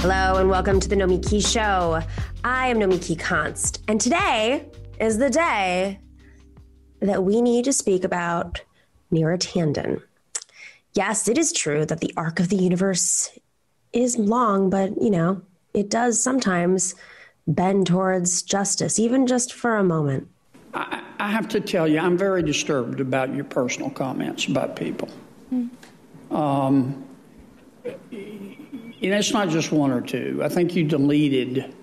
Hello 0.00 0.36
and 0.36 0.48
welcome 0.48 0.80
to 0.80 0.88
the 0.88 0.96
Nomi 0.96 1.20
Nomiki 1.20 1.46
Show. 1.46 2.00
I 2.42 2.68
am 2.68 2.78
Nomi 2.78 2.94
Nomiki 2.94 3.18
Konst, 3.18 3.82
and 3.86 4.00
today 4.00 4.64
is 4.98 5.18
the 5.18 5.28
day 5.28 6.00
that 7.00 7.22
we 7.22 7.42
need 7.42 7.66
to 7.66 7.72
speak 7.74 8.02
about 8.02 8.62
Neera 9.12 9.38
Tanden. 9.38 10.00
Yes, 10.94 11.28
it 11.28 11.36
is 11.36 11.52
true 11.52 11.84
that 11.84 12.00
the 12.00 12.14
arc 12.16 12.40
of 12.40 12.48
the 12.48 12.56
universe 12.56 13.38
is 13.92 14.16
long, 14.16 14.70
but 14.70 14.90
you 14.98 15.10
know, 15.10 15.42
it 15.74 15.90
does 15.90 16.18
sometimes 16.18 16.94
bend 17.46 17.86
towards 17.86 18.40
justice, 18.40 18.98
even 18.98 19.26
just 19.26 19.52
for 19.52 19.76
a 19.76 19.84
moment. 19.84 20.28
I, 20.72 21.02
I 21.18 21.30
have 21.30 21.46
to 21.48 21.60
tell 21.60 21.86
you, 21.86 21.98
I'm 21.98 22.16
very 22.16 22.42
disturbed 22.42 23.00
about 23.00 23.34
your 23.34 23.44
personal 23.44 23.90
comments 23.90 24.46
about 24.46 24.76
people. 24.76 25.10
Mm. 25.52 25.68
Um, 26.30 27.04
you 29.00 29.10
know, 29.10 29.16
it's 29.16 29.32
not 29.32 29.48
just 29.48 29.72
one 29.72 29.90
or 29.90 30.02
two. 30.02 30.40
I 30.42 30.48
think 30.48 30.76
you 30.76 30.84
deleted 30.84 31.74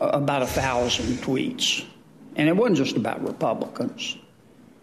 about 0.00 0.42
a 0.42 0.46
thousand 0.46 1.18
tweets, 1.18 1.84
and 2.36 2.48
it 2.48 2.56
wasn't 2.56 2.78
just 2.78 2.96
about 2.96 3.24
Republicans. 3.24 4.18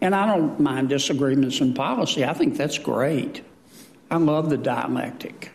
And 0.00 0.14
I 0.14 0.26
don't 0.26 0.58
mind 0.58 0.88
disagreements 0.88 1.60
in 1.60 1.74
policy. 1.74 2.24
I 2.24 2.32
think 2.32 2.56
that's 2.56 2.78
great. 2.78 3.44
I 4.10 4.16
love 4.16 4.50
the 4.50 4.56
dialectic. 4.56 5.52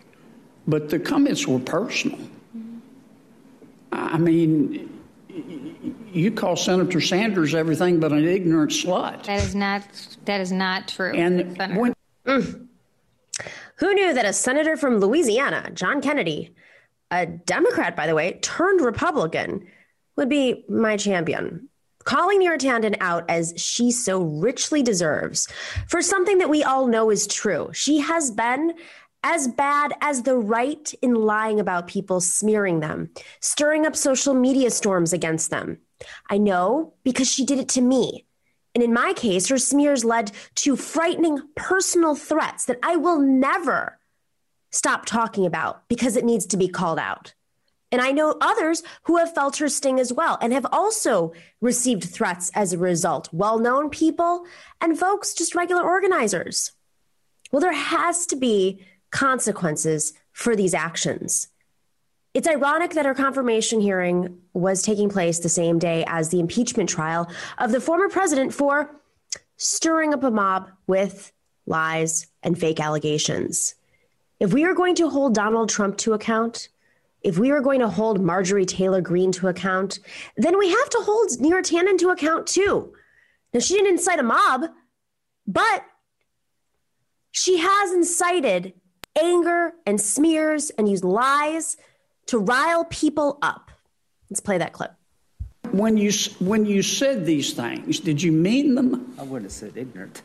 But 0.68 0.90
the 0.90 1.00
comments 1.00 1.48
were 1.48 1.60
personal. 1.60 2.20
I 3.92 4.18
mean, 4.18 5.02
you 6.14 6.32
call 6.32 6.56
Senator 6.56 7.02
Sanders 7.02 7.56
everything 7.56 8.00
but 8.00 8.12
an 8.12 8.26
ignorant 8.26 8.72
slut. 8.72 9.24
That 9.24 9.44
is 9.44 9.56
not 9.56 9.84
that 10.26 10.40
is 10.40 10.52
not 10.52 10.88
true. 10.88 11.14
And 11.14 11.58
when, 11.78 11.94
mm. 12.26 12.67
Who 13.80 13.94
knew 13.94 14.14
that 14.14 14.26
a 14.26 14.34
senator 14.34 14.76
from 14.76 15.00
Louisiana, 15.00 15.70
John 15.74 16.02
Kennedy, 16.02 16.56
a 17.12 17.26
Democrat, 17.26 17.96
by 17.96 18.08
the 18.08 18.16
way, 18.16 18.40
turned 18.42 18.82
Republican, 18.82 19.68
would 20.16 20.30
be 20.30 20.66
my 20.68 20.98
champion? 20.98 21.70
Calling 22.04 22.42
Neera 22.42 22.58
Tanden 22.58 22.96
out 23.02 23.30
as 23.30 23.54
she 23.58 23.92
so 23.92 24.22
richly 24.22 24.82
deserves 24.82 25.48
for 25.90 26.02
something 26.02 26.38
that 26.38 26.50
we 26.50 26.64
all 26.64 26.88
know 26.88 27.10
is 27.10 27.28
true. 27.28 27.70
She 27.74 28.00
has 28.00 28.32
been 28.32 28.74
as 29.24 29.48
bad 29.48 29.94
as 30.00 30.24
the 30.24 30.38
right 30.38 30.94
in 31.02 31.16
lying 31.16 31.60
about 31.60 31.88
people, 31.88 32.22
smearing 32.22 32.80
them, 32.80 33.10
stirring 33.42 33.86
up 33.86 33.96
social 33.96 34.34
media 34.34 34.72
storms 34.72 35.12
against 35.12 35.50
them. 35.50 35.80
I 36.30 36.38
know 36.38 36.94
because 37.04 37.30
she 37.30 37.46
did 37.46 37.60
it 37.60 37.70
to 37.70 37.82
me. 37.82 38.27
And 38.78 38.84
in 38.84 38.94
my 38.94 39.14
case, 39.14 39.48
her 39.48 39.58
smears 39.58 40.06
led 40.06 40.32
to 40.58 40.76
frightening 40.76 41.42
personal 41.56 42.14
threats 42.14 42.66
that 42.66 42.78
I 42.84 42.96
will 42.96 43.18
never 43.18 43.98
stop 44.70 45.08
talking 45.08 45.48
about 45.48 45.82
because 45.88 46.16
it 46.16 46.24
needs 46.24 46.46
to 46.46 46.58
be 46.58 46.68
called 46.68 47.00
out. 47.00 47.34
And 47.92 48.04
I 48.04 48.12
know 48.12 48.38
others 48.40 48.84
who 49.06 49.18
have 49.18 49.34
felt 49.34 49.58
her 49.58 49.68
sting 49.68 50.00
as 50.00 50.14
well 50.14 50.38
and 50.44 50.54
have 50.54 50.68
also 50.72 51.34
received 51.60 52.04
threats 52.04 52.52
as 52.54 52.72
a 52.72 52.78
result. 52.78 53.30
Well 53.32 53.58
known 53.58 53.90
people 53.90 54.46
and 54.80 54.96
folks, 54.96 55.34
just 55.34 55.56
regular 55.56 55.82
organizers. 55.82 56.72
Well, 57.52 57.62
there 57.62 57.74
has 57.74 58.28
to 58.28 58.36
be 58.36 58.86
consequences 59.10 60.14
for 60.34 60.56
these 60.56 60.76
actions. 60.76 61.48
It's 62.38 62.48
ironic 62.48 62.92
that 62.92 63.08
her 63.08 63.16
confirmation 63.16 63.82
hearing 63.82 64.38
was 64.54 64.84
taking 64.84 65.10
place 65.10 65.40
the 65.40 65.50
same 65.50 65.80
day 65.80 66.06
as 66.06 66.30
the 66.30 66.40
impeachment 66.40 66.88
trial 66.88 67.28
of 67.58 67.72
the 67.72 67.82
former 67.82 68.10
president 68.10 68.54
for 68.54 68.96
stirring 69.56 70.14
up 70.14 70.24
a 70.24 70.30
mob 70.30 70.70
with 70.86 71.32
lies 71.66 72.28
and 72.44 72.56
fake 72.56 72.80
allegations. 72.80 73.74
If 74.40 74.54
we 74.54 74.66
are 74.66 74.76
going 74.76 74.94
to 74.98 75.10
hold 75.10 75.34
Donald 75.34 75.70
Trump 75.70 75.98
to 75.98 76.14
account, 76.14 76.70
if 77.24 77.40
we 77.40 77.50
are 77.50 77.60
going 77.60 77.80
to 77.80 77.90
hold 77.90 78.22
Marjorie 78.22 78.68
Taylor 78.68 79.02
Greene 79.02 79.32
to 79.32 79.48
account, 79.48 79.98
then 80.36 80.60
we 80.60 80.70
have 80.70 80.90
to 80.92 81.00
hold 81.00 81.30
Neera 81.40 81.64
Tanden 81.64 81.98
to 81.98 82.12
account 82.12 82.46
too. 82.46 82.94
Now, 83.52 83.62
she 83.62 83.74
didn't 83.74 83.94
incite 83.94 84.20
a 84.20 84.24
mob, 84.24 84.66
but 85.48 85.86
she 87.32 87.58
has 87.58 87.94
incited 87.94 88.76
anger 89.20 89.74
and 89.88 90.00
smears 90.00 90.70
and 90.70 90.88
used 90.88 91.04
lies 91.04 91.78
to 92.28 92.38
rile 92.38 92.86
people 92.86 93.40
up. 93.42 93.72
Let's 94.30 94.40
play 94.40 94.58
that 94.58 94.74
clip. 94.74 94.92
When 95.72 95.98
you 95.98 96.12
when 96.40 96.66
you 96.66 96.82
said 96.82 97.26
these 97.26 97.54
things, 97.54 98.00
did 98.00 98.22
you 98.22 98.32
mean 98.32 98.76
them? 98.76 99.14
I 99.20 99.24
would 99.24 99.44
have 99.44 99.52
said 99.52 99.74
ignorant. 99.76 100.22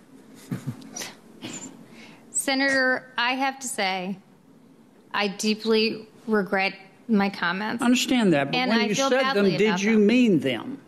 Senator, 2.30 3.12
I 3.18 3.32
have 3.34 3.58
to 3.60 3.68
say, 3.68 4.18
I 5.12 5.28
deeply 5.28 6.08
regret 6.26 6.74
my 7.08 7.28
comments. 7.28 7.82
I 7.82 7.86
understand 7.86 8.32
that, 8.32 8.46
but 8.50 8.56
and 8.56 8.70
when 8.70 8.80
I 8.80 8.84
you 8.86 8.94
said 8.94 9.34
them, 9.34 9.56
did 9.56 9.82
you 9.82 9.92
them. 9.92 10.06
mean 10.06 10.40
them? 10.40 10.78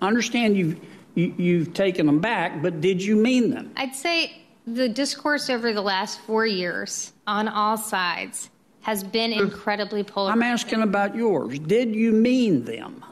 I 0.00 0.06
understand 0.06 0.56
you've 0.56 0.80
you, 1.14 1.34
you've 1.36 1.74
taken 1.74 2.06
them 2.06 2.20
back, 2.20 2.62
but 2.62 2.80
did 2.80 3.02
you 3.02 3.16
mean 3.16 3.50
them? 3.50 3.72
I'd 3.76 3.94
say 3.94 4.42
the 4.66 4.88
discourse 4.88 5.50
over 5.50 5.72
the 5.72 5.82
last 5.82 6.20
four 6.20 6.46
years 6.46 7.12
on 7.26 7.48
all 7.48 7.76
sides 7.76 8.50
has 8.90 9.04
been 9.04 9.32
incredibly 9.32 10.02
polarizing. 10.02 10.42
I'm 10.42 10.52
asking 10.54 10.82
about 10.82 11.14
yours. 11.14 11.60
Did 11.60 11.94
you 11.94 12.10
mean 12.10 12.64
them? 12.64 13.04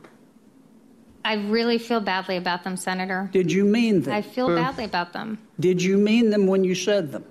I 1.25 1.35
really 1.35 1.79
feel 1.79 2.01
badly 2.01 2.37
about 2.37 2.65
them, 2.65 2.77
Senator. 2.77 3.31
Did 3.33 3.53
you 3.53 3.65
mean 3.65 4.03
them? 4.03 4.13
I 4.13 4.23
feel 4.23 4.49
badly 4.49 4.85
about 4.85 5.13
them. 5.13 5.39
Did 5.61 5.81
you 5.81 5.97
mean 5.97 6.31
them 6.31 6.49
when 6.49 6.65
you 6.65 6.75
said 6.75 7.13
them? 7.13 7.25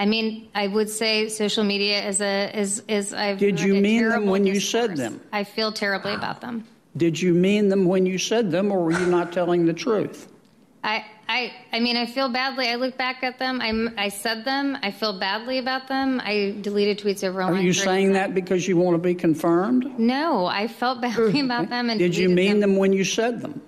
I 0.00 0.06
mean, 0.06 0.48
I 0.56 0.66
would 0.66 0.90
say 0.90 1.28
social 1.28 1.62
media 1.62 2.04
is 2.10 2.20
a 2.20 2.50
is 2.62 2.82
is. 2.88 3.14
I've 3.14 3.38
Did 3.38 3.60
you 3.60 3.74
mean 3.74 4.02
them 4.02 4.10
terrible 4.10 4.32
when 4.32 4.44
you 4.44 4.58
said 4.58 4.96
them? 4.96 5.20
I 5.32 5.44
feel 5.44 5.70
terribly 5.72 6.14
about 6.14 6.40
them. 6.40 6.64
Did 6.96 7.20
you 7.20 7.32
mean 7.32 7.68
them 7.68 7.84
when 7.84 8.06
you 8.06 8.18
said 8.18 8.50
them, 8.50 8.72
or 8.72 8.78
were 8.84 8.98
you 9.02 9.06
not 9.06 9.32
telling 9.32 9.66
the 9.66 9.72
truth? 9.72 10.28
I, 10.86 11.04
I, 11.28 11.52
I 11.72 11.80
mean, 11.80 11.96
I 11.96 12.06
feel 12.06 12.28
badly. 12.28 12.68
I 12.68 12.76
look 12.76 12.96
back 12.96 13.24
at 13.24 13.40
them. 13.40 13.60
I, 13.60 14.04
I 14.04 14.08
said 14.08 14.44
them. 14.44 14.78
I 14.82 14.92
feel 14.92 15.18
badly 15.18 15.58
about 15.58 15.88
them. 15.88 16.20
I 16.24 16.54
deleted 16.60 17.00
tweets 17.00 17.24
over. 17.24 17.42
Are 17.42 17.56
you 17.56 17.72
saying 17.72 18.12
that 18.12 18.34
because 18.34 18.68
you 18.68 18.76
want 18.76 18.94
to 18.94 18.98
be 18.98 19.12
confirmed? 19.12 19.98
No, 19.98 20.46
I 20.46 20.68
felt 20.68 21.00
badly 21.00 21.40
about 21.40 21.68
them. 21.70 21.90
And 21.90 21.98
Did 21.98 22.16
you 22.16 22.28
deleted 22.28 22.52
mean 22.52 22.60
them 22.60 22.76
when 22.76 22.92
you 22.92 23.02
said 23.02 23.42
them? 23.42 23.60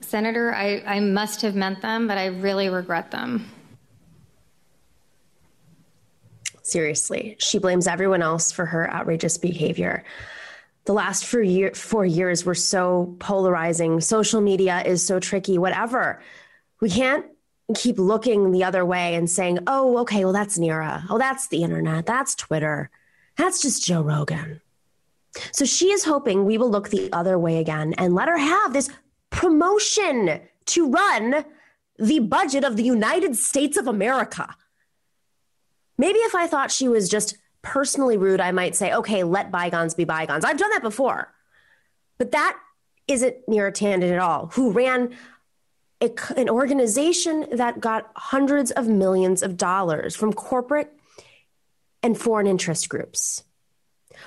Senator? 0.00 0.52
I, 0.52 0.82
I 0.84 0.98
must 0.98 1.40
have 1.42 1.54
meant 1.54 1.80
them, 1.80 2.08
but 2.08 2.18
I 2.18 2.26
really 2.26 2.68
regret 2.68 3.12
them. 3.12 3.48
Seriously, 6.64 7.36
she 7.38 7.58
blames 7.58 7.86
everyone 7.86 8.20
else 8.20 8.50
for 8.50 8.66
her 8.66 8.90
outrageous 8.90 9.38
behavior. 9.38 10.04
The 10.84 10.92
last 10.92 11.24
four, 11.26 11.42
year, 11.42 11.72
four 11.74 12.04
years 12.04 12.44
were 12.44 12.54
so 12.54 13.16
polarizing. 13.20 14.00
Social 14.00 14.40
media 14.40 14.82
is 14.84 15.04
so 15.04 15.20
tricky, 15.20 15.58
whatever. 15.58 16.20
We 16.80 16.90
can't 16.90 17.26
keep 17.76 17.98
looking 17.98 18.50
the 18.50 18.64
other 18.64 18.84
way 18.84 19.14
and 19.14 19.30
saying, 19.30 19.60
oh, 19.66 19.98
okay, 19.98 20.24
well, 20.24 20.32
that's 20.32 20.58
Neera. 20.58 21.04
Oh, 21.08 21.18
that's 21.18 21.48
the 21.48 21.62
internet. 21.62 22.06
That's 22.06 22.34
Twitter. 22.34 22.90
That's 23.36 23.62
just 23.62 23.84
Joe 23.84 24.02
Rogan. 24.02 24.60
So 25.52 25.64
she 25.64 25.92
is 25.92 26.04
hoping 26.04 26.44
we 26.44 26.58
will 26.58 26.70
look 26.70 26.90
the 26.90 27.10
other 27.12 27.38
way 27.38 27.58
again 27.58 27.94
and 27.96 28.14
let 28.14 28.28
her 28.28 28.36
have 28.36 28.72
this 28.72 28.90
promotion 29.30 30.40
to 30.66 30.90
run 30.90 31.44
the 31.98 32.18
budget 32.18 32.64
of 32.64 32.76
the 32.76 32.82
United 32.82 33.36
States 33.36 33.76
of 33.76 33.86
America. 33.86 34.54
Maybe 35.96 36.18
if 36.18 36.34
I 36.34 36.46
thought 36.46 36.70
she 36.70 36.88
was 36.88 37.08
just 37.08 37.36
personally 37.62 38.16
rude, 38.16 38.40
I 38.40 38.52
might 38.52 38.76
say, 38.76 38.92
okay, 38.92 39.24
let 39.24 39.50
bygones 39.50 39.94
be 39.94 40.04
bygones. 40.04 40.44
I've 40.44 40.58
done 40.58 40.70
that 40.70 40.82
before. 40.82 41.32
But 42.18 42.32
that 42.32 42.58
isn't 43.08 43.46
Neera 43.48 43.72
Tanden 43.72 44.12
at 44.12 44.18
all, 44.18 44.46
who 44.52 44.72
ran 44.72 45.14
a, 46.00 46.12
an 46.36 46.48
organization 46.48 47.46
that 47.52 47.80
got 47.80 48.10
hundreds 48.16 48.70
of 48.70 48.88
millions 48.88 49.42
of 49.42 49.56
dollars 49.56 50.14
from 50.14 50.32
corporate 50.32 50.92
and 52.02 52.18
foreign 52.18 52.46
interest 52.46 52.88
groups. 52.88 53.44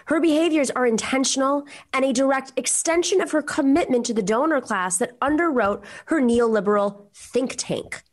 Her 0.06 0.19
behaviors 0.19 0.71
are 0.71 0.86
intentional 0.86 1.65
and 1.94 2.04
a 2.04 2.13
direct 2.13 2.54
extension 2.56 3.21
of 3.21 3.31
her 3.31 3.42
commitment 3.42 4.06
to 4.07 4.13
the 4.13 4.24
donor 4.24 4.62
class 4.62 4.98
that 4.98 5.19
underwrote 5.19 5.83
her 6.06 6.21
neoliberal 6.21 7.07
think 7.13 7.56
tank. 7.57 8.04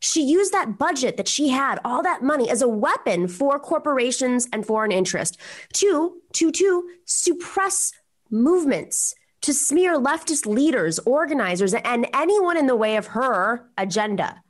She 0.00 0.22
used 0.22 0.52
that 0.52 0.78
budget 0.78 1.16
that 1.16 1.28
she 1.28 1.48
had, 1.48 1.80
all 1.84 2.02
that 2.02 2.22
money, 2.22 2.50
as 2.50 2.62
a 2.62 2.68
weapon 2.68 3.28
for 3.28 3.58
corporations 3.58 4.48
and 4.52 4.66
foreign 4.66 4.92
interest 4.92 5.38
to, 5.74 6.20
to, 6.34 6.52
to 6.52 6.88
suppress 7.06 7.92
movements, 8.30 9.14
to 9.42 9.54
smear 9.54 9.96
leftist 9.98 10.46
leaders, 10.46 10.98
organizers, 11.00 11.72
and 11.72 12.06
anyone 12.12 12.56
in 12.56 12.66
the 12.66 12.76
way 12.76 12.96
of 12.96 13.08
her 13.08 13.68
agenda, 13.78 14.42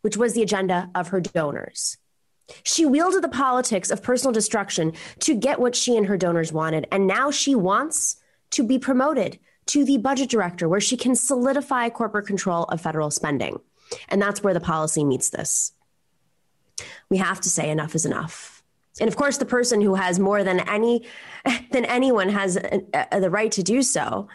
which 0.00 0.16
was 0.16 0.34
the 0.34 0.42
agenda 0.42 0.90
of 0.94 1.08
her 1.08 1.20
donors. 1.20 1.98
She 2.62 2.84
wielded 2.84 3.22
the 3.22 3.28
politics 3.28 3.90
of 3.90 4.02
personal 4.02 4.32
destruction 4.32 4.92
to 5.20 5.34
get 5.34 5.60
what 5.60 5.76
she 5.76 5.96
and 5.96 6.06
her 6.06 6.16
donors 6.16 6.52
wanted. 6.52 6.86
And 6.92 7.06
now 7.06 7.30
she 7.30 7.54
wants 7.54 8.16
to 8.50 8.62
be 8.62 8.78
promoted 8.78 9.38
to 9.66 9.84
the 9.84 9.98
budget 9.98 10.28
director, 10.28 10.68
where 10.68 10.80
she 10.80 10.96
can 10.96 11.14
solidify 11.14 11.88
corporate 11.88 12.26
control 12.26 12.64
of 12.64 12.80
federal 12.80 13.10
spending. 13.10 13.60
And 14.08 14.20
that's 14.20 14.42
where 14.42 14.54
the 14.54 14.60
policy 14.60 15.04
meets 15.04 15.30
this. 15.30 15.72
We 17.08 17.18
have 17.18 17.40
to 17.42 17.50
say 17.50 17.70
enough 17.70 17.94
is 17.94 18.06
enough. 18.06 18.62
And 19.00 19.08
of 19.08 19.16
course, 19.16 19.38
the 19.38 19.46
person 19.46 19.80
who 19.80 19.94
has 19.94 20.18
more 20.18 20.44
than 20.44 20.60
any 20.60 21.06
than 21.70 21.84
anyone 21.84 22.28
has 22.28 22.56
a, 22.56 22.82
a, 23.10 23.20
the 23.20 23.30
right 23.30 23.52
to 23.52 23.62
do 23.62 23.82
so, 23.82 24.28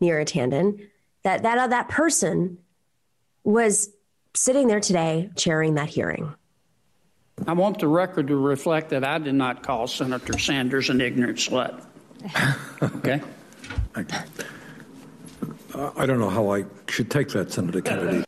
Neera 0.00 0.24
Tanden, 0.24 0.88
that 1.24 1.42
that 1.42 1.58
uh, 1.58 1.66
that 1.68 1.88
person 1.88 2.58
was 3.44 3.90
sitting 4.34 4.68
there 4.68 4.80
today 4.80 5.30
chairing 5.36 5.74
that 5.74 5.88
hearing. 5.88 6.34
I 7.46 7.52
want 7.52 7.78
the 7.78 7.88
record 7.88 8.28
to 8.28 8.36
reflect 8.36 8.90
that 8.90 9.04
I 9.04 9.18
did 9.18 9.34
not 9.34 9.62
call 9.62 9.86
Senator 9.86 10.38
Sanders 10.38 10.90
an 10.90 11.00
ignorant 11.00 11.38
slut. 11.38 11.84
okay? 12.82 13.22
I, 13.94 14.04
I 15.96 16.06
don't 16.06 16.18
know 16.18 16.30
how 16.30 16.52
I 16.52 16.64
should 16.88 17.10
take 17.10 17.28
that, 17.30 17.52
Senator 17.52 17.80
Kennedy. 17.80 18.24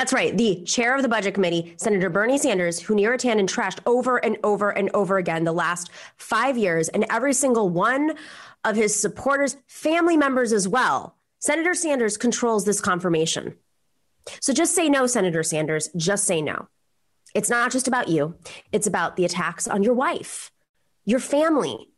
That's 0.00 0.14
right. 0.14 0.34
The 0.34 0.62
chair 0.62 0.96
of 0.96 1.02
the 1.02 1.10
budget 1.10 1.34
committee, 1.34 1.74
Senator 1.76 2.08
Bernie 2.08 2.38
Sanders, 2.38 2.80
who 2.80 2.94
Neera 2.94 3.18
Tanden 3.18 3.46
trashed 3.46 3.80
over 3.84 4.16
and 4.16 4.38
over 4.42 4.70
and 4.70 4.88
over 4.94 5.18
again 5.18 5.44
the 5.44 5.52
last 5.52 5.90
five 6.16 6.56
years, 6.56 6.88
and 6.88 7.04
every 7.10 7.34
single 7.34 7.68
one 7.68 8.14
of 8.64 8.76
his 8.76 8.98
supporters, 8.98 9.58
family 9.66 10.16
members 10.16 10.54
as 10.54 10.66
well. 10.66 11.18
Senator 11.38 11.74
Sanders 11.74 12.16
controls 12.16 12.64
this 12.64 12.80
confirmation. 12.80 13.56
So 14.40 14.54
just 14.54 14.74
say 14.74 14.88
no, 14.88 15.06
Senator 15.06 15.42
Sanders. 15.42 15.90
Just 15.94 16.24
say 16.24 16.40
no. 16.40 16.68
It's 17.34 17.50
not 17.50 17.70
just 17.70 17.86
about 17.86 18.08
you, 18.08 18.36
it's 18.72 18.86
about 18.86 19.16
the 19.16 19.26
attacks 19.26 19.68
on 19.68 19.82
your 19.82 19.92
wife, 19.92 20.50
your 21.04 21.20
family, 21.20 21.90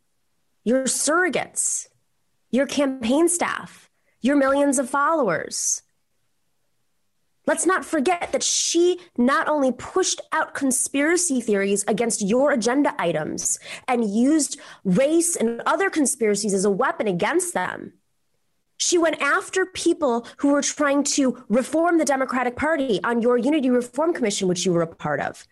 your 0.65 0.87
surrogates, 0.87 1.87
your 2.51 2.67
campaign 2.67 3.29
staff, 3.29 3.89
your 4.21 4.35
millions 4.35 4.81
of 4.81 4.91
followers. 4.91 5.83
Let's 7.45 7.67
not 7.67 7.85
forget 7.85 8.31
that 8.31 8.43
she 8.43 9.01
not 9.17 9.49
only 9.49 9.73
pushed 9.73 10.21
out 10.31 10.55
conspiracy 10.55 11.41
theories 11.41 11.85
against 11.89 12.23
your 12.23 12.53
agenda 12.53 12.95
items 12.99 13.59
and 13.89 14.09
used 14.09 14.61
race 14.85 15.35
and 15.35 15.61
other 15.67 15.91
conspiracies 15.91 16.55
as 16.55 16.65
a 16.65 16.71
weapon 16.71 17.09
against 17.09 17.53
them. 17.53 17.95
She 18.77 18.97
went 18.97 19.21
after 19.21 19.67
people 19.67 20.27
who 20.39 20.49
were 20.53 20.63
trying 20.63 21.03
to 21.05 21.45
reform 21.49 21.99
the 21.99 22.05
Democratic 22.05 22.57
Party 22.57 23.01
on 23.03 23.23
your 23.23 23.37
Unity 23.39 23.71
Reform 23.71 24.13
Commission, 24.13 24.47
which 24.47 24.65
you 24.65 24.73
were 24.73 24.83
a 24.83 24.87
part 24.87 25.21
of. 25.21 25.47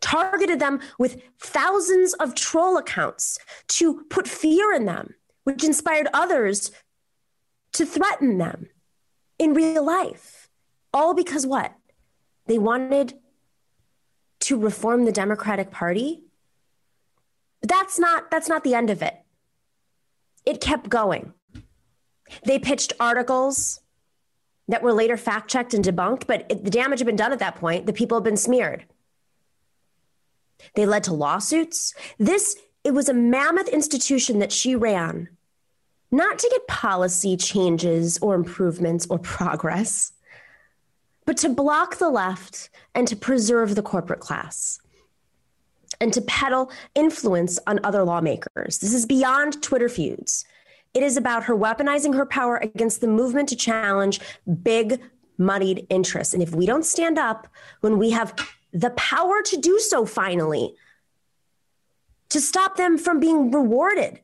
Targeted 0.00 0.60
them 0.60 0.80
with 0.98 1.22
thousands 1.40 2.12
of 2.14 2.34
troll 2.34 2.76
accounts 2.76 3.38
to 3.68 4.04
put 4.10 4.28
fear 4.28 4.72
in 4.72 4.84
them, 4.84 5.14
which 5.44 5.64
inspired 5.64 6.08
others 6.12 6.70
to 7.72 7.86
threaten 7.86 8.38
them 8.38 8.68
in 9.38 9.54
real 9.54 9.84
life. 9.84 10.35
All 10.96 11.12
because 11.12 11.46
what? 11.46 11.74
They 12.46 12.56
wanted 12.56 13.12
to 14.40 14.58
reform 14.58 15.04
the 15.04 15.12
Democratic 15.12 15.70
Party. 15.70 16.22
But 17.60 17.68
that's 17.68 17.98
not 17.98 18.30
that's 18.30 18.48
not 18.48 18.64
the 18.64 18.74
end 18.74 18.88
of 18.88 19.02
it. 19.02 19.14
It 20.46 20.62
kept 20.62 20.88
going. 20.88 21.34
They 22.46 22.58
pitched 22.58 22.94
articles 22.98 23.82
that 24.68 24.82
were 24.82 24.94
later 24.94 25.18
fact 25.18 25.50
checked 25.50 25.74
and 25.74 25.84
debunked, 25.84 26.26
but 26.26 26.46
it, 26.48 26.64
the 26.64 26.70
damage 26.70 27.00
had 27.00 27.06
been 27.06 27.14
done 27.14 27.32
at 27.32 27.40
that 27.40 27.56
point. 27.56 27.84
The 27.84 27.92
people 27.92 28.16
had 28.16 28.24
been 28.24 28.38
smeared. 28.38 28.86
They 30.76 30.86
led 30.86 31.04
to 31.04 31.12
lawsuits. 31.12 31.92
This 32.16 32.56
it 32.84 32.94
was 32.94 33.10
a 33.10 33.14
mammoth 33.14 33.68
institution 33.68 34.38
that 34.38 34.50
she 34.50 34.74
ran, 34.74 35.28
not 36.10 36.38
to 36.38 36.48
get 36.50 36.66
policy 36.66 37.36
changes 37.36 38.16
or 38.22 38.34
improvements 38.34 39.06
or 39.10 39.18
progress 39.18 40.12
but 41.26 41.36
to 41.38 41.48
block 41.48 41.98
the 41.98 42.08
left 42.08 42.70
and 42.94 43.06
to 43.08 43.16
preserve 43.16 43.74
the 43.74 43.82
corporate 43.82 44.20
class 44.20 44.80
and 46.00 46.12
to 46.12 46.20
peddle 46.22 46.70
influence 46.94 47.58
on 47.66 47.80
other 47.84 48.04
lawmakers. 48.04 48.78
This 48.78 48.94
is 48.94 49.06
beyond 49.06 49.62
Twitter 49.62 49.88
feuds. 49.88 50.44
It 50.94 51.02
is 51.02 51.16
about 51.16 51.44
her 51.44 51.54
weaponizing 51.54 52.14
her 52.14 52.24
power 52.24 52.56
against 52.56 53.00
the 53.00 53.08
movement 53.08 53.48
to 53.50 53.56
challenge 53.56 54.20
big, 54.62 55.00
moneyed 55.36 55.86
interests. 55.90 56.32
And 56.32 56.42
if 56.42 56.54
we 56.54 56.64
don't 56.64 56.84
stand 56.84 57.18
up 57.18 57.48
when 57.80 57.98
we 57.98 58.10
have 58.10 58.34
the 58.72 58.90
power 58.90 59.42
to 59.42 59.56
do 59.56 59.78
so 59.78 60.06
finally, 60.06 60.74
to 62.30 62.40
stop 62.40 62.76
them 62.76 62.98
from 62.98 63.20
being 63.20 63.50
rewarded, 63.50 64.20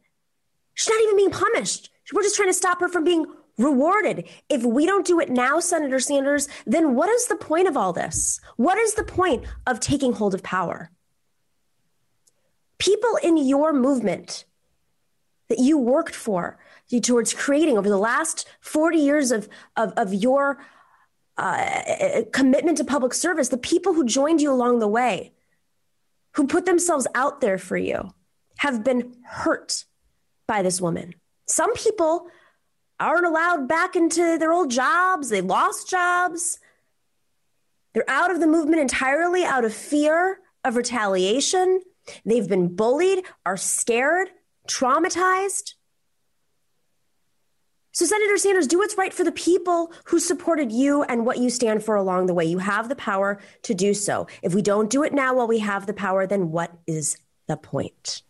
she's 0.75 0.89
not 0.89 1.03
even 1.03 1.17
being 1.17 1.31
punished. 1.31 1.91
We're 2.13 2.23
just 2.23 2.37
trying 2.37 2.49
to 2.49 2.55
stop 2.55 2.81
her 2.81 2.89
from 2.89 3.05
being 3.05 3.27
rewarded. 3.59 4.29
If 4.49 4.65
we 4.65 4.87
don't 4.87 5.07
do 5.07 5.21
it 5.21 5.31
now, 5.31 5.61
Senator 5.61 6.01
Sanders, 6.01 6.49
then 6.67 6.95
what 6.95 7.09
is 7.09 7.27
the 7.27 7.37
point 7.37 7.69
of 7.69 7.77
all 7.77 7.93
this? 7.93 8.41
What 8.57 8.79
is 8.79 8.95
the 8.95 9.05
point 9.05 9.45
of 9.67 9.81
taking 9.81 10.13
hold 10.13 10.35
of 10.35 10.43
power? 10.43 10.91
People 12.79 13.19
in 13.23 13.37
your 13.37 13.73
movement 13.73 14.45
that 15.49 15.59
you 15.59 15.79
worked 15.79 16.15
for 16.15 16.59
towards 17.03 17.33
creating 17.33 17.79
over 17.79 17.89
the 17.89 17.99
last 17.99 18.47
40 18.61 18.99
years 18.99 19.31
of, 19.31 19.49
of, 19.77 19.93
of 19.97 20.13
your 20.13 20.59
uh, 21.39 22.23
commitment 22.33 22.79
to 22.79 22.85
public 22.85 23.15
service, 23.15 23.49
the 23.49 23.57
people 23.57 23.95
who 23.95 24.05
joined 24.05 24.41
you 24.41 24.53
along 24.53 24.79
the 24.79 24.89
way, 24.89 25.33
who 26.33 26.47
put 26.47 26.67
themselves 26.67 27.07
out 27.15 27.41
there 27.41 27.59
for 27.59 27.77
you, 27.77 28.13
have 28.59 28.85
been 28.85 29.15
hurt 29.25 29.85
by 30.47 30.63
this 30.63 30.81
woman. 30.81 31.15
Some 31.47 31.75
people 31.75 32.29
aren't 33.03 33.27
allowed 33.27 33.69
back 33.69 33.97
into 33.97 34.39
their 34.39 34.53
old 34.53 34.71
jobs. 34.71 35.29
They 35.29 35.41
lost 35.41 35.89
jobs. 35.89 36.59
They're 37.93 38.09
out 38.09 38.31
of 38.31 38.41
the 38.41 38.47
movement 38.47 38.81
entirely 38.81 39.45
out 39.45 39.65
of 39.65 39.75
fear 39.75 40.41
of 40.65 40.77
retaliation. 40.77 41.83
They've 42.25 42.49
been 42.49 42.75
bullied, 42.75 43.25
are 43.45 43.57
scared, 43.57 44.29
traumatized. 44.69 45.75
So, 47.95 48.07
Senator 48.07 48.39
Sanders, 48.39 48.67
do 48.67 48.79
what's 48.79 48.97
right 48.97 49.13
for 49.13 49.23
the 49.23 49.33
people 49.33 49.93
who 50.07 50.19
supported 50.19 50.73
you 50.73 51.03
and 51.03 51.27
what 51.27 51.39
you 51.39 51.51
stand 51.51 51.85
for 51.85 51.95
along 51.95 52.25
the 52.25 52.33
way. 52.33 52.47
You 52.47 52.59
have 52.59 52.89
the 52.89 52.97
power 52.97 53.39
to 53.63 53.75
do 53.75 53.93
so. 53.93 54.27
If 54.43 54.55
we 54.55 54.63
don't 54.63 54.89
do 54.89 55.03
it 55.03 55.13
now 55.13 55.35
while 55.35 55.47
we 55.47 55.59
have 55.59 55.85
the 55.85 55.93
power, 55.93 56.27
then 56.27 56.51
what 56.51 56.73
is 56.87 57.19
the 57.49 57.59
point? 57.59 58.23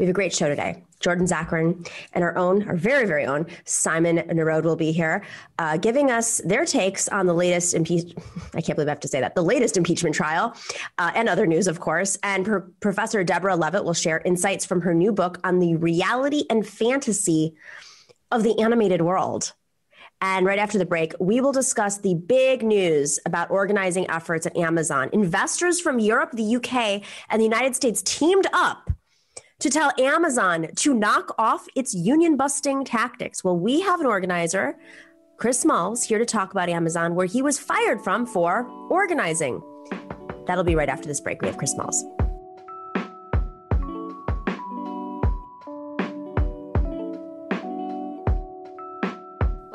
We 0.00 0.06
have 0.06 0.10
a 0.10 0.14
great 0.14 0.34
show 0.34 0.48
today. 0.48 0.82
Jordan 1.00 1.26
Zakarin 1.26 1.86
and 2.14 2.24
our 2.24 2.34
own, 2.38 2.66
our 2.66 2.74
very, 2.74 3.04
very 3.04 3.26
own 3.26 3.44
Simon 3.66 4.16
Narode 4.16 4.62
will 4.62 4.74
be 4.74 4.92
here, 4.92 5.22
uh, 5.58 5.76
giving 5.76 6.10
us 6.10 6.40
their 6.42 6.64
takes 6.64 7.06
on 7.08 7.26
the 7.26 7.34
latest 7.34 7.74
impeach. 7.74 8.14
I 8.54 8.62
can't 8.62 8.76
believe 8.76 8.88
I 8.88 8.92
have 8.92 9.00
to 9.00 9.08
say 9.08 9.20
that 9.20 9.34
the 9.34 9.42
latest 9.42 9.76
impeachment 9.76 10.14
trial 10.14 10.56
uh, 10.96 11.10
and 11.14 11.28
other 11.28 11.46
news, 11.46 11.66
of 11.66 11.80
course. 11.80 12.16
And 12.22 12.46
Pro- 12.46 12.62
Professor 12.80 13.22
Deborah 13.22 13.56
Levitt 13.56 13.84
will 13.84 13.92
share 13.92 14.22
insights 14.24 14.64
from 14.64 14.80
her 14.80 14.94
new 14.94 15.12
book 15.12 15.38
on 15.44 15.58
the 15.58 15.76
reality 15.76 16.44
and 16.48 16.66
fantasy 16.66 17.54
of 18.30 18.42
the 18.42 18.58
animated 18.58 19.02
world. 19.02 19.52
And 20.22 20.46
right 20.46 20.58
after 20.58 20.78
the 20.78 20.86
break, 20.86 21.12
we 21.20 21.42
will 21.42 21.52
discuss 21.52 21.98
the 21.98 22.14
big 22.14 22.62
news 22.62 23.18
about 23.26 23.50
organizing 23.50 24.08
efforts 24.08 24.46
at 24.46 24.56
Amazon. 24.56 25.10
Investors 25.12 25.78
from 25.78 25.98
Europe, 25.98 26.30
the 26.32 26.56
UK, 26.56 27.02
and 27.28 27.38
the 27.38 27.44
United 27.44 27.76
States 27.76 28.00
teamed 28.00 28.46
up 28.54 28.90
to 29.60 29.70
tell 29.70 29.92
Amazon 29.98 30.68
to 30.76 30.94
knock 30.94 31.34
off 31.38 31.66
its 31.74 31.94
union 31.94 32.36
busting 32.36 32.84
tactics. 32.84 33.44
Well, 33.44 33.58
we 33.58 33.80
have 33.80 34.00
an 34.00 34.06
organizer, 34.06 34.76
Chris 35.36 35.60
Smalls, 35.60 36.02
here 36.02 36.18
to 36.18 36.24
talk 36.24 36.52
about 36.52 36.68
Amazon, 36.68 37.14
where 37.14 37.26
he 37.26 37.42
was 37.42 37.58
fired 37.58 38.02
from 38.02 38.26
for 38.26 38.66
organizing. 38.90 39.62
That'll 40.46 40.64
be 40.64 40.74
right 40.74 40.88
after 40.88 41.06
this 41.06 41.20
break. 41.20 41.42
We 41.42 41.48
have 41.48 41.58
Chris 41.58 41.72
Smalls. 41.72 42.04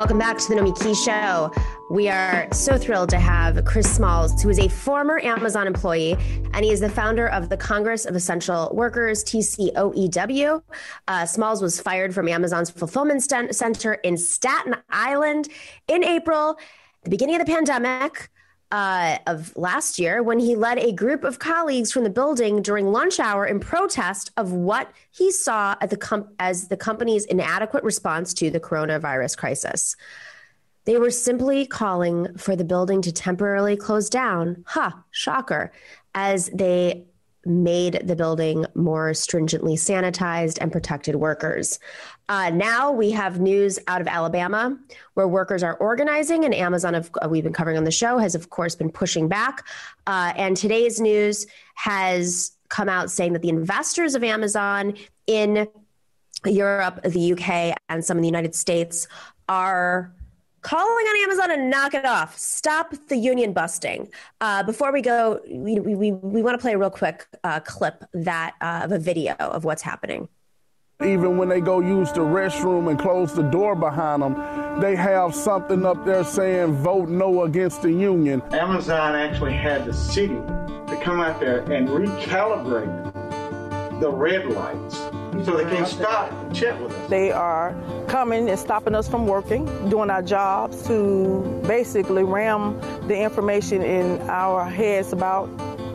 Welcome 0.06 0.20
back 0.20 0.38
to 0.38 0.48
the 0.48 0.54
Nomiki 0.54 0.94
Show. 1.04 1.50
We 1.90 2.08
are 2.08 2.46
so 2.52 2.78
thrilled 2.78 3.10
to 3.10 3.18
have 3.18 3.64
Chris 3.64 3.92
Smalls, 3.92 4.40
who 4.40 4.48
is 4.48 4.60
a 4.60 4.68
former 4.68 5.18
Amazon 5.18 5.66
employee, 5.66 6.12
and 6.52 6.64
he 6.64 6.70
is 6.70 6.78
the 6.78 6.88
founder 6.88 7.26
of 7.26 7.48
the 7.48 7.56
Congress 7.56 8.04
of 8.04 8.14
Essential 8.14 8.70
Workers, 8.72 9.24
TCOEW. 9.24 10.62
Uh, 11.08 11.26
Smalls 11.26 11.60
was 11.60 11.80
fired 11.80 12.14
from 12.14 12.28
Amazon's 12.28 12.70
fulfillment 12.70 13.20
center 13.50 13.94
in 13.94 14.16
Staten 14.16 14.76
Island 14.90 15.48
in 15.88 16.04
April, 16.04 16.56
the 17.02 17.10
beginning 17.10 17.40
of 17.40 17.44
the 17.44 17.52
pandemic 17.52 18.30
uh, 18.72 19.18
of 19.26 19.56
last 19.56 19.98
year 19.98 20.22
when 20.22 20.38
he 20.38 20.56
led 20.56 20.78
a 20.78 20.92
group 20.92 21.22
of 21.22 21.38
colleagues 21.38 21.92
from 21.92 22.04
the 22.04 22.10
building 22.10 22.62
during 22.62 22.90
lunch 22.90 23.20
hour 23.20 23.46
in 23.46 23.60
protest 23.60 24.30
of 24.36 24.52
what 24.52 24.90
he 25.10 25.30
saw 25.30 25.76
the 25.88 25.96
com- 25.96 26.28
as 26.38 26.68
the 26.68 26.76
company's 26.76 27.24
inadequate 27.26 27.84
response 27.84 28.34
to 28.34 28.50
the 28.50 28.60
coronavirus 28.60 29.36
crisis. 29.36 29.94
They 30.84 30.98
were 30.98 31.10
simply 31.10 31.66
calling 31.66 32.36
for 32.36 32.56
the 32.56 32.64
building 32.64 33.02
to 33.02 33.12
temporarily 33.12 33.76
close 33.76 34.08
down. 34.08 34.64
Huh, 34.66 34.92
shocker, 35.10 35.72
as 36.14 36.46
they 36.52 37.06
made 37.44 38.02
the 38.04 38.16
building 38.16 38.66
more 38.74 39.14
stringently 39.14 39.76
sanitized 39.76 40.58
and 40.60 40.72
protected 40.72 41.16
workers. 41.16 41.78
Uh, 42.28 42.50
now 42.50 42.90
we 42.90 43.10
have 43.10 43.40
news 43.40 43.78
out 43.86 44.00
of 44.00 44.08
Alabama 44.08 44.76
where 45.14 45.28
workers 45.28 45.62
are 45.62 45.76
organizing, 45.76 46.44
and 46.44 46.54
Amazon, 46.54 46.94
uh, 46.94 47.28
we've 47.28 47.44
been 47.44 47.52
covering 47.52 47.76
on 47.76 47.84
the 47.84 47.90
show, 47.90 48.18
has 48.18 48.34
of 48.34 48.50
course 48.50 48.74
been 48.74 48.90
pushing 48.90 49.28
back. 49.28 49.66
Uh, 50.06 50.32
and 50.36 50.56
today's 50.56 51.00
news 51.00 51.46
has 51.74 52.52
come 52.68 52.88
out 52.88 53.10
saying 53.10 53.32
that 53.32 53.42
the 53.42 53.48
investors 53.48 54.14
of 54.14 54.24
Amazon 54.24 54.94
in 55.26 55.68
Europe, 56.44 57.00
the 57.04 57.32
UK, 57.32 57.76
and 57.88 58.04
some 58.04 58.18
in 58.18 58.22
the 58.22 58.28
United 58.28 58.54
States 58.54 59.06
are 59.48 60.12
calling 60.62 61.06
on 61.06 61.22
Amazon 61.22 61.48
to 61.50 61.56
knock 61.64 61.94
it 61.94 62.04
off. 62.04 62.36
Stop 62.36 62.92
the 63.08 63.16
union 63.16 63.52
busting. 63.52 64.08
Uh, 64.40 64.64
before 64.64 64.92
we 64.92 65.00
go, 65.00 65.40
we, 65.48 65.78
we, 65.78 66.10
we 66.10 66.42
want 66.42 66.58
to 66.58 66.60
play 66.60 66.72
a 66.72 66.78
real 66.78 66.90
quick 66.90 67.24
uh, 67.44 67.60
clip 67.60 68.04
that 68.12 68.54
uh, 68.60 68.80
of 68.82 68.90
a 68.90 68.98
video 68.98 69.34
of 69.34 69.64
what's 69.64 69.82
happening. 69.82 70.28
Even 71.04 71.36
when 71.36 71.50
they 71.50 71.60
go 71.60 71.80
use 71.80 72.10
the 72.12 72.22
restroom 72.22 72.88
and 72.88 72.98
close 72.98 73.34
the 73.34 73.42
door 73.42 73.74
behind 73.76 74.22
them, 74.22 74.80
they 74.80 74.96
have 74.96 75.34
something 75.34 75.84
up 75.84 76.06
there 76.06 76.24
saying 76.24 76.72
vote 76.76 77.10
no 77.10 77.42
against 77.42 77.82
the 77.82 77.92
union. 77.92 78.40
Amazon 78.52 79.14
actually 79.14 79.52
had 79.52 79.84
the 79.84 79.92
city 79.92 80.34
to 80.36 81.00
come 81.02 81.20
out 81.20 81.38
there 81.38 81.60
and 81.70 81.86
recalibrate 81.88 83.12
the 84.00 84.10
red 84.10 84.46
lights 84.46 84.96
so 85.44 85.54
they 85.54 85.64
can 85.64 85.84
stop 85.84 86.32
and 86.32 86.56
chat 86.56 86.80
with 86.80 86.92
us. 86.92 87.10
They 87.10 87.30
are 87.30 87.76
coming 88.08 88.48
and 88.48 88.58
stopping 88.58 88.94
us 88.94 89.06
from 89.06 89.26
working, 89.26 89.66
doing 89.90 90.08
our 90.08 90.22
jobs 90.22 90.82
to 90.86 91.62
basically 91.66 92.24
ram 92.24 92.80
the 93.06 93.18
information 93.18 93.82
in 93.82 94.18
our 94.30 94.64
heads 94.64 95.12
about 95.12 95.46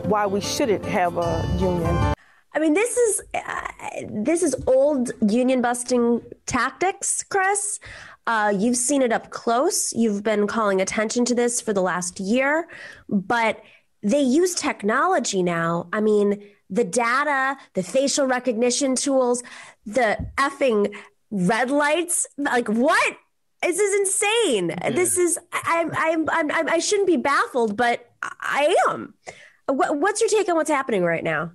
why 0.06 0.26
we 0.26 0.40
shouldn't 0.40 0.84
have 0.84 1.18
a 1.18 1.44
union. 1.58 2.14
I 2.54 2.58
mean, 2.58 2.74
this 2.74 2.96
is 2.96 3.22
uh, 3.34 3.68
this 4.10 4.42
is 4.42 4.54
old 4.66 5.10
union 5.26 5.62
busting 5.62 6.20
tactics, 6.46 7.22
Chris. 7.22 7.80
Uh, 8.26 8.52
you've 8.56 8.76
seen 8.76 9.02
it 9.02 9.12
up 9.12 9.30
close. 9.30 9.92
You've 9.92 10.22
been 10.22 10.46
calling 10.46 10.80
attention 10.80 11.24
to 11.26 11.34
this 11.34 11.60
for 11.60 11.72
the 11.72 11.80
last 11.80 12.20
year, 12.20 12.68
but 13.08 13.62
they 14.02 14.20
use 14.20 14.54
technology 14.54 15.42
now. 15.42 15.88
I 15.92 16.00
mean, 16.00 16.42
the 16.68 16.84
data, 16.84 17.56
the 17.74 17.82
facial 17.82 18.26
recognition 18.26 18.96
tools, 18.96 19.42
the 19.86 20.18
effing 20.36 20.94
red 21.30 21.70
lights. 21.70 22.26
Like 22.36 22.68
what? 22.68 23.16
This 23.62 23.78
is 23.78 24.00
insane. 24.00 24.74
This 24.92 25.16
is 25.16 25.38
I'm, 25.52 25.90
I'm 25.94 26.28
I'm 26.28 26.50
I'm 26.50 26.68
I 26.68 26.78
shouldn't 26.80 27.06
be 27.06 27.16
baffled, 27.16 27.76
but 27.76 28.10
I 28.22 28.74
am. 28.88 29.14
What, 29.66 29.98
what's 29.98 30.20
your 30.20 30.28
take 30.28 30.48
on 30.48 30.56
what's 30.56 30.70
happening 30.70 31.02
right 31.02 31.22
now? 31.22 31.52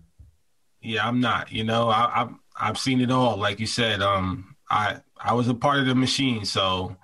Yeah, 0.82 1.08
I'm 1.08 1.20
not. 1.20 1.52
You 1.52 1.64
know, 1.64 1.90
I, 1.90 2.22
I've 2.22 2.30
I've 2.60 2.78
seen 2.78 3.02
it 3.02 3.12
all. 3.12 3.38
Like 3.38 3.60
you 3.60 3.68
said, 3.68 4.02
um, 4.02 4.56
I 4.70 4.98
I 5.20 5.34
was 5.34 5.48
a 5.48 5.54
part 5.54 5.80
of 5.80 5.86
the 5.86 5.96
machine, 5.96 6.46
so 6.46 6.96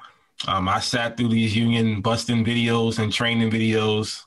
um, 0.47 0.67
I 0.67 0.79
sat 0.79 1.17
through 1.17 1.29
these 1.29 1.55
union 1.55 2.01
busting 2.01 2.45
videos 2.45 2.99
and 2.99 3.11
training 3.11 3.51
videos. 3.51 4.25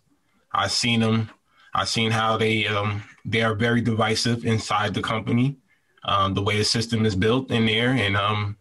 I 0.52 0.68
seen 0.68 1.00
them. 1.00 1.30
I 1.74 1.84
seen 1.84 2.10
how 2.10 2.36
they 2.36 2.66
um, 2.66 3.04
they 3.24 3.42
are 3.42 3.54
very 3.54 3.80
divisive 3.80 4.44
inside 4.44 4.94
the 4.94 5.02
company. 5.02 5.56
Um, 6.04 6.34
the 6.34 6.42
way 6.42 6.56
the 6.56 6.64
system 6.64 7.04
is 7.04 7.16
built 7.16 7.50
in 7.50 7.66
there, 7.66 7.90
and 7.90 8.16
um, 8.16 8.56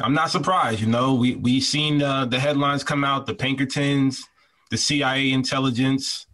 I'm 0.00 0.14
not 0.14 0.30
surprised. 0.30 0.80
You 0.80 0.88
know, 0.88 1.14
we 1.14 1.36
we 1.36 1.60
seen 1.60 2.02
uh, 2.02 2.26
the 2.26 2.38
headlines 2.38 2.84
come 2.84 3.04
out, 3.04 3.26
the 3.26 3.34
Pinkertons, 3.34 4.24
the 4.70 4.76
CIA 4.76 5.32
intelligence. 5.32 6.26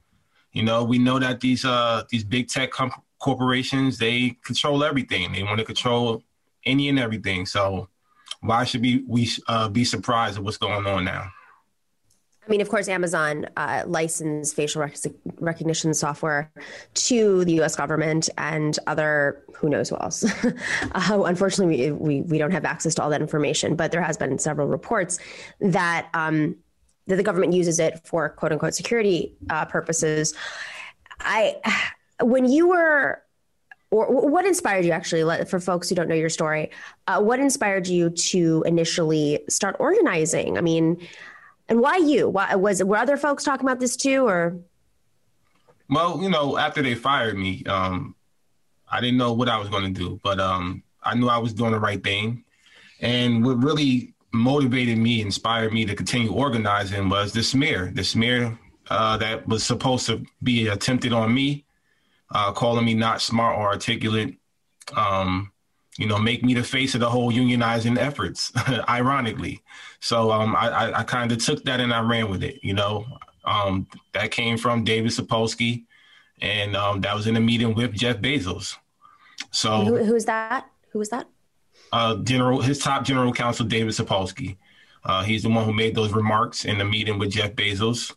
You 0.53 0.65
know, 0.65 0.83
we 0.83 0.99
know 0.99 1.19
that 1.19 1.41
these 1.41 1.65
uh, 1.65 2.05
these 2.09 2.25
big 2.25 2.49
tech 2.49 2.71
com- 2.71 2.91
corporations 3.21 3.99
they 3.99 4.37
control 4.45 4.83
everything. 4.83 5.33
They 5.33 5.43
want 5.43 5.59
to 5.59 5.65
control 5.65 6.25
any 6.67 6.89
and 6.89 6.99
everything. 6.99 7.47
So 7.47 7.89
why 8.41 8.65
should 8.65 8.83
we 8.83 9.05
we 9.07 9.31
uh, 9.47 9.69
be 9.69 9.85
surprised 9.85 10.39
at 10.39 10.45
what's 10.45 10.57
going 10.57 10.87
on 10.87 11.05
now? 11.05 11.31
I 12.47 12.51
mean, 12.51 12.63
of 12.63 12.69
course, 12.69 12.89
Amazon 12.89 13.47
uh, 13.57 13.85
licensed 13.87 14.57
facial 14.57 14.81
rec- 14.81 14.97
recognition 15.39 15.95
software 15.95 16.51
to 16.95 17.45
the 17.45 17.53
U.S. 17.55 17.77
government 17.77 18.29
and 18.39 18.77
other 18.89 19.45
who 19.55 19.69
knows 19.69 19.91
who 19.91 19.97
else. 19.99 20.25
uh, 20.45 21.23
unfortunately, 21.27 21.93
we, 21.93 21.93
we, 21.93 22.21
we 22.23 22.39
don't 22.39 22.51
have 22.51 22.65
access 22.65 22.95
to 22.97 23.03
all 23.03 23.11
that 23.11 23.21
information, 23.21 23.77
but 23.77 23.93
there 23.93 24.03
has 24.03 24.17
been 24.17 24.39
several 24.39 24.67
reports 24.67 25.21
that 25.61 26.09
um, 26.15 26.57
that 27.07 27.17
the 27.17 27.23
government 27.23 27.53
uses 27.53 27.79
it 27.79 28.01
for 28.05 28.31
quote 28.31 28.53
unquote 28.53 28.75
security 28.75 29.35
uh, 29.51 29.67
purposes. 29.67 30.35
I 31.21 31.61
when 32.23 32.45
you 32.47 32.69
were 32.69 33.23
or 33.93 34.07
what 34.29 34.47
inspired 34.47 34.85
you 34.85 34.93
actually 34.93 35.45
for 35.47 35.59
folks 35.59 35.89
who 35.89 35.95
don't 35.97 36.09
know 36.09 36.15
your 36.15 36.29
story 36.29 36.71
uh, 37.07 37.21
what 37.21 37.41
inspired 37.41 37.87
you 37.87 38.11
to 38.11 38.63
initially 38.67 39.41
start 39.49 39.77
organizing 39.79 40.57
i 40.57 40.61
mean 40.61 40.97
and 41.71 41.81
why 41.81 41.97
you? 41.97 42.29
Why 42.29 42.55
was 42.57 42.83
were 42.83 42.97
other 42.97 43.17
folks 43.17 43.45
talking 43.45 43.65
about 43.65 43.79
this 43.79 43.97
too, 43.97 44.27
or? 44.27 44.59
Well, 45.89 46.21
you 46.21 46.29
know, 46.29 46.59
after 46.59 46.83
they 46.83 46.97
fired 46.97 47.39
me, 47.39 47.65
um, 47.65 48.15
I 48.91 49.01
didn't 49.01 49.19
know 49.19 49.33
what 49.33 49.49
I 49.49 49.57
was 49.57 49.69
going 49.69 49.85
to 49.95 50.01
do, 50.01 50.21
but 50.23 50.41
um, 50.41 50.83
I 51.03 51.15
knew 51.15 51.29
I 51.29 51.39
was 51.39 51.55
doing 51.55 51.71
the 51.71 51.79
right 51.79 52.03
thing. 52.03 52.45
And 53.01 53.45
what 53.45 53.63
really 53.63 54.15
motivated 54.33 54.99
me, 54.99 55.23
inspired 55.23 55.73
me 55.73 55.85
to 55.87 55.95
continue 55.95 56.33
organizing 56.33 57.09
was 57.09 57.33
the 57.33 57.43
smear, 57.43 57.93
the 57.95 58.05
smear 58.05 58.59
uh, 58.91 59.17
that 59.19 59.47
was 59.47 59.65
supposed 59.65 60.07
to 60.07 60.25
be 60.43 60.67
attempted 60.69 61.13
on 61.13 61.33
me, 61.33 61.65
uh, 62.33 62.53
calling 62.53 62.85
me 62.85 62.95
not 62.95 63.21
smart 63.21 63.59
or 63.59 63.69
articulate, 63.69 64.37
um, 64.97 65.53
you 65.99 66.07
know, 66.07 66.19
make 66.19 66.45
me 66.45 66.55
the 66.55 66.63
face 66.63 66.95
of 66.95 67.01
the 67.01 67.11
whole 67.11 67.33
unionizing 67.33 67.99
efforts, 67.99 68.53
ironically. 68.89 69.63
So 70.01 70.31
um, 70.31 70.55
I, 70.57 70.69
I, 70.69 71.01
I 71.01 71.03
kind 71.03 71.33
of 71.33 71.45
took 71.45 71.65
that 71.65 71.81
and 71.81 71.93
I 71.93 72.01
ran 72.01 72.31
with 72.31 72.43
it. 72.43 72.61
You 72.63 72.75
know, 72.75 73.07
um, 73.45 73.87
that 74.13 74.31
came 74.31 74.57
from 74.57 74.85
David 74.85 75.11
Zapolsky, 75.11 75.85
and 76.41 76.77
um, 76.77 77.01
that 77.03 77.15
was 77.15 77.27
in 77.27 77.37
a 77.37 77.41
meeting 77.41 77.75
with 77.75 77.93
Jeff 77.93 78.19
Bezos. 78.19 78.77
So 79.51 79.85
who, 79.85 80.05
who 80.05 80.15
is 80.15 80.27
that? 80.27 80.71
Who 80.91 81.01
is 81.01 81.09
that? 81.11 81.29
Uh, 81.93 82.17
General, 82.17 82.61
his 82.61 82.79
top 82.79 83.05
general 83.05 83.33
counsel, 83.33 83.67
David 83.67 83.93
Zapolsky. 83.93 84.57
Uh, 85.05 85.23
he's 85.25 85.43
the 85.43 85.49
one 85.49 85.65
who 85.65 85.73
made 85.73 85.95
those 85.95 86.13
remarks 86.13 86.65
in 86.65 86.79
the 86.79 86.85
meeting 86.85 87.19
with 87.19 87.31
Jeff 87.31 87.53
Bezos. 87.53 88.15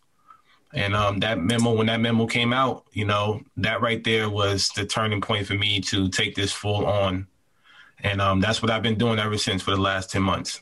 And 0.73 0.95
um, 0.95 1.19
that 1.19 1.39
memo, 1.39 1.73
when 1.73 1.87
that 1.87 1.99
memo 1.99 2.25
came 2.25 2.51
out, 2.51 2.85
you 2.91 3.05
know, 3.05 3.41
that 3.57 3.81
right 3.81 4.03
there 4.03 4.29
was 4.29 4.69
the 4.69 4.85
turning 4.85 5.21
point 5.21 5.45
for 5.45 5.53
me 5.53 5.79
to 5.81 6.09
take 6.09 6.35
this 6.35 6.51
full 6.51 6.85
on 6.85 7.27
and 8.03 8.21
um, 8.21 8.39
that's 8.41 8.61
what 8.61 8.69
I've 8.69 8.83
been 8.83 8.97
doing 8.97 9.17
ever 9.17 9.37
since 9.37 9.61
for 9.61 9.71
the 9.71 9.81
last 9.81 10.11
10 10.11 10.21
months. 10.21 10.61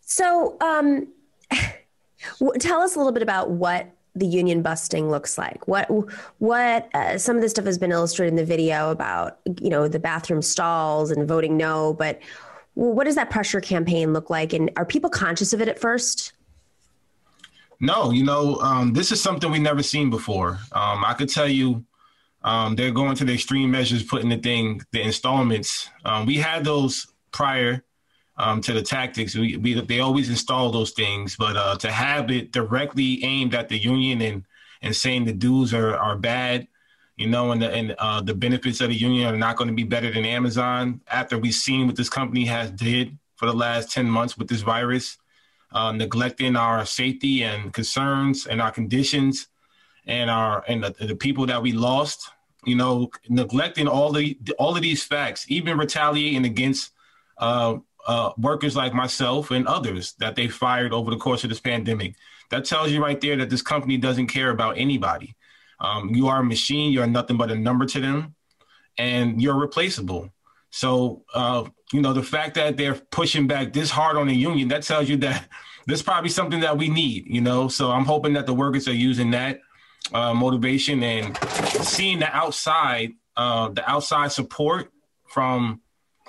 So 0.00 0.56
um, 0.60 1.08
tell 2.58 2.80
us 2.80 2.94
a 2.94 2.98
little 2.98 3.12
bit 3.12 3.22
about 3.22 3.50
what 3.50 3.90
the 4.16 4.26
union 4.26 4.62
busting 4.62 5.10
looks 5.10 5.36
like. 5.36 5.66
What 5.66 5.88
what 6.38 6.88
uh, 6.94 7.18
some 7.18 7.34
of 7.34 7.42
this 7.42 7.50
stuff 7.50 7.64
has 7.64 7.78
been 7.78 7.90
illustrated 7.90 8.30
in 8.30 8.36
the 8.36 8.44
video 8.44 8.90
about 8.92 9.40
you 9.60 9.68
know 9.68 9.88
the 9.88 9.98
bathroom 9.98 10.40
stalls 10.40 11.10
and 11.10 11.26
voting 11.26 11.56
no, 11.56 11.94
but 11.94 12.20
what 12.74 13.04
does 13.04 13.16
that 13.16 13.30
pressure 13.30 13.60
campaign 13.60 14.12
look 14.12 14.30
like? 14.30 14.52
And 14.52 14.70
are 14.76 14.84
people 14.84 15.10
conscious 15.10 15.52
of 15.52 15.60
it 15.60 15.68
at 15.68 15.80
first? 15.80 16.32
No, 17.80 18.10
you 18.10 18.24
know, 18.24 18.56
um, 18.56 18.92
this 18.92 19.12
is 19.12 19.20
something 19.20 19.50
we've 19.50 19.60
never 19.60 19.82
seen 19.82 20.10
before. 20.10 20.58
Um, 20.72 21.04
I 21.04 21.14
could 21.14 21.28
tell 21.28 21.48
you 21.48 21.84
um, 22.42 22.76
they're 22.76 22.90
going 22.90 23.16
to 23.16 23.24
the 23.24 23.34
extreme 23.34 23.70
measures, 23.70 24.02
putting 24.02 24.28
the 24.28 24.38
thing, 24.38 24.82
the 24.92 25.02
installments. 25.02 25.88
Um, 26.04 26.26
we 26.26 26.36
had 26.36 26.64
those 26.64 27.06
prior 27.32 27.84
um, 28.36 28.60
to 28.62 28.72
the 28.72 28.82
tactics. 28.82 29.34
We, 29.34 29.56
we, 29.56 29.80
they 29.80 30.00
always 30.00 30.28
install 30.28 30.70
those 30.70 30.92
things, 30.92 31.36
but 31.36 31.56
uh, 31.56 31.76
to 31.78 31.90
have 31.90 32.30
it 32.30 32.52
directly 32.52 33.24
aimed 33.24 33.54
at 33.54 33.68
the 33.68 33.78
union 33.78 34.20
and 34.22 34.44
and 34.82 34.94
saying 34.94 35.24
the 35.24 35.32
dues 35.32 35.72
are 35.72 35.96
are 35.96 36.16
bad, 36.16 36.68
you 37.16 37.26
know, 37.26 37.52
and 37.52 37.62
the 37.62 37.70
and 37.70 37.94
uh, 37.98 38.20
the 38.20 38.34
benefits 38.34 38.80
of 38.80 38.88
the 38.88 38.94
union 38.94 39.32
are 39.32 39.38
not 39.38 39.56
going 39.56 39.68
to 39.68 39.74
be 39.74 39.84
better 39.84 40.12
than 40.12 40.24
Amazon. 40.26 41.00
After 41.08 41.38
we've 41.38 41.54
seen 41.54 41.86
what 41.86 41.96
this 41.96 42.10
company 42.10 42.44
has 42.44 42.70
did 42.70 43.16
for 43.36 43.46
the 43.46 43.54
last 43.54 43.90
ten 43.90 44.06
months 44.06 44.36
with 44.36 44.48
this 44.48 44.60
virus, 44.60 45.16
uh, 45.74 45.92
neglecting 45.92 46.56
our 46.56 46.86
safety 46.86 47.44
and 47.44 47.72
concerns 47.74 48.46
and 48.46 48.62
our 48.62 48.70
conditions 48.70 49.48
and 50.06 50.30
our 50.30 50.64
and 50.66 50.84
the, 50.84 51.06
the 51.06 51.16
people 51.16 51.46
that 51.46 51.60
we 51.60 51.72
lost 51.72 52.30
you 52.66 52.74
know, 52.74 53.10
neglecting 53.28 53.88
all 53.88 54.12
the 54.12 54.38
all 54.58 54.76
of 54.76 54.82
these 54.82 55.04
facts, 55.04 55.46
even 55.48 55.78
retaliating 55.78 56.44
against 56.44 56.92
uh, 57.38 57.76
uh, 58.06 58.32
workers 58.36 58.76
like 58.76 58.94
myself 58.94 59.50
and 59.50 59.66
others 59.66 60.14
that 60.18 60.36
they 60.36 60.48
fired 60.48 60.92
over 60.92 61.10
the 61.10 61.16
course 61.16 61.44
of 61.44 61.50
this 61.50 61.60
pandemic. 61.60 62.14
That 62.50 62.64
tells 62.64 62.90
you 62.90 63.02
right 63.02 63.20
there 63.20 63.36
that 63.36 63.50
this 63.50 63.62
company 63.62 63.96
doesn't 63.96 64.28
care 64.28 64.50
about 64.50 64.78
anybody. 64.78 65.34
Um, 65.80 66.10
you 66.14 66.28
are 66.28 66.40
a 66.40 66.44
machine. 66.44 66.92
You 66.92 67.02
are 67.02 67.06
nothing 67.06 67.36
but 67.36 67.50
a 67.50 67.56
number 67.56 67.86
to 67.86 68.00
them, 68.00 68.34
and 68.98 69.40
you're 69.42 69.58
replaceable. 69.58 70.30
So, 70.70 71.22
uh, 71.34 71.64
you 71.92 72.00
know, 72.00 72.12
the 72.12 72.22
fact 72.22 72.54
that 72.54 72.76
they're 72.76 72.94
pushing 72.94 73.46
back 73.46 73.72
this 73.72 73.90
hard 73.90 74.16
on 74.16 74.26
the 74.26 74.34
union, 74.34 74.68
that 74.68 74.82
tells 74.82 75.08
you 75.08 75.16
that 75.18 75.48
this 75.86 76.00
is 76.00 76.02
probably 76.02 76.30
something 76.30 76.60
that 76.60 76.76
we 76.78 76.88
need, 76.88 77.26
you 77.26 77.40
know. 77.40 77.68
So 77.68 77.90
I'm 77.90 78.04
hoping 78.04 78.32
that 78.34 78.46
the 78.46 78.54
workers 78.54 78.88
are 78.88 78.94
using 78.94 79.30
that 79.32 79.60
uh, 80.12 80.34
motivation 80.34 81.02
and 81.02 81.36
seeing 81.84 82.18
the 82.18 82.34
outside, 82.34 83.12
uh, 83.36 83.68
the 83.70 83.88
outside 83.88 84.32
support 84.32 84.92
from 85.26 85.80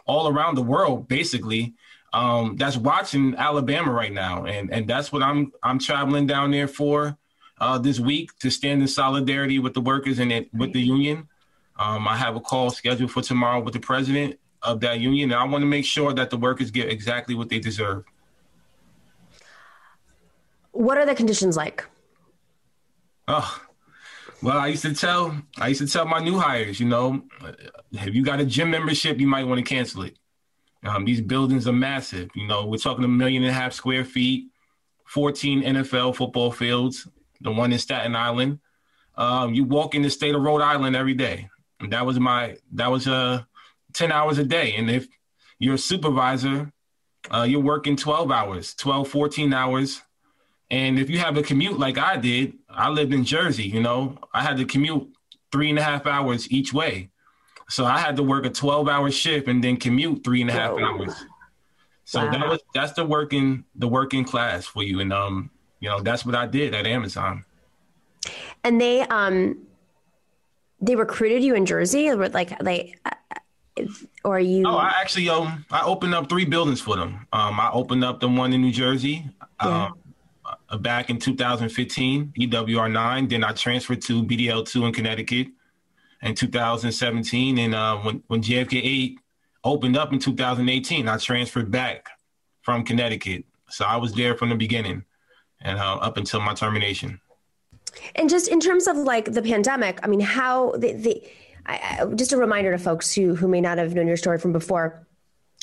all 0.05 0.27
around 0.27 0.55
the 0.55 0.62
world, 0.62 1.07
basically, 1.07 1.74
um, 2.13 2.55
that's 2.55 2.77
watching 2.77 3.35
Alabama 3.35 3.91
right 3.91 4.13
now, 4.13 4.45
and 4.45 4.71
and 4.71 4.88
that's 4.88 5.12
what 5.12 5.21
I'm 5.21 5.51
I'm 5.62 5.79
traveling 5.79 6.27
down 6.27 6.51
there 6.51 6.67
for 6.67 7.17
uh, 7.59 7.77
this 7.77 8.00
week 8.00 8.38
to 8.39 8.50
stand 8.50 8.81
in 8.81 8.88
solidarity 8.88 9.59
with 9.59 9.74
the 9.74 9.81
workers 9.81 10.19
and 10.19 10.31
it, 10.31 10.53
with 10.53 10.71
the 10.71 10.81
union. 10.81 11.27
Um, 11.77 12.07
I 12.07 12.15
have 12.15 12.38
a 12.38 12.39
call 12.39 12.69
scheduled 12.69 13.12
for 13.12 13.21
tomorrow 13.21 13.59
with 13.62 13.74
the 13.74 13.81
president 13.81 14.39
of 14.62 14.79
that 14.79 15.01
union, 15.01 15.31
and 15.31 15.39
I 15.39 15.43
want 15.43 15.62
to 15.62 15.65
make 15.67 15.83
sure 15.83 16.13
that 16.13 16.29
the 16.29 16.38
workers 16.38 16.71
get 16.71 16.89
exactly 16.89 17.35
what 17.35 17.50
they 17.50 17.59
deserve. 17.59 18.05
What 20.75 20.98
are 20.98 21.05
the 21.05 21.15
conditions 21.15 21.55
like? 21.55 21.86
Oh, 23.29 23.62
well, 24.41 24.58
I 24.58 24.67
used 24.67 24.82
to 24.82 24.94
tell 24.94 25.36
I 25.58 25.70
used 25.70 25.79
to 25.79 25.88
tell 25.88 26.05
my 26.05 26.20
new 26.20 26.38
hires, 26.38 26.82
you 26.82 26.86
know, 26.86 27.24
if 27.94 28.13
you 28.13 28.24
got 28.24 28.41
a 28.41 28.46
gym 28.46 28.72
membership, 28.72 29.20
you 29.20 29.25
might 29.25 29.46
want 29.46 29.58
to 29.58 29.63
cancel 29.63 30.03
it. 30.03 30.17
Um, 30.84 31.05
these 31.05 31.22
buildings 31.22 31.65
are 31.65 31.74
massive. 31.74 32.29
You 32.36 32.46
know, 32.46 32.65
we're 32.65 32.77
talking 32.77 33.05
a 33.05 33.08
million 33.08 33.44
and 33.44 33.51
a 33.51 33.53
half 33.53 33.72
square 33.72 34.03
feet, 34.03 34.50
14 35.05 35.63
NFL 35.63 36.17
football 36.17 36.51
fields, 36.51 37.08
the 37.39 37.51
one 37.51 37.72
in 37.72 37.79
Staten 37.79 38.13
Island. 38.13 38.60
Um, 39.15 39.53
you 39.53 39.63
walk 39.63 39.96
in 39.96 40.01
the 40.01 40.10
state 40.10 40.36
of 40.36 40.41
Rhode 40.41 40.62
Island 40.62 40.98
every 40.98 41.13
day. 41.13 41.50
And 41.79 41.94
that 41.94 42.05
was 42.05 42.20
my 42.20 42.58
that 42.74 42.91
was 42.91 43.08
uh 43.08 43.44
10 43.94 44.12
hours 44.12 44.39
a 44.39 44.44
day. 44.44 44.75
And 44.75 44.91
if 44.91 45.08
you're 45.58 45.75
a 45.75 45.77
supervisor, 45.79 46.74
uh, 47.34 47.44
you're 47.44 47.62
working 47.62 47.96
12 47.96 48.29
hours, 48.29 48.75
12, 48.75 49.08
14 49.08 49.53
hours. 49.53 50.01
And 50.72 50.98
if 51.00 51.10
you 51.10 51.19
have 51.19 51.38
a 51.38 51.43
commute 51.43 51.79
like 51.79 51.98
I 51.98 52.17
did, 52.17 52.53
I 52.69 52.89
lived 52.89 53.13
in 53.13 53.24
Jersey, 53.24 53.63
you 53.63 53.81
know, 53.81 54.17
I 54.34 54.41
had 54.41 54.57
to 54.57 54.65
commute 54.65 55.07
three 55.51 55.69
and 55.69 55.79
a 55.79 55.84
half 55.84 56.05
hours 56.05 56.51
each 56.51 56.74
way. 56.74 57.10
So 57.69 57.86
I 57.86 57.98
had 57.98 58.15
to 58.17 58.24
work 58.24 58.45
a 58.45 58.50
12 58.50 58.88
hour 58.88 59.10
shift 59.12 59.48
and 59.48 59.63
then 59.63 59.77
commute 59.77 60.24
three 60.24 60.41
and 60.41 60.50
a 60.50 60.53
half 60.53 60.77
hours. 60.77 61.13
So 62.03 62.24
wow. 62.24 62.31
that 62.31 62.48
was 62.48 62.60
that's 62.74 62.93
the 62.93 63.03
working 63.03 63.65
the 63.75 63.88
working 63.88 64.24
class 64.24 64.65
for 64.65 64.84
you. 64.84 65.00
And 65.00 65.12
um, 65.12 65.50
you 65.79 65.89
know, 65.89 66.00
that's 66.01 66.25
what 66.25 66.36
I 66.36 66.45
did 66.45 66.75
at 66.75 66.86
Amazon. 66.86 67.43
And 68.63 68.79
they 68.79 69.01
um 69.01 69.65
they 70.81 70.95
recruited 70.95 71.43
you 71.43 71.55
in 71.55 71.65
Jersey 71.65 72.10
or 72.10 72.29
like 72.29 72.57
they 72.60 72.95
or 74.24 74.39
you 74.39 74.63
Oh, 74.67 74.77
I 74.77 74.93
actually 75.01 75.29
um 75.29 75.65
I 75.72 75.84
opened 75.84 76.13
up 76.13 76.29
three 76.29 76.45
buildings 76.45 76.81
for 76.81 76.95
them. 76.95 77.25
Um 77.34 77.60
I 77.60 77.72
opened 77.72 78.03
up 78.03 78.19
the 78.19 78.27
one 78.27 78.53
in 78.53 78.62
New 78.62 78.72
Jersey. 78.72 79.25
Yeah. 79.63 79.67
Um 79.67 79.74
uh, 79.74 79.89
back 80.82 81.10
in 81.10 81.20
2015, 81.20 82.34
EWR9. 82.38 83.29
Then 83.29 83.44
I 83.44 83.51
transferred 83.53 84.01
to 84.03 84.24
BDL2 84.24 84.88
in 84.88 84.94
Connecticut 84.94 85.48
in 86.22 86.36
2017. 86.36 87.58
And 87.58 87.75
uh, 87.75 87.98
when, 87.98 88.24
when 88.27 88.41
JFK 88.41 88.82
8 88.84 89.20
opened 89.63 89.98
up 89.98 90.13
in 90.13 90.20
2018, 90.20 91.08
I 91.08 91.17
transferred 91.17 91.72
back 91.72 92.10
from 92.62 92.84
Connecticut. 92.84 93.46
So 93.70 93.86
I 93.86 93.98
was 93.98 94.13
there 94.13 94.36
from 94.36 94.50
the 94.50 94.55
beginning 94.55 95.03
and 95.62 95.79
uh, 95.79 95.96
up 95.96 96.17
until 96.17 96.39
my 96.39 96.53
termination. 96.53 97.20
And 98.15 98.29
just 98.29 98.48
in 98.48 98.60
terms 98.60 98.88
of 98.88 98.98
like 98.98 99.32
the 99.32 99.41
pandemic, 99.41 100.00
I 100.03 100.08
mean, 100.08 100.20
how 100.20 100.72
the, 100.72 100.94
the 100.94 101.24
I, 101.65 102.00
I, 102.01 102.05
just 102.13 102.34
a 102.34 102.38
reminder 102.38 102.72
to 102.72 102.77
folks 102.77 103.13
who 103.13 103.36
who 103.36 103.48
may 103.48 103.62
not 103.62 103.77
have 103.77 103.94
known 103.96 104.08
your 104.08 104.17
story 104.17 104.38
from 104.38 104.51
before 104.51 105.05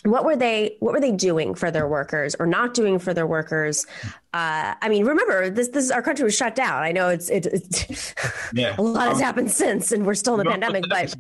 what 0.05 0.25
were 0.25 0.37
they 0.37 0.77
what 0.81 0.93
were 0.93 1.01
they 1.01 1.13
doing 1.13 1.55
for 1.55 1.71
their 1.71 1.87
workers 1.87 2.35
or 2.39 2.47
not 2.47 2.75
doing 2.75 2.99
for 2.99 3.15
their 3.15 3.27
workers? 3.27 3.87
Uh, 4.35 4.75
i 4.81 4.89
mean 4.89 5.05
remember 5.05 5.51
this 5.51 5.69
this 5.69 5.91
our 5.91 6.03
country 6.03 6.25
was 6.25 6.37
shut 6.37 6.55
down. 6.55 6.83
I 6.83 6.93
know 6.93 7.09
it's 7.09 7.31
it, 7.31 7.47
it's 7.47 8.15
yeah. 8.53 8.75
a 8.79 8.83
lot 8.83 9.09
has 9.09 9.19
um, 9.19 9.23
happened 9.23 9.51
since 9.51 9.93
and 9.93 10.05
we're 10.05 10.15
still 10.15 10.35
in 10.35 10.45
the 10.45 10.51
pandemic 10.51 10.85
but 10.89 11.15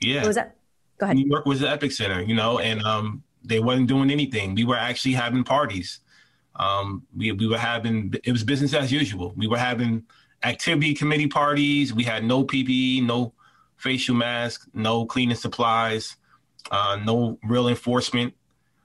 yeah. 0.00 0.26
Was 0.26 0.36
that 0.36 0.56
go 0.98 1.06
ahead. 1.06 1.16
New 1.16 1.26
york 1.26 1.46
was 1.46 1.60
the 1.60 1.66
epicenter 1.66 2.26
you 2.26 2.34
know 2.34 2.58
and 2.58 2.82
um, 2.82 3.22
they 3.42 3.58
wasn't 3.58 3.88
doing 3.88 4.10
anything. 4.10 4.54
We 4.54 4.64
were 4.64 4.76
actually 4.76 5.14
having 5.14 5.44
parties. 5.44 6.00
Um, 6.56 7.06
we, 7.16 7.32
we 7.32 7.46
were 7.46 7.58
having 7.58 8.14
it 8.22 8.32
was 8.32 8.44
business 8.44 8.74
as 8.74 8.92
usual. 8.92 9.32
We 9.36 9.48
were 9.48 9.58
having 9.58 10.04
activity 10.42 10.94
committee 10.94 11.26
parties. 11.26 11.92
We 11.92 12.04
had 12.04 12.22
no 12.24 12.44
ppe 12.44 13.02
no 13.04 13.32
facial 13.78 14.14
mask 14.14 14.68
no 14.74 15.06
cleaning 15.06 15.36
supplies 15.36 16.16
uh, 16.70 16.98
no 17.04 17.38
real 17.44 17.68
enforcement, 17.68 18.34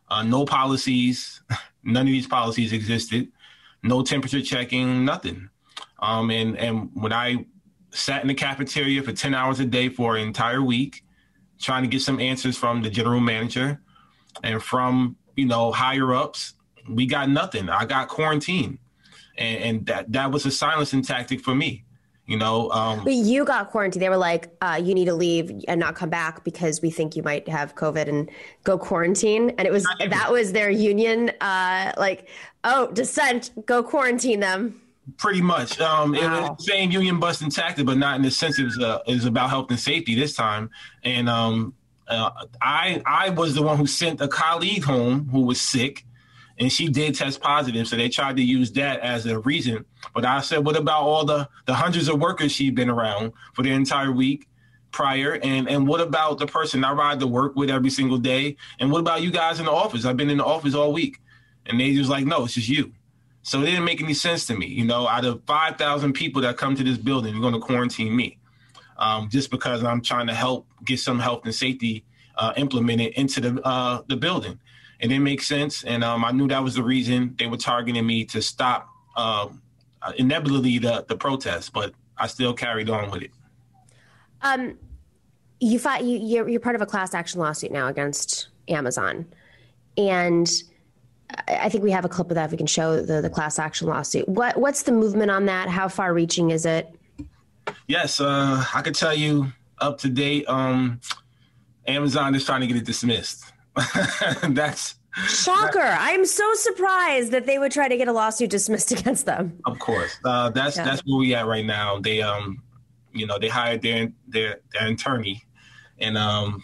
uh, 0.09 0.23
no 0.23 0.45
policies. 0.45 1.41
None 1.83 2.07
of 2.07 2.11
these 2.11 2.27
policies 2.27 2.73
existed. 2.73 3.31
No 3.83 4.01
temperature 4.01 4.41
checking, 4.41 5.05
nothing. 5.05 5.49
Um, 5.99 6.31
and 6.31 6.57
and 6.57 6.89
when 6.93 7.13
I 7.13 7.45
sat 7.91 8.21
in 8.21 8.27
the 8.27 8.33
cafeteria 8.33 9.03
for 9.03 9.13
ten 9.13 9.35
hours 9.35 9.59
a 9.59 9.65
day 9.65 9.89
for 9.89 10.15
an 10.15 10.23
entire 10.23 10.63
week, 10.63 11.03
trying 11.59 11.83
to 11.83 11.89
get 11.89 12.01
some 12.01 12.19
answers 12.19 12.57
from 12.57 12.81
the 12.81 12.89
general 12.89 13.19
manager 13.19 13.79
and 14.43 14.61
from 14.61 15.15
you 15.35 15.45
know 15.45 15.71
higher 15.71 16.13
ups, 16.13 16.53
we 16.89 17.05
got 17.05 17.29
nothing. 17.29 17.69
I 17.69 17.85
got 17.85 18.07
quarantined, 18.07 18.79
and, 19.37 19.63
and 19.63 19.85
that 19.85 20.11
that 20.11 20.31
was 20.31 20.45
a 20.45 20.51
silencing 20.51 21.03
tactic 21.03 21.41
for 21.41 21.53
me. 21.53 21.85
You 22.27 22.37
know, 22.37 22.71
um, 22.71 23.03
but 23.03 23.13
you 23.13 23.45
got 23.45 23.69
quarantined. 23.69 24.01
They 24.01 24.09
were 24.09 24.17
like, 24.17 24.49
uh, 24.59 24.81
"You 24.83 24.95
need 24.95 25.05
to 25.05 25.13
leave 25.13 25.51
and 25.67 25.79
not 25.79 25.93
come 25.93 26.09
back 26.09 26.43
because 26.43 26.81
we 26.81 26.89
think 26.89 27.15
you 27.15 27.21
might 27.21 27.47
have 27.47 27.75
COVID 27.75 28.07
and 28.07 28.31
go 28.63 28.79
quarantine." 28.79 29.51
And 29.59 29.67
it 29.67 29.71
was 29.71 29.85
that 30.09 30.31
was 30.31 30.51
their 30.51 30.71
union, 30.71 31.31
uh, 31.39 31.91
like, 31.97 32.27
"Oh, 32.63 32.89
dissent, 32.91 33.51
go 33.67 33.83
quarantine 33.83 34.39
them." 34.39 34.81
Pretty 35.17 35.41
much. 35.41 35.79
Um, 35.79 36.13
wow. 36.13 36.17
It 36.17 36.29
was 36.29 36.57
the 36.57 36.63
same 36.63 36.89
union 36.89 37.19
busting 37.19 37.51
tactic, 37.51 37.85
but 37.85 37.99
not 37.99 38.15
in 38.15 38.23
the 38.23 38.31
sense 38.31 38.57
it 38.57 38.63
was, 38.63 38.79
uh, 38.79 39.01
it 39.05 39.13
was 39.13 39.25
about 39.25 39.51
health 39.51 39.69
and 39.69 39.79
safety 39.79 40.15
this 40.15 40.35
time. 40.35 40.71
And 41.03 41.29
um, 41.29 41.75
uh, 42.07 42.31
I 42.59 43.03
I 43.05 43.29
was 43.29 43.53
the 43.53 43.61
one 43.61 43.77
who 43.77 43.85
sent 43.85 44.19
a 44.19 44.27
colleague 44.27 44.83
home 44.83 45.29
who 45.31 45.41
was 45.41 45.61
sick 45.61 46.05
and 46.59 46.71
she 46.71 46.87
did 46.87 47.15
test 47.15 47.41
positive. 47.41 47.87
So 47.87 47.95
they 47.95 48.09
tried 48.09 48.37
to 48.37 48.43
use 48.43 48.71
that 48.73 49.01
as 49.01 49.25
a 49.25 49.39
reason. 49.39 49.85
But 50.13 50.25
I 50.25 50.41
said, 50.41 50.65
what 50.65 50.77
about 50.77 51.01
all 51.01 51.25
the, 51.25 51.49
the 51.65 51.73
hundreds 51.73 52.07
of 52.07 52.19
workers 52.19 52.51
she'd 52.51 52.75
been 52.75 52.89
around 52.89 53.33
for 53.53 53.63
the 53.63 53.71
entire 53.71 54.11
week 54.11 54.47
prior? 54.91 55.39
And 55.43 55.67
and 55.67 55.87
what 55.87 56.01
about 56.01 56.39
the 56.39 56.47
person 56.47 56.83
I 56.83 56.93
ride 56.93 57.19
to 57.19 57.27
work 57.27 57.55
with 57.55 57.69
every 57.69 57.89
single 57.89 58.17
day? 58.17 58.55
And 58.79 58.91
what 58.91 58.99
about 58.99 59.21
you 59.21 59.31
guys 59.31 59.59
in 59.59 59.65
the 59.65 59.71
office? 59.71 60.05
I've 60.05 60.17
been 60.17 60.29
in 60.29 60.37
the 60.37 60.45
office 60.45 60.73
all 60.73 60.93
week. 60.93 61.19
And 61.67 61.79
they 61.79 61.95
just 61.95 62.09
like, 62.11 62.25
no, 62.25 62.45
it's 62.45 62.53
just 62.53 62.69
you. 62.69 62.93
So 63.41 63.61
it 63.61 63.65
didn't 63.65 63.85
make 63.85 64.01
any 64.01 64.13
sense 64.13 64.45
to 64.47 64.55
me. 64.55 64.67
You 64.67 64.85
know, 64.85 65.07
out 65.07 65.25
of 65.25 65.41
5,000 65.45 66.13
people 66.13 66.41
that 66.43 66.57
come 66.57 66.75
to 66.75 66.83
this 66.83 66.97
building, 66.97 67.33
you're 67.33 67.41
going 67.41 67.53
to 67.53 67.59
quarantine 67.59 68.15
me 68.15 68.37
um, 68.97 69.29
just 69.29 69.51
because 69.51 69.83
I'm 69.83 70.01
trying 70.01 70.27
to 70.27 70.33
help 70.33 70.67
get 70.83 70.99
some 70.99 71.19
health 71.19 71.41
and 71.45 71.53
safety 71.53 72.05
uh, 72.37 72.53
implemented 72.57 73.13
into 73.13 73.41
the 73.41 73.61
uh, 73.65 74.01
the 74.07 74.17
building 74.17 74.59
it 74.99 75.07
didn't 75.07 75.23
make 75.23 75.41
sense, 75.41 75.83
and 75.83 76.03
um, 76.03 76.23
I 76.23 76.31
knew 76.31 76.47
that 76.47 76.63
was 76.63 76.75
the 76.75 76.83
reason 76.83 77.35
they 77.37 77.47
were 77.47 77.57
targeting 77.57 78.05
me 78.05 78.25
to 78.25 78.41
stop 78.41 78.87
um, 79.15 79.61
uh, 80.01 80.13
inevitably 80.17 80.77
the 80.79 81.05
the 81.07 81.15
protest. 81.15 81.73
But 81.73 81.93
I 82.17 82.27
still 82.27 82.53
carried 82.53 82.89
on 82.89 83.11
with 83.11 83.23
it. 83.23 83.31
Um, 84.41 84.77
you 85.59 85.79
fought. 85.79 86.03
You 86.03 86.17
you're, 86.17 86.47
you're 86.47 86.59
part 86.59 86.75
of 86.75 86.81
a 86.81 86.85
class 86.85 87.13
action 87.13 87.39
lawsuit 87.39 87.71
now 87.71 87.87
against 87.87 88.49
Amazon, 88.67 89.25
and 89.97 90.49
I 91.47 91.69
think 91.69 91.83
we 91.83 91.91
have 91.91 92.05
a 92.05 92.09
clip 92.09 92.29
of 92.29 92.35
that. 92.35 92.45
If 92.45 92.51
we 92.51 92.57
can 92.57 92.67
show 92.67 93.01
the 93.01 93.21
the 93.21 93.29
class 93.29 93.59
action 93.59 93.87
lawsuit. 93.87 94.27
What 94.29 94.57
what's 94.57 94.83
the 94.83 94.91
movement 94.91 95.31
on 95.31 95.45
that? 95.45 95.69
How 95.69 95.87
far 95.87 96.13
reaching 96.13 96.51
is 96.51 96.65
it? 96.65 96.93
Yes, 97.87 98.21
uh, 98.21 98.63
I 98.73 98.81
could 98.81 98.95
tell 98.95 99.13
you 99.13 99.51
up 99.79 99.97
to 99.99 100.09
date. 100.09 100.45
Um, 100.47 101.01
Amazon 101.87 102.33
is 102.35 102.45
trying 102.45 102.61
to 102.61 102.67
get 102.67 102.77
it 102.77 102.85
dismissed. 102.85 103.51
that's 104.49 104.95
shocker. 105.27 105.79
I'm 105.79 106.25
so 106.25 106.53
surprised 106.55 107.31
that 107.31 107.45
they 107.45 107.57
would 107.57 107.71
try 107.71 107.87
to 107.87 107.97
get 107.97 108.07
a 108.07 108.13
lawsuit 108.13 108.49
dismissed 108.49 108.91
against 108.97 109.25
them. 109.25 109.59
Of 109.65 109.79
course, 109.79 110.17
uh, 110.23 110.49
that's 110.49 110.77
yeah. 110.77 110.85
that's 110.85 111.01
where 111.01 111.17
we 111.17 111.35
at 111.35 111.45
right 111.45 111.65
now. 111.65 111.99
They 111.99 112.21
um, 112.21 112.61
you 113.15 113.25
know, 113.25 113.39
they 113.39 113.47
hired 113.47 113.81
their 113.81 114.11
their, 114.27 114.59
their 114.73 114.87
attorney, 114.87 115.43
and 115.97 116.17
um, 116.17 116.63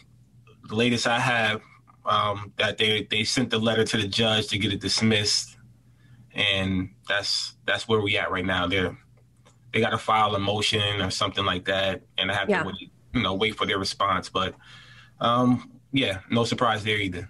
the 0.68 0.76
latest 0.76 1.08
I 1.08 1.20
have 1.20 1.62
um, 2.06 2.52
that 2.58 2.78
they 2.78 3.08
they 3.10 3.24
sent 3.24 3.50
the 3.50 3.58
letter 3.58 3.84
to 3.86 3.98
the 3.98 4.08
judge 4.08 4.48
to 4.50 4.58
get 4.58 4.74
it 4.74 4.82
dismissed, 4.82 5.58
and 6.36 6.90
that's 7.08 7.56
that's 7.66 7.88
where 7.88 8.02
we 8.02 8.18
at 8.18 8.30
right 8.32 8.46
now. 8.46 8.68
They're 8.68 8.98
they 9.72 9.80
got 9.80 9.92
to 9.92 9.98
file 9.98 10.36
a 10.36 10.40
motion 10.40 11.02
or 11.02 11.10
something 11.10 11.46
like 11.46 11.66
that, 11.66 12.02
and 12.18 12.30
I 12.30 12.36
have 12.36 12.50
yeah. 12.50 12.64
to 12.64 12.68
wait, 12.68 12.92
you 13.14 13.22
know 13.22 13.34
wait 13.34 13.56
for 13.56 13.66
their 13.66 13.80
response. 13.80 14.28
But 14.28 14.54
um, 15.22 15.71
yeah, 15.92 16.20
no 16.30 16.44
surprise 16.44 16.84
there 16.84 16.98
either. 16.98 17.30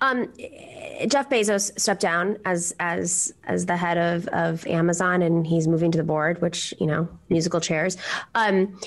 Um, 0.00 0.32
Jeff 1.08 1.28
Bezos 1.28 1.78
stepped 1.78 2.00
down 2.00 2.38
as 2.44 2.74
as 2.80 3.34
as 3.44 3.66
the 3.66 3.76
head 3.76 3.98
of 3.98 4.26
of 4.28 4.66
Amazon, 4.66 5.22
and 5.22 5.46
he's 5.46 5.68
moving 5.68 5.90
to 5.92 5.98
the 5.98 6.04
board, 6.04 6.40
which 6.40 6.72
you 6.80 6.86
know, 6.86 7.08
musical 7.28 7.60
chairs. 7.60 7.96
Um, 8.34 8.80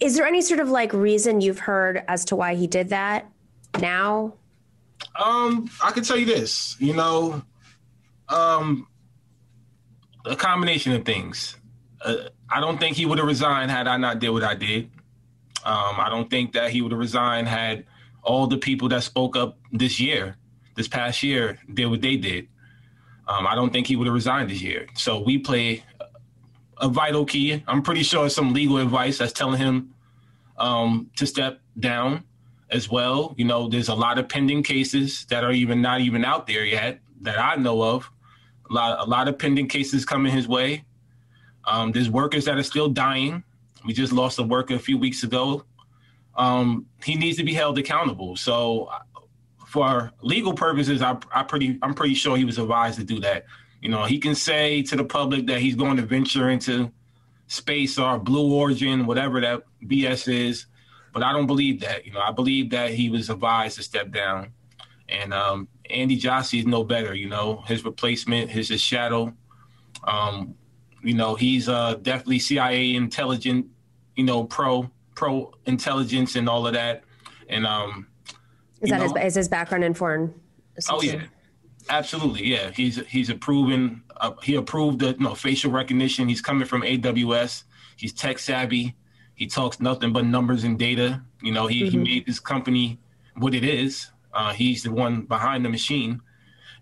is 0.00 0.16
there 0.16 0.26
any 0.26 0.42
sort 0.42 0.58
of 0.58 0.68
like 0.68 0.92
reason 0.92 1.40
you've 1.40 1.60
heard 1.60 2.02
as 2.08 2.24
to 2.26 2.36
why 2.36 2.54
he 2.54 2.66
did 2.66 2.88
that 2.88 3.30
now? 3.78 4.34
Um, 5.22 5.70
I 5.82 5.92
can 5.92 6.02
tell 6.02 6.16
you 6.16 6.26
this. 6.26 6.76
You 6.80 6.94
know, 6.94 7.42
um, 8.28 8.88
a 10.26 10.34
combination 10.34 10.92
of 10.92 11.04
things. 11.04 11.56
uh, 12.04 12.28
I 12.50 12.60
don't 12.60 12.78
think 12.78 12.96
he 12.96 13.06
would 13.06 13.18
have 13.18 13.26
resigned 13.26 13.70
had 13.70 13.86
I 13.86 13.96
not 13.96 14.18
did 14.18 14.30
what 14.30 14.42
I 14.42 14.54
did. 14.54 14.90
Um, 15.64 15.96
I 15.98 16.08
don't 16.08 16.28
think 16.28 16.52
that 16.52 16.70
he 16.70 16.82
would 16.82 16.92
have 16.92 16.98
resigned 16.98 17.48
had 17.48 17.84
all 18.22 18.46
the 18.46 18.58
people 18.58 18.88
that 18.88 19.02
spoke 19.02 19.36
up 19.36 19.58
this 19.72 20.00
year, 20.00 20.36
this 20.76 20.88
past 20.88 21.22
year, 21.22 21.58
did 21.72 21.86
what 21.86 22.00
they 22.00 22.16
did. 22.16 22.48
Um, 23.28 23.46
I 23.46 23.54
don't 23.54 23.72
think 23.72 23.86
he 23.86 23.96
would 23.96 24.06
have 24.06 24.14
resigned 24.14 24.50
this 24.50 24.62
year. 24.62 24.86
So 24.94 25.20
we 25.20 25.38
play 25.38 25.84
a 26.78 26.88
vital 26.88 27.24
key. 27.24 27.62
I'm 27.66 27.82
pretty 27.82 28.02
sure 28.02 28.28
some 28.28 28.52
legal 28.52 28.78
advice 28.78 29.18
that's 29.18 29.32
telling 29.32 29.58
him 29.58 29.94
um, 30.58 31.10
to 31.16 31.26
step 31.26 31.60
down 31.78 32.24
as 32.70 32.90
well. 32.90 33.34
You 33.36 33.44
know, 33.44 33.68
there's 33.68 33.88
a 33.88 33.94
lot 33.94 34.18
of 34.18 34.28
pending 34.28 34.62
cases 34.62 35.24
that 35.26 35.44
are 35.44 35.52
even 35.52 35.80
not 35.80 36.00
even 36.00 36.24
out 36.24 36.46
there 36.46 36.64
yet 36.64 37.00
that 37.20 37.38
I 37.38 37.56
know 37.56 37.82
of. 37.82 38.10
A 38.70 38.72
lot, 38.72 39.06
a 39.06 39.08
lot 39.08 39.28
of 39.28 39.38
pending 39.38 39.68
cases 39.68 40.04
coming 40.04 40.32
his 40.32 40.48
way. 40.48 40.84
Um, 41.64 41.92
there's 41.92 42.10
workers 42.10 42.44
that 42.46 42.58
are 42.58 42.62
still 42.62 42.88
dying. 42.88 43.44
We 43.84 43.92
just 43.92 44.12
lost 44.12 44.38
a 44.38 44.42
worker 44.42 44.74
a 44.74 44.78
few 44.78 44.98
weeks 44.98 45.22
ago. 45.22 45.64
Um, 46.36 46.86
he 47.04 47.14
needs 47.14 47.36
to 47.38 47.44
be 47.44 47.52
held 47.52 47.78
accountable. 47.78 48.36
So, 48.36 48.90
for 49.66 50.12
legal 50.20 50.52
purposes, 50.52 51.02
I, 51.02 51.16
I 51.32 51.42
pretty, 51.42 51.78
I'm 51.82 51.94
pretty 51.94 52.14
sure 52.14 52.36
he 52.36 52.44
was 52.44 52.58
advised 52.58 52.98
to 52.98 53.04
do 53.04 53.20
that. 53.20 53.44
You 53.80 53.88
know, 53.88 54.04
he 54.04 54.18
can 54.18 54.34
say 54.34 54.82
to 54.82 54.96
the 54.96 55.04
public 55.04 55.46
that 55.46 55.60
he's 55.60 55.74
going 55.74 55.96
to 55.96 56.02
venture 56.02 56.50
into 56.50 56.92
space 57.48 57.98
or 57.98 58.18
blue 58.18 58.54
origin, 58.54 59.06
whatever 59.06 59.40
that 59.40 59.62
BS 59.84 60.32
is. 60.32 60.66
But 61.12 61.22
I 61.22 61.32
don't 61.32 61.46
believe 61.46 61.80
that. 61.80 62.06
You 62.06 62.12
know, 62.12 62.20
I 62.20 62.32
believe 62.32 62.70
that 62.70 62.92
he 62.92 63.10
was 63.10 63.28
advised 63.28 63.76
to 63.76 63.82
step 63.82 64.12
down. 64.12 64.52
And 65.08 65.34
um, 65.34 65.68
Andy 65.90 66.16
Jassy 66.16 66.60
is 66.60 66.66
no 66.66 66.84
better. 66.84 67.14
You 67.14 67.28
know, 67.28 67.62
his 67.66 67.84
replacement, 67.84 68.50
his, 68.50 68.68
his 68.68 68.80
shadow. 68.80 69.34
Um, 70.04 70.54
you 71.02 71.14
know, 71.14 71.34
he's 71.34 71.68
uh, 71.68 71.94
definitely 72.02 72.38
CIA 72.38 72.94
intelligent. 72.94 73.66
You 74.16 74.24
know, 74.24 74.44
pro 74.44 74.90
pro 75.14 75.52
intelligence 75.66 76.36
and 76.36 76.48
all 76.48 76.66
of 76.66 76.74
that. 76.74 77.04
And 77.48 77.66
um, 77.66 78.06
is 78.80 78.90
that 78.90 79.02
his, 79.02 79.12
is 79.20 79.34
his 79.34 79.48
background 79.48 79.84
in 79.84 79.94
foreign? 79.94 80.34
Oh 80.88 81.02
yeah, 81.02 81.24
absolutely. 81.88 82.46
Yeah, 82.46 82.70
he's 82.70 83.04
he's 83.06 83.30
approving. 83.30 84.02
Uh, 84.16 84.32
he 84.42 84.54
approved 84.54 85.00
the 85.00 85.08
you 85.08 85.18
know, 85.18 85.34
facial 85.34 85.70
recognition. 85.70 86.28
He's 86.28 86.40
coming 86.40 86.66
from 86.66 86.82
AWS. 86.82 87.64
He's 87.96 88.12
tech 88.12 88.38
savvy. 88.38 88.96
He 89.34 89.46
talks 89.46 89.80
nothing 89.80 90.12
but 90.12 90.24
numbers 90.24 90.64
and 90.64 90.78
data. 90.78 91.22
You 91.42 91.52
know, 91.52 91.66
he, 91.66 91.82
mm-hmm. 91.82 91.90
he 91.90 92.14
made 92.14 92.26
this 92.26 92.38
company 92.38 93.00
what 93.36 93.54
it 93.54 93.64
is. 93.64 94.10
Uh, 94.32 94.52
he's 94.52 94.82
the 94.82 94.92
one 94.92 95.22
behind 95.22 95.64
the 95.64 95.68
machine, 95.68 96.20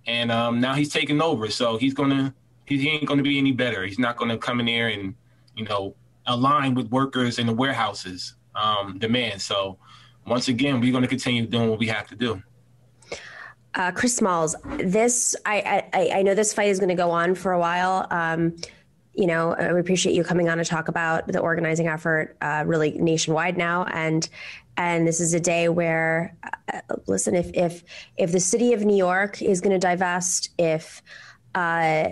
and 0.07 0.31
um, 0.31 0.61
now 0.61 0.75
he's 0.75 0.93
taking 0.93 1.21
over. 1.21 1.49
So 1.49 1.79
he's 1.79 1.95
gonna 1.95 2.35
he, 2.79 2.89
ain't 2.89 3.07
gonna 3.07 3.23
be 3.23 3.39
any 3.39 3.53
better. 3.53 3.85
He's 3.85 3.99
not 3.99 4.17
gonna 4.17 4.39
come 4.39 4.61
in 4.61 4.67
there 4.67 4.89
and 4.89 5.15
you 5.57 5.65
know 5.65 5.95
align 6.27 6.75
with 6.75 6.91
workers 6.91 7.39
in 7.39 7.47
the 7.47 7.53
warehouses 7.53 8.35
um, 8.55 8.99
demand. 8.99 9.41
So 9.43 9.79
once 10.27 10.49
again, 10.49 10.81
we're 10.81 10.93
going 10.93 11.03
to 11.03 11.09
continue 11.09 11.47
doing 11.47 11.71
what 11.71 11.79
we 11.79 11.87
have 11.89 12.07
to 12.09 12.15
do. 12.15 12.43
Uh, 13.75 13.91
Chris 13.93 14.17
Smalls, 14.17 14.57
this 14.79 15.37
I, 15.47 15.85
I, 15.93 16.11
I 16.15 16.23
know 16.23 16.35
this 16.35 16.53
fight 16.53 16.69
is 16.69 16.79
going 16.79 16.89
to 16.89 16.95
go 16.95 17.11
on 17.11 17.35
for 17.35 17.53
a 17.53 17.59
while. 17.59 18.07
Um, 18.11 18.57
you 19.15 19.27
know, 19.27 19.57
we 19.73 19.81
appreciate 19.81 20.15
you 20.15 20.25
coming 20.25 20.49
on 20.49 20.59
to 20.59 20.65
talk 20.65 20.89
about 20.89 21.27
the 21.27 21.41
organizing 21.41 21.89
effort, 21.89 22.37
uh, 22.41 22.65
really 22.67 22.93
nationwide 22.93 23.57
now, 23.57 23.85
and 23.85 24.29
and 24.77 25.07
this 25.07 25.21
is 25.21 25.35
a 25.35 25.41
day 25.41 25.69
where, 25.69 26.35
uh, 26.73 26.81
listen, 27.07 27.35
if 27.35 27.51
if 27.55 27.85
if 28.17 28.33
the 28.33 28.41
city 28.41 28.73
of 28.73 28.85
New 28.85 28.97
York 28.97 29.43
is 29.43 29.61
going 29.61 29.73
to 29.73 29.79
divest, 29.79 30.51
if 30.59 31.03
uh, 31.55 32.11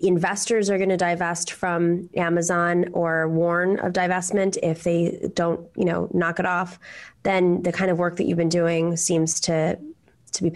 investors 0.00 0.70
are 0.70 0.78
going 0.78 0.90
to 0.90 0.96
divest 0.96 1.52
from 1.52 2.08
Amazon 2.16 2.86
or 2.92 3.28
warn 3.28 3.78
of 3.80 3.92
divestment 3.92 4.56
if 4.62 4.84
they 4.84 5.30
don't, 5.34 5.68
you 5.76 5.84
know, 5.84 6.08
knock 6.12 6.38
it 6.38 6.46
off, 6.46 6.78
then 7.24 7.62
the 7.62 7.72
kind 7.72 7.90
of 7.90 7.98
work 7.98 8.16
that 8.16 8.24
you've 8.24 8.38
been 8.38 8.48
doing 8.48 8.96
seems 8.96 9.40
to 9.40 9.78
to 10.32 10.42
be 10.42 10.52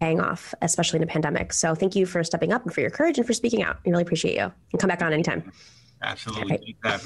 paying 0.00 0.20
off, 0.20 0.54
especially 0.62 0.96
in 0.96 1.02
a 1.02 1.06
pandemic. 1.06 1.52
So 1.52 1.74
thank 1.74 1.94
you 1.94 2.06
for 2.06 2.24
stepping 2.24 2.52
up 2.52 2.64
and 2.64 2.74
for 2.74 2.80
your 2.80 2.90
courage 2.90 3.18
and 3.18 3.26
for 3.26 3.32
speaking 3.32 3.62
out. 3.62 3.78
I 3.86 3.90
really 3.90 4.02
appreciate 4.02 4.36
you. 4.36 4.52
And 4.72 4.80
come 4.80 4.88
back 4.88 5.02
on 5.02 5.12
anytime. 5.12 5.52
Absolutely. 6.02 6.74
Right. 6.82 7.00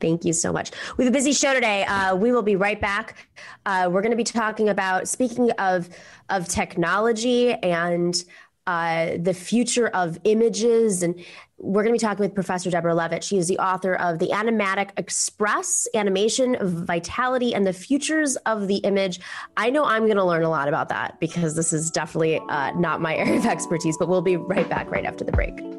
Thank 0.00 0.24
you 0.24 0.32
so 0.32 0.52
much. 0.52 0.70
We 0.96 1.04
have 1.04 1.12
a 1.12 1.16
busy 1.16 1.32
show 1.32 1.54
today. 1.54 1.84
Uh, 1.84 2.14
we 2.16 2.32
will 2.32 2.42
be 2.42 2.56
right 2.56 2.80
back. 2.80 3.28
Uh, 3.64 3.88
we're 3.90 4.02
going 4.02 4.10
to 4.10 4.16
be 4.16 4.24
talking 4.24 4.68
about 4.68 5.08
speaking 5.08 5.50
of 5.52 5.88
of 6.28 6.48
technology 6.48 7.52
and 7.52 8.24
uh, 8.66 9.16
the 9.18 9.34
future 9.34 9.88
of 9.88 10.18
images. 10.24 11.02
And 11.02 11.14
we're 11.58 11.82
going 11.82 11.94
to 11.94 12.00
be 12.00 12.06
talking 12.06 12.24
with 12.24 12.34
Professor 12.34 12.70
Deborah 12.70 12.94
Levitt. 12.94 13.24
She 13.24 13.38
is 13.38 13.48
the 13.48 13.58
author 13.58 13.94
of 13.94 14.18
The 14.18 14.28
Animatic 14.28 14.90
Express 14.96 15.88
Animation 15.94 16.56
Vitality 16.60 17.54
and 17.54 17.66
the 17.66 17.72
Futures 17.72 18.36
of 18.46 18.68
the 18.68 18.76
Image. 18.78 19.20
I 19.56 19.70
know 19.70 19.84
I'm 19.84 20.04
going 20.04 20.16
to 20.16 20.24
learn 20.24 20.42
a 20.42 20.50
lot 20.50 20.68
about 20.68 20.88
that 20.90 21.18
because 21.20 21.56
this 21.56 21.72
is 21.72 21.90
definitely 21.90 22.40
uh, 22.48 22.72
not 22.72 23.00
my 23.00 23.16
area 23.16 23.38
of 23.38 23.46
expertise, 23.46 23.96
but 23.96 24.08
we'll 24.08 24.22
be 24.22 24.36
right 24.36 24.68
back 24.68 24.90
right 24.90 25.04
after 25.04 25.24
the 25.24 25.32
break. 25.32 25.75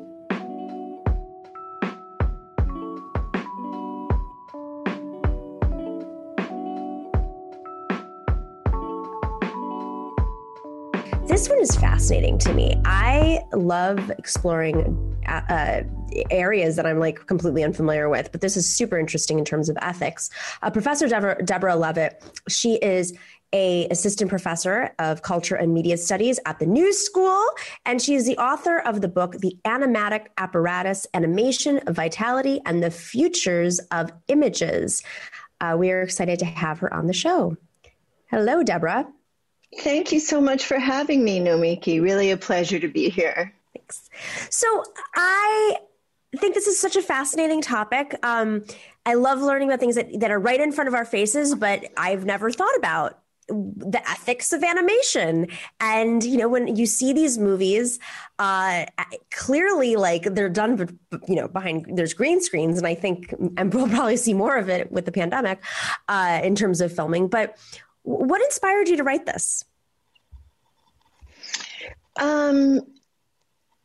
This 11.37 11.49
one 11.49 11.61
is 11.61 11.75
fascinating 11.75 12.39
to 12.39 12.51
me. 12.51 12.81
I 12.83 13.43
love 13.53 14.09
exploring 14.09 15.15
uh, 15.27 15.41
uh, 15.47 15.83
areas 16.31 16.75
that 16.77 16.87
I'm 16.87 16.97
like 16.97 17.27
completely 17.27 17.63
unfamiliar 17.63 18.09
with, 18.09 18.31
but 18.31 18.41
this 18.41 18.57
is 18.57 18.67
super 18.67 18.97
interesting 18.97 19.37
in 19.37 19.45
terms 19.45 19.69
of 19.69 19.77
ethics. 19.79 20.31
Uh, 20.63 20.71
professor 20.71 21.07
Deborah, 21.07 21.39
Deborah 21.45 21.75
Levitt, 21.75 22.23
she 22.49 22.77
is 22.77 23.15
a 23.53 23.87
assistant 23.89 24.31
professor 24.31 24.95
of 24.97 25.21
culture 25.21 25.53
and 25.53 25.75
media 25.75 25.95
studies 25.97 26.39
at 26.47 26.57
the 26.57 26.65
New 26.65 26.91
School, 26.91 27.39
and 27.85 28.01
she 28.01 28.15
is 28.15 28.25
the 28.25 28.37
author 28.39 28.79
of 28.79 29.01
the 29.01 29.07
book 29.07 29.33
"The 29.33 29.55
Animatic 29.63 30.29
Apparatus: 30.39 31.05
Animation, 31.13 31.81
Vitality, 31.87 32.61
and 32.65 32.81
the 32.81 32.89
Futures 32.89 33.77
of 33.91 34.11
Images." 34.27 35.03
Uh, 35.61 35.75
we 35.77 35.91
are 35.91 36.01
excited 36.01 36.39
to 36.39 36.45
have 36.45 36.79
her 36.79 36.91
on 36.91 37.05
the 37.05 37.13
show. 37.13 37.55
Hello, 38.25 38.63
Deborah. 38.63 39.05
Thank 39.79 40.11
you 40.11 40.19
so 40.19 40.41
much 40.41 40.65
for 40.65 40.79
having 40.79 41.23
me, 41.23 41.39
Nomiki. 41.39 42.01
Really 42.01 42.31
a 42.31 42.37
pleasure 42.37 42.79
to 42.79 42.87
be 42.87 43.09
here. 43.09 43.53
Thanks. 43.75 44.09
So 44.49 44.83
I 45.15 45.77
think 46.37 46.55
this 46.55 46.67
is 46.67 46.79
such 46.79 46.95
a 46.95 47.01
fascinating 47.01 47.61
topic. 47.61 48.17
Um, 48.23 48.65
I 49.05 49.13
love 49.13 49.39
learning 49.41 49.69
about 49.69 49.79
things 49.79 49.95
that, 49.95 50.19
that 50.19 50.31
are 50.31 50.39
right 50.39 50.59
in 50.59 50.71
front 50.71 50.87
of 50.87 50.93
our 50.93 51.05
faces, 51.05 51.55
but 51.55 51.85
I've 51.95 52.25
never 52.25 52.51
thought 52.51 52.75
about 52.75 53.19
the 53.49 54.01
ethics 54.09 54.51
of 54.51 54.61
animation 54.61 55.47
and 55.79 56.21
you 56.25 56.37
know 56.37 56.49
when 56.49 56.75
you 56.75 56.85
see 56.85 57.13
these 57.13 57.37
movies 57.37 57.97
uh 58.39 58.85
clearly 59.31 59.95
like 59.95 60.23
they're 60.23 60.49
done 60.49 60.99
you 61.29 61.35
know 61.35 61.47
behind 61.47 61.85
there's 61.95 62.13
green 62.13 62.41
screens 62.41 62.77
and 62.77 62.85
i 62.85 62.93
think 62.93 63.33
and 63.55 63.73
we'll 63.73 63.87
probably 63.87 64.17
see 64.17 64.33
more 64.33 64.57
of 64.57 64.67
it 64.67 64.91
with 64.91 65.05
the 65.05 65.13
pandemic 65.13 65.63
uh 66.09 66.41
in 66.43 66.55
terms 66.55 66.81
of 66.81 66.93
filming 66.93 67.29
but 67.29 67.57
what 68.07 68.41
inspired 68.41 68.87
you 68.87 68.97
to 68.97 69.03
write 69.03 69.25
this? 69.25 69.65
Um, 72.17 72.79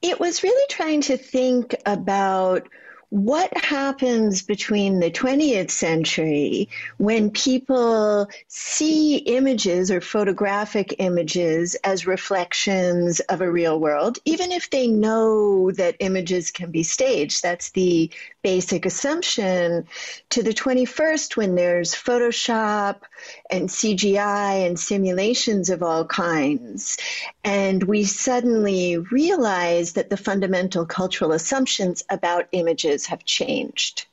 it 0.00 0.20
was 0.20 0.44
really 0.44 0.66
trying 0.70 1.00
to 1.02 1.16
think 1.16 1.74
about 1.84 2.68
what 3.12 3.54
happens 3.58 4.40
between 4.40 4.98
the 4.98 5.10
20th 5.10 5.70
century 5.70 6.70
when 6.96 7.30
people 7.30 8.26
see 8.48 9.18
images 9.18 9.90
or 9.90 10.00
photographic 10.00 10.94
images 10.98 11.74
as 11.84 12.06
reflections 12.06 13.20
of 13.20 13.42
a 13.42 13.52
real 13.52 13.78
world, 13.78 14.18
even 14.24 14.50
if 14.50 14.70
they 14.70 14.86
know 14.86 15.70
that 15.72 15.96
images 16.00 16.50
can 16.50 16.70
be 16.70 16.82
staged. 16.82 17.42
That's 17.42 17.72
the 17.72 18.10
basic 18.42 18.86
assumption. 18.86 19.86
To 20.30 20.42
the 20.42 20.54
21st, 20.54 21.36
when 21.36 21.54
there's 21.54 21.94
Photoshop 21.94 23.02
and 23.50 23.68
CGI 23.68 24.66
and 24.66 24.80
simulations 24.80 25.68
of 25.68 25.82
all 25.82 26.06
kinds. 26.06 26.96
And 27.44 27.82
we 27.82 28.04
suddenly 28.04 28.96
realize 28.96 29.92
that 29.92 30.08
the 30.08 30.16
fundamental 30.16 30.86
cultural 30.86 31.32
assumptions 31.32 32.04
about 32.08 32.48
images 32.52 33.01
have 33.06 33.24
changed. 33.24 34.06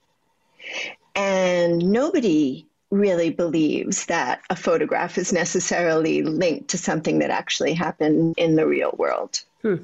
And 1.15 1.91
nobody 1.91 2.65
really 2.91 3.30
believes 3.30 4.06
that 4.08 4.41
a 4.49 4.56
photograph 4.56 5.17
is 5.17 5.32
necessarily 5.32 6.23
linked 6.23 6.69
to 6.69 6.78
something 6.78 7.19
that 7.19 7.30
actually 7.30 7.73
happened 7.73 8.36
in 8.38 8.56
the 8.56 8.65
real 8.65 8.95
world. 8.97 9.43
Hmm. 9.62 9.75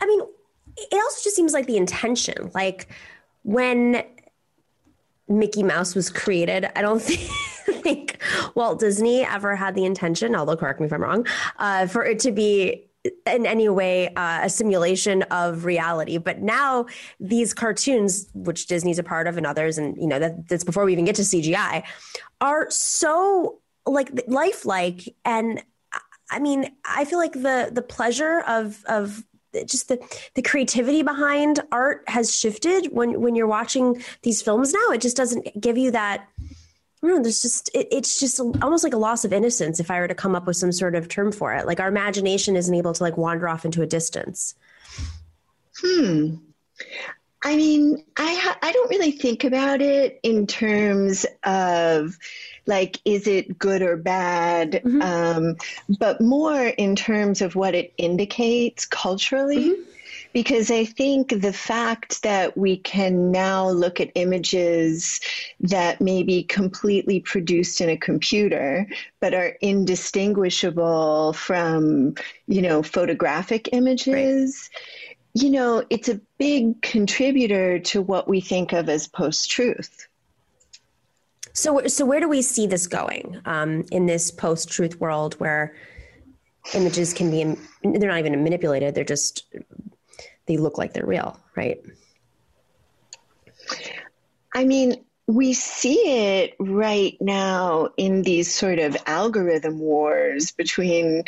I 0.00 0.06
mean, 0.06 0.20
it 0.76 0.94
also 0.94 1.20
just 1.24 1.34
seems 1.34 1.52
like 1.52 1.66
the 1.66 1.76
intention, 1.76 2.50
like 2.54 2.88
when 3.42 4.04
Mickey 5.28 5.62
Mouse 5.62 5.94
was 5.94 6.10
created, 6.10 6.68
I 6.76 6.82
don't 6.82 7.02
think 7.02 7.28
think 7.82 8.22
Walt 8.54 8.80
Disney 8.80 9.24
ever 9.24 9.56
had 9.56 9.74
the 9.74 9.84
intention, 9.84 10.34
although 10.34 10.56
correct 10.56 10.80
me 10.80 10.86
if 10.86 10.92
I'm 10.92 11.02
wrong, 11.02 11.26
uh, 11.58 11.86
for 11.86 12.04
it 12.04 12.18
to 12.20 12.32
be 12.32 12.85
in 13.26 13.46
any 13.46 13.68
way 13.68 14.08
uh, 14.14 14.40
a 14.42 14.50
simulation 14.50 15.22
of 15.24 15.64
reality. 15.64 16.18
But 16.18 16.40
now 16.40 16.86
these 17.20 17.54
cartoons, 17.54 18.28
which 18.34 18.66
Disney's 18.66 18.98
a 18.98 19.02
part 19.02 19.26
of 19.26 19.36
and 19.36 19.46
others, 19.46 19.78
and 19.78 19.96
you 19.96 20.06
know 20.06 20.18
that, 20.18 20.48
that's 20.48 20.64
before 20.64 20.84
we 20.84 20.92
even 20.92 21.04
get 21.04 21.16
to 21.16 21.22
CGI, 21.22 21.84
are 22.40 22.70
so 22.70 23.60
like 23.86 24.10
lifelike 24.26 25.14
and 25.24 25.62
I 26.30 26.40
mean, 26.40 26.74
I 26.84 27.04
feel 27.04 27.18
like 27.18 27.32
the 27.32 27.70
the 27.72 27.82
pleasure 27.82 28.42
of 28.46 28.82
of 28.86 29.22
just 29.64 29.88
the 29.88 29.98
the 30.34 30.42
creativity 30.42 31.02
behind 31.02 31.60
art 31.72 32.04
has 32.08 32.36
shifted 32.36 32.86
when 32.92 33.20
when 33.20 33.34
you're 33.34 33.46
watching 33.46 34.02
these 34.22 34.42
films 34.42 34.72
now. 34.72 34.90
It 34.90 35.00
just 35.00 35.16
doesn't 35.16 35.60
give 35.60 35.78
you 35.78 35.90
that. 35.92 36.28
I 37.02 37.06
don't 37.06 37.16
know, 37.16 37.22
there's 37.22 37.42
just 37.42 37.70
it, 37.74 37.88
it's 37.90 38.18
just 38.18 38.40
almost 38.40 38.84
like 38.84 38.94
a 38.94 38.98
loss 38.98 39.24
of 39.24 39.32
innocence 39.32 39.80
if 39.80 39.90
I 39.90 40.00
were 40.00 40.08
to 40.08 40.14
come 40.14 40.34
up 40.34 40.46
with 40.46 40.56
some 40.56 40.72
sort 40.72 40.94
of 40.94 41.08
term 41.08 41.30
for 41.30 41.54
it. 41.54 41.66
Like 41.66 41.80
our 41.80 41.88
imagination 41.88 42.56
isn't 42.56 42.74
able 42.74 42.94
to 42.94 43.02
like 43.02 43.16
wander 43.16 43.48
off 43.48 43.64
into 43.64 43.82
a 43.82 43.86
distance. 43.86 44.54
Hmm. 45.80 46.36
I 47.44 47.54
mean, 47.54 48.02
I 48.16 48.34
ha- 48.34 48.58
I 48.62 48.72
don't 48.72 48.90
really 48.90 49.12
think 49.12 49.44
about 49.44 49.80
it 49.80 50.18
in 50.22 50.46
terms 50.46 51.26
of 51.44 52.18
like 52.66 53.00
is 53.04 53.26
it 53.26 53.58
good 53.58 53.82
or 53.82 53.96
bad, 53.96 54.82
mm-hmm. 54.84 55.02
um, 55.02 55.56
but 55.98 56.20
more 56.20 56.66
in 56.66 56.96
terms 56.96 57.42
of 57.42 57.54
what 57.54 57.74
it 57.74 57.92
indicates 57.98 58.86
culturally. 58.86 59.70
Mm-hmm. 59.70 59.90
Because 60.36 60.70
I 60.70 60.84
think 60.84 61.40
the 61.40 61.52
fact 61.52 62.22
that 62.22 62.58
we 62.58 62.76
can 62.76 63.32
now 63.32 63.70
look 63.70 64.00
at 64.02 64.10
images 64.16 65.18
that 65.60 66.02
may 66.02 66.22
be 66.22 66.42
completely 66.42 67.20
produced 67.20 67.80
in 67.80 67.88
a 67.88 67.96
computer, 67.96 68.86
but 69.18 69.32
are 69.32 69.56
indistinguishable 69.62 71.32
from, 71.32 72.16
you 72.48 72.60
know, 72.60 72.82
photographic 72.82 73.70
images. 73.72 74.68
Right 74.74 74.82
you 75.38 75.50
know, 75.50 75.84
it's 75.90 76.08
a 76.08 76.18
big 76.38 76.80
contributor 76.80 77.78
to 77.78 78.00
what 78.00 78.26
we 78.26 78.40
think 78.40 78.72
of 78.72 78.88
as 78.88 79.06
post 79.06 79.50
truth. 79.50 80.08
So, 81.52 81.86
so 81.88 82.06
where 82.06 82.20
do 82.20 82.28
we 82.28 82.40
see 82.40 82.66
this 82.66 82.86
going 82.86 83.38
um, 83.44 83.84
in 83.92 84.06
this 84.06 84.30
post 84.30 84.70
truth 84.70 84.98
world 84.98 85.34
where 85.34 85.74
images 86.74 87.12
can 87.12 87.30
be, 87.30 87.44
they're 87.82 88.08
not 88.08 88.18
even 88.18 88.42
manipulated, 88.42 88.94
they're 88.94 89.04
just, 89.04 89.44
they 90.46 90.56
look 90.56 90.78
like 90.78 90.92
they're 90.92 91.06
real, 91.06 91.38
right? 91.56 91.80
I 94.54 94.64
mean, 94.64 95.04
we 95.26 95.52
see 95.52 95.98
it 96.42 96.54
right 96.60 97.16
now 97.20 97.88
in 97.96 98.22
these 98.22 98.54
sort 98.54 98.78
of 98.78 98.96
algorithm 99.06 99.80
wars 99.80 100.52
between 100.52 101.24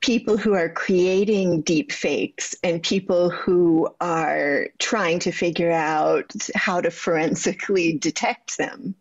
people 0.00 0.36
who 0.36 0.54
are 0.54 0.68
creating 0.68 1.62
deep 1.62 1.90
fakes 1.90 2.54
and 2.62 2.82
people 2.82 3.28
who 3.28 3.88
are 4.00 4.68
trying 4.78 5.18
to 5.20 5.32
figure 5.32 5.72
out 5.72 6.32
how 6.54 6.80
to 6.80 6.90
forensically 6.90 7.92
detect 7.92 8.56
them. 8.56 8.94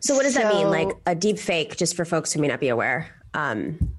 So, 0.00 0.14
what 0.14 0.22
does 0.22 0.34
so, 0.34 0.40
that 0.40 0.54
mean? 0.54 0.70
Like 0.70 0.96
a 1.06 1.14
deep 1.14 1.38
fake, 1.38 1.76
just 1.76 1.96
for 1.96 2.04
folks 2.04 2.32
who 2.32 2.40
may 2.40 2.48
not 2.48 2.60
be 2.60 2.68
aware? 2.68 3.14
Um, 3.34 3.96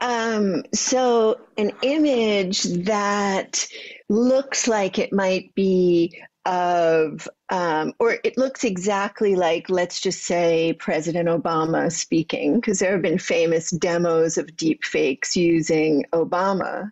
um, 0.00 0.64
so, 0.74 1.40
an 1.56 1.72
image 1.82 2.62
that 2.62 3.66
looks 4.08 4.68
like 4.68 4.98
it 4.98 5.12
might 5.12 5.54
be 5.54 6.22
of, 6.46 7.28
um, 7.50 7.92
or 7.98 8.16
it 8.24 8.38
looks 8.38 8.64
exactly 8.64 9.36
like, 9.36 9.68
let's 9.68 10.00
just 10.00 10.22
say, 10.22 10.72
President 10.74 11.28
Obama 11.28 11.92
speaking, 11.92 12.54
because 12.54 12.78
there 12.78 12.92
have 12.92 13.02
been 13.02 13.18
famous 13.18 13.70
demos 13.70 14.38
of 14.38 14.56
deep 14.56 14.84
fakes 14.84 15.36
using 15.36 16.04
Obama. 16.12 16.90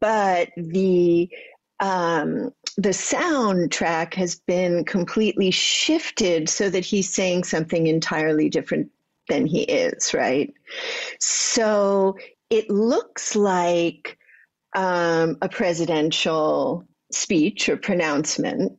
But 0.00 0.50
the 0.56 1.30
um, 1.80 2.52
the 2.76 2.90
soundtrack 2.90 4.14
has 4.14 4.36
been 4.36 4.84
completely 4.84 5.50
shifted 5.50 6.48
so 6.48 6.70
that 6.70 6.84
he's 6.84 7.12
saying 7.12 7.44
something 7.44 7.86
entirely 7.86 8.48
different 8.48 8.90
than 9.28 9.46
he 9.46 9.62
is, 9.62 10.14
right? 10.14 10.52
So 11.20 12.16
it 12.50 12.70
looks 12.70 13.36
like 13.36 14.18
um, 14.74 15.38
a 15.40 15.48
presidential 15.48 16.84
speech 17.12 17.68
or 17.68 17.76
pronouncement, 17.76 18.78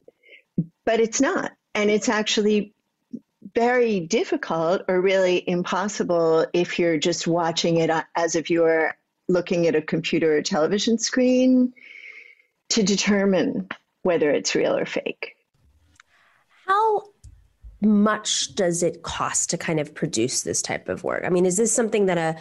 but 0.86 1.00
it's 1.00 1.22
not. 1.22 1.52
And 1.74 1.90
it's 1.90 2.10
actually 2.10 2.74
very 3.54 4.02
difficult 4.02 4.84
or 4.88 5.02
really 5.02 5.48
impossible 5.48 6.46
if 6.54 6.78
you're 6.80 6.98
just 6.98 7.28
watching 7.28 7.78
it 7.78 7.90
as 8.16 8.36
if 8.36 8.50
you 8.50 8.62
were 8.62 8.94
looking 9.28 9.68
at 9.68 9.76
a 9.76 9.82
computer 9.82 10.38
or 10.38 10.42
television 10.42 10.98
screen 10.98 11.74
to 12.70 12.84
determine 12.84 13.68
whether 14.04 14.30
it's 14.30 14.56
real 14.56 14.76
or 14.76 14.86
fake. 14.86 15.36
How 16.66 17.04
much 17.86 18.56
does 18.56 18.84
it 18.84 19.04
cost 19.04 19.50
to 19.52 19.58
kind 19.58 19.80
of 19.80 19.94
produce 19.94 20.44
this 20.44 20.62
type 20.62 20.90
of 20.90 21.04
work? 21.04 21.24
I 21.26 21.30
mean, 21.30 21.46
is 21.46 21.58
this 21.58 21.72
something 21.72 22.08
that 22.08 22.18
a 22.18 22.36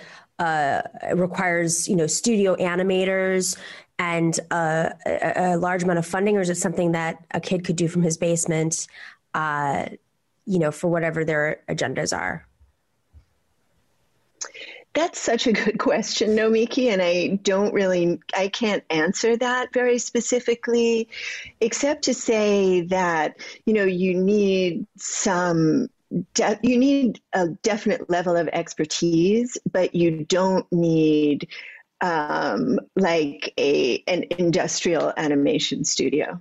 requires 1.14 1.88
you 1.88 1.94
know 1.94 2.06
studio 2.06 2.56
animators 2.56 3.56
and 3.98 4.40
a, 4.50 4.92
a, 5.36 5.56
large 5.56 5.84
amount 5.84 6.00
of 6.00 6.06
funding, 6.06 6.36
or 6.36 6.40
is 6.40 6.50
it 6.50 6.56
something 6.56 6.92
that 6.92 7.24
a 7.30 7.40
kid 7.40 7.64
could 7.64 7.76
do 7.76 7.86
from 7.86 8.02
his 8.02 8.16
basement, 8.16 8.88
uh, 9.34 9.86
you 10.46 10.58
know, 10.58 10.72
for 10.72 10.88
whatever 10.88 11.24
their 11.24 11.60
agendas 11.68 12.16
are? 12.16 12.44
That's 14.94 15.20
such 15.20 15.46
a 15.46 15.52
good 15.52 15.78
question, 15.78 16.30
Nomiki, 16.30 16.90
and 16.90 17.02
I 17.02 17.40
don't 17.42 17.74
really, 17.74 18.20
I 18.36 18.48
can't 18.48 18.84
answer 18.90 19.36
that 19.36 19.72
very 19.72 19.98
specifically, 19.98 21.08
except 21.60 22.04
to 22.04 22.14
say 22.14 22.82
that 22.82 23.36
you 23.66 23.74
know 23.74 23.84
you 23.84 24.14
need 24.14 24.86
some 24.96 25.88
De- 26.34 26.60
you 26.62 26.78
need 26.78 27.20
a 27.32 27.48
definite 27.48 28.08
level 28.08 28.36
of 28.36 28.46
expertise, 28.48 29.58
but 29.72 29.96
you 29.96 30.24
don't 30.24 30.70
need 30.70 31.48
um, 32.00 32.78
like 32.94 33.52
a 33.58 34.02
an 34.06 34.24
industrial 34.38 35.12
animation 35.16 35.84
studio. 35.84 36.38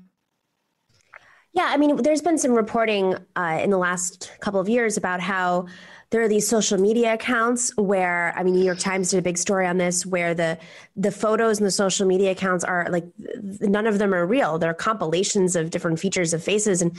Yeah, 1.54 1.68
I 1.70 1.78
mean, 1.78 1.96
there's 1.98 2.22
been 2.22 2.38
some 2.38 2.52
reporting 2.52 3.16
uh, 3.36 3.60
in 3.64 3.70
the 3.70 3.78
last 3.78 4.32
couple 4.42 4.60
of 4.60 4.68
years 4.68 4.98
about 4.98 5.22
how 5.22 5.68
there 6.14 6.22
are 6.22 6.28
these 6.28 6.48
social 6.48 6.80
media 6.80 7.16
accounts 7.16 7.76
where 7.76 8.36
I 8.38 8.44
mean, 8.44 8.54
New 8.54 8.64
York 8.64 8.78
Times 8.78 9.10
did 9.10 9.18
a 9.18 9.24
big 9.24 9.36
story 9.36 9.66
on 9.66 9.80
this, 9.80 10.06
where 10.06 10.36
the 10.36 10.60
the 10.96 11.10
photos 11.10 11.58
and 11.58 11.66
the 11.66 11.72
social 11.72 12.06
media 12.06 12.30
accounts 12.30 12.64
are 12.64 12.88
like 12.92 13.06
none 13.60 13.88
of 13.88 13.98
them 13.98 14.14
are 14.14 14.24
real. 14.24 14.60
They're 14.60 14.76
compilations 14.76 15.56
of 15.56 15.72
different 15.72 16.00
features 16.00 16.32
of 16.32 16.44
faces, 16.44 16.84
and 16.84 16.96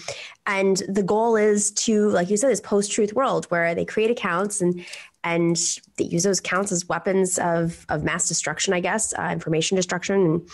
and 0.48 0.83
the 0.88 1.05
goal 1.05 1.37
is 1.37 1.70
to, 1.87 2.09
like 2.09 2.29
you 2.29 2.37
said, 2.37 2.50
this 2.50 2.61
post 2.61 2.90
truth 2.90 3.12
world 3.12 3.44
where 3.50 3.72
they 3.72 3.85
create 3.85 4.11
accounts 4.11 4.61
and 4.61 4.85
and 5.22 5.57
they 5.96 6.07
use 6.07 6.24
those 6.24 6.40
accounts 6.40 6.72
as 6.72 6.88
weapons 6.88 7.38
of 7.38 7.87
of 7.88 8.03
mass 8.03 8.27
destruction, 8.27 8.74
I 8.74 8.81
guess, 8.81 9.14
uh, 9.16 9.29
information 9.31 9.77
destruction 9.77 10.16
and 10.16 10.48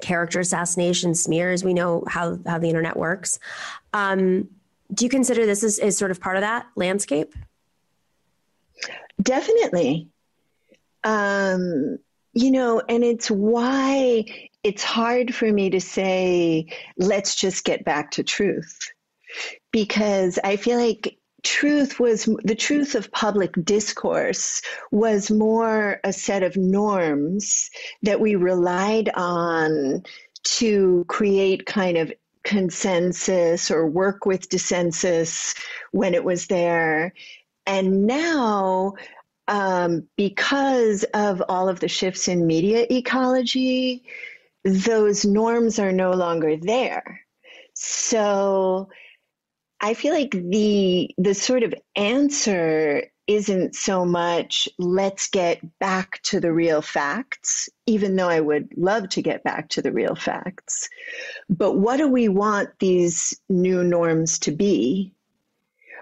character 0.00 0.40
assassination, 0.40 1.14
smears. 1.14 1.62
We 1.62 1.72
know 1.72 2.02
how 2.08 2.36
how 2.48 2.58
the 2.58 2.66
internet 2.66 2.96
works. 2.96 3.38
Um, 3.92 4.48
do 4.92 5.04
you 5.04 5.08
consider 5.08 5.46
this 5.46 5.62
is, 5.62 5.78
is 5.78 5.96
sort 5.96 6.10
of 6.10 6.20
part 6.20 6.34
of 6.34 6.40
that 6.40 6.66
landscape? 6.74 7.32
Definitely. 9.20 10.08
Um, 11.04 11.98
you 12.32 12.50
know, 12.50 12.80
and 12.88 13.02
it's 13.02 13.30
why 13.30 14.24
it's 14.62 14.84
hard 14.84 15.34
for 15.34 15.50
me 15.50 15.70
to 15.70 15.80
say, 15.80 16.66
let's 16.96 17.34
just 17.34 17.64
get 17.64 17.84
back 17.84 18.12
to 18.12 18.22
truth. 18.22 18.92
Because 19.72 20.38
I 20.42 20.56
feel 20.56 20.78
like 20.78 21.18
truth 21.42 21.98
was 21.98 22.28
the 22.44 22.54
truth 22.54 22.94
of 22.94 23.10
public 23.12 23.54
discourse 23.64 24.60
was 24.90 25.30
more 25.30 26.00
a 26.04 26.12
set 26.12 26.42
of 26.42 26.56
norms 26.56 27.70
that 28.02 28.20
we 28.20 28.34
relied 28.34 29.08
on 29.14 30.02
to 30.42 31.04
create 31.08 31.66
kind 31.66 31.96
of 31.96 32.12
consensus 32.42 33.70
or 33.70 33.86
work 33.86 34.26
with 34.26 34.48
dissensus 34.48 35.54
when 35.92 36.14
it 36.14 36.24
was 36.24 36.46
there. 36.46 37.12
And 37.70 38.04
now, 38.04 38.94
um, 39.46 40.08
because 40.16 41.04
of 41.14 41.40
all 41.48 41.68
of 41.68 41.78
the 41.78 41.86
shifts 41.86 42.26
in 42.26 42.44
media 42.44 42.84
ecology, 42.90 44.02
those 44.64 45.24
norms 45.24 45.78
are 45.78 45.92
no 45.92 46.10
longer 46.10 46.56
there. 46.56 47.20
So 47.74 48.88
I 49.80 49.94
feel 49.94 50.12
like 50.12 50.32
the 50.32 51.14
the 51.16 51.32
sort 51.32 51.62
of 51.62 51.72
answer 51.94 53.04
isn't 53.28 53.76
so 53.76 54.04
much 54.04 54.68
let's 54.76 55.28
get 55.30 55.60
back 55.78 56.20
to 56.24 56.40
the 56.40 56.52
real 56.52 56.82
facts, 56.82 57.68
even 57.86 58.16
though 58.16 58.28
I 58.28 58.40
would 58.40 58.70
love 58.76 59.10
to 59.10 59.22
get 59.22 59.44
back 59.44 59.68
to 59.70 59.82
the 59.82 59.92
real 59.92 60.16
facts. 60.16 60.88
But 61.48 61.74
what 61.74 61.98
do 61.98 62.08
we 62.08 62.28
want 62.28 62.70
these 62.80 63.40
new 63.48 63.84
norms 63.84 64.40
to 64.40 64.50
be? 64.50 65.14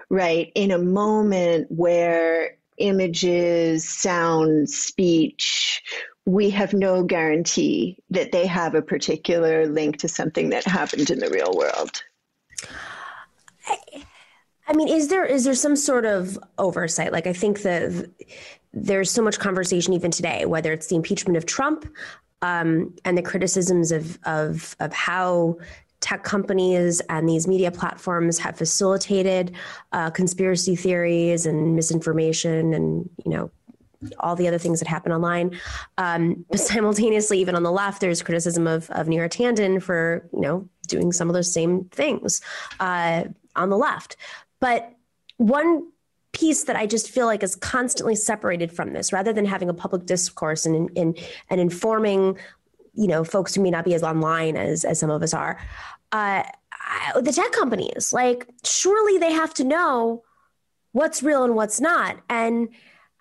Right? 0.09 0.51
In 0.55 0.71
a 0.71 0.77
moment 0.77 1.67
where 1.69 2.57
images, 2.77 3.87
sound, 3.87 4.69
speech, 4.69 5.81
we 6.25 6.49
have 6.49 6.73
no 6.73 7.03
guarantee 7.03 7.97
that 8.09 8.31
they 8.31 8.45
have 8.45 8.75
a 8.75 8.81
particular 8.81 9.67
link 9.67 9.97
to 9.97 10.07
something 10.07 10.49
that 10.49 10.63
happened 10.63 11.09
in 11.09 11.19
the 11.19 11.29
real 11.29 11.53
world. 11.55 12.03
I 14.67 14.73
mean, 14.73 14.87
is 14.87 15.07
there 15.07 15.25
is 15.25 15.43
there 15.43 15.55
some 15.55 15.75
sort 15.75 16.05
of 16.05 16.37
oversight? 16.59 17.11
Like, 17.11 17.25
I 17.25 17.33
think 17.33 17.63
that 17.63 18.09
there's 18.71 19.09
so 19.09 19.23
much 19.23 19.39
conversation 19.39 19.93
even 19.93 20.11
today, 20.11 20.45
whether 20.45 20.71
it's 20.71 20.87
the 20.87 20.95
impeachment 20.95 21.37
of 21.37 21.47
Trump 21.47 21.91
um, 22.43 22.95
and 23.03 23.17
the 23.17 23.23
criticisms 23.23 23.91
of 23.91 24.19
of 24.25 24.75
of 24.79 24.93
how 24.93 25.57
tech 26.01 26.23
companies 26.23 27.01
and 27.09 27.27
these 27.27 27.47
media 27.47 27.71
platforms 27.71 28.39
have 28.39 28.57
facilitated 28.57 29.53
uh, 29.91 30.09
conspiracy 30.09 30.75
theories 30.75 31.45
and 31.45 31.75
misinformation 31.75 32.73
and 32.73 33.09
you 33.25 33.31
know 33.31 33.51
all 34.19 34.35
the 34.35 34.47
other 34.47 34.57
things 34.57 34.79
that 34.79 34.87
happen 34.87 35.11
online. 35.11 35.59
Um, 35.97 36.45
but 36.49 36.59
simultaneously, 36.59 37.39
even 37.39 37.55
on 37.55 37.63
the 37.63 37.71
left, 37.71 38.01
there's 38.01 38.21
criticism 38.21 38.67
of, 38.67 38.89
of 38.91 39.07
Neera 39.07 39.29
Tanden 39.29 39.81
for, 39.81 40.27
you 40.33 40.41
know, 40.41 40.67
doing 40.87 41.11
some 41.11 41.29
of 41.29 41.33
those 41.33 41.51
same 41.51 41.85
things 41.85 42.41
uh, 42.79 43.25
on 43.55 43.69
the 43.69 43.77
left. 43.77 44.15
But 44.59 44.93
one 45.37 45.91
piece 46.31 46.65
that 46.65 46.75
I 46.75 46.85
just 46.85 47.09
feel 47.09 47.25
like 47.25 47.43
is 47.43 47.55
constantly 47.55 48.15
separated 48.15 48.71
from 48.71 48.93
this, 48.93 49.11
rather 49.11 49.33
than 49.33 49.45
having 49.45 49.69
a 49.69 49.73
public 49.73 50.05
discourse 50.05 50.65
and, 50.65 50.89
and, 50.97 51.17
and 51.49 51.59
informing, 51.59 52.37
you 52.93 53.07
know, 53.07 53.23
folks 53.23 53.55
who 53.55 53.61
may 53.61 53.71
not 53.71 53.85
be 53.85 53.93
as 53.93 54.03
online 54.03 54.55
as, 54.55 54.85
as 54.85 54.99
some 54.99 55.09
of 55.09 55.21
us 55.23 55.33
are, 55.33 55.59
uh, 56.11 56.43
the 57.21 57.31
tech 57.31 57.51
companies, 57.51 58.11
like, 58.13 58.47
surely 58.63 59.17
they 59.17 59.31
have 59.31 59.53
to 59.55 59.63
know 59.63 60.23
what's 60.91 61.21
real 61.21 61.43
and 61.43 61.55
what's 61.55 61.79
not. 61.79 62.17
And 62.29 62.69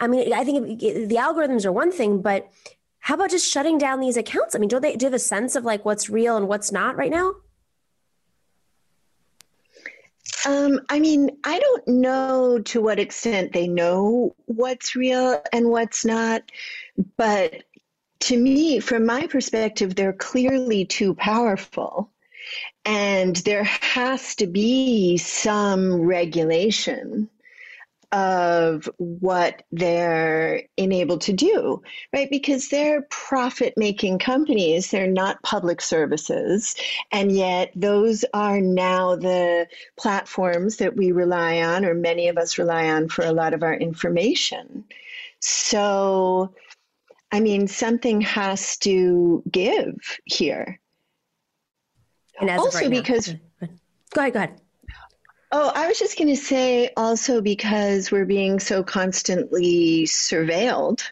I 0.01 0.07
mean, 0.07 0.33
I 0.33 0.45
think 0.45 0.81
the 0.81 1.17
algorithms 1.17 1.65
are 1.65 1.73
one 1.73 1.93
thing, 1.93 2.23
but 2.23 2.49
how 3.01 3.15
about 3.15 3.31
just 3.31 3.51
shutting 3.51 3.79
down 3.79 4.01
these 4.01 4.17
accounts? 4.17 4.55
I 4.55 4.59
mean, 4.59 4.69
do 4.69 4.81
they 4.81 4.97
do 4.97 5.05
you 5.05 5.07
have 5.09 5.15
a 5.15 5.19
sense 5.19 5.57
of 5.57 5.65
like 5.65 5.85
what's 5.85 6.11
real 6.11 6.37
and 6.37 6.49
what's 6.49 6.73
not 6.73 6.97
right 6.97 7.11
now? 7.11 7.35
Um, 10.47 10.81
I 10.89 11.01
mean, 11.01 11.39
I 11.43 11.59
don't 11.59 11.89
know 11.89 12.61
to 12.61 12.81
what 12.81 13.01
extent 13.01 13.53
they 13.53 13.67
know 13.67 14.37
what's 14.47 14.95
real 14.95 15.43
and 15.53 15.69
what's 15.69 16.05
not, 16.05 16.43
but 17.17 17.65
to 18.21 18.37
me, 18.37 18.81
from 18.81 19.07
my 19.07 19.27
perspective, 19.27 19.95
they're 19.95 20.13
clearly 20.13 20.85
too 20.85 21.15
powerful. 21.15 22.11
And 22.85 23.37
there 23.37 23.65
has 23.65 24.37
to 24.37 24.47
be 24.47 25.19
some 25.19 26.03
regulation 26.03 27.29
of 28.11 28.89
what 28.97 29.63
they're 29.71 30.63
enabled 30.79 31.21
to 31.23 31.33
do, 31.35 31.83
right? 32.15 32.31
Because 32.31 32.69
they're 32.69 33.03
profit 33.11 33.75
making 33.77 34.19
companies, 34.19 34.91
they're 34.91 35.07
not 35.07 35.43
public 35.43 35.83
services. 35.83 36.75
And 37.13 37.31
yet, 37.31 37.71
those 37.77 38.25
are 38.33 38.61
now 38.63 39.17
the 39.17 39.69
platforms 39.99 40.79
that 40.79 40.97
we 40.97 41.13
rely 41.13 41.61
on, 41.61 41.85
or 41.85 41.93
many 41.95 42.29
of 42.29 42.39
us 42.39 42.57
rely 42.57 42.89
on, 42.89 43.09
for 43.09 43.25
a 43.27 43.33
lot 43.33 43.53
of 43.53 43.63
our 43.63 43.75
information. 43.75 44.85
So, 45.41 46.55
I 47.31 47.41
mean, 47.41 47.69
something 47.69 48.21
has 48.23 48.79
to 48.79 49.43
give 49.51 50.19
here. 50.25 50.81
And 52.41 52.51
also 52.51 52.79
right 52.79 52.91
because. 52.91 53.35
Now, 53.61 53.69
go 54.15 54.21
ahead, 54.21 54.33
go 54.33 54.39
ahead. 54.39 54.61
Oh, 55.51 55.73
I 55.75 55.89
was 55.89 55.99
just 55.99 56.19
going 56.19 56.29
to 56.29 56.37
say 56.37 56.91
also 56.97 57.41
because 57.41 58.11
we're 58.11 58.27
being 58.27 58.61
so 58.61 58.83
constantly 58.83 60.05
surveilled 60.05 61.03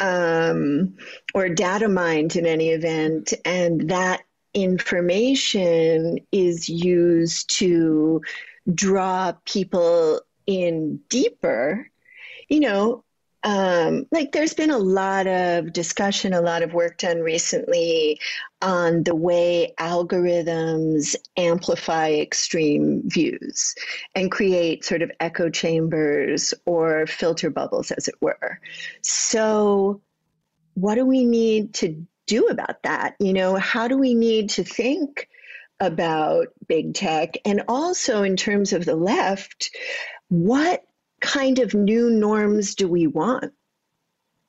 um, 0.00 0.96
or 1.34 1.48
data 1.48 1.88
mined 1.88 2.36
in 2.36 2.46
any 2.46 2.70
event, 2.70 3.34
and 3.44 3.90
that 3.90 4.22
information 4.54 6.20
is 6.32 6.68
used 6.68 7.50
to 7.58 8.22
draw 8.72 9.32
people 9.44 10.20
in 10.46 11.00
deeper. 11.08 11.90
You 12.48 12.60
know, 12.60 13.04
um, 13.44 14.06
like 14.10 14.32
there's 14.32 14.54
been 14.54 14.70
a 14.70 14.78
lot 14.78 15.26
of 15.26 15.72
discussion, 15.72 16.32
a 16.32 16.40
lot 16.40 16.62
of 16.62 16.74
work 16.74 16.98
done 16.98 17.20
recently 17.20 18.20
on 18.60 19.04
the 19.04 19.14
way 19.14 19.74
algorithms 19.78 21.14
amplify 21.36 22.10
extreme 22.10 23.02
views 23.04 23.76
and 24.14 24.32
create 24.32 24.84
sort 24.84 25.02
of 25.02 25.12
echo 25.20 25.48
chambers 25.48 26.52
or 26.66 27.06
filter 27.06 27.50
bubbles, 27.50 27.92
as 27.92 28.08
it 28.08 28.16
were. 28.20 28.60
So, 29.02 30.00
what 30.74 30.96
do 30.96 31.04
we 31.04 31.24
need 31.24 31.74
to 31.74 32.04
do 32.26 32.48
about 32.48 32.82
that? 32.82 33.14
You 33.20 33.32
know, 33.32 33.56
how 33.56 33.86
do 33.86 33.96
we 33.96 34.14
need 34.14 34.50
to 34.50 34.64
think 34.64 35.28
about 35.78 36.48
big 36.66 36.94
tech? 36.94 37.36
And 37.44 37.62
also, 37.68 38.24
in 38.24 38.36
terms 38.36 38.72
of 38.72 38.84
the 38.84 38.96
left, 38.96 39.70
what 40.28 40.84
kind 41.20 41.58
of 41.58 41.74
new 41.74 42.10
norms 42.10 42.74
do 42.74 42.88
we 42.88 43.06
want? 43.06 43.52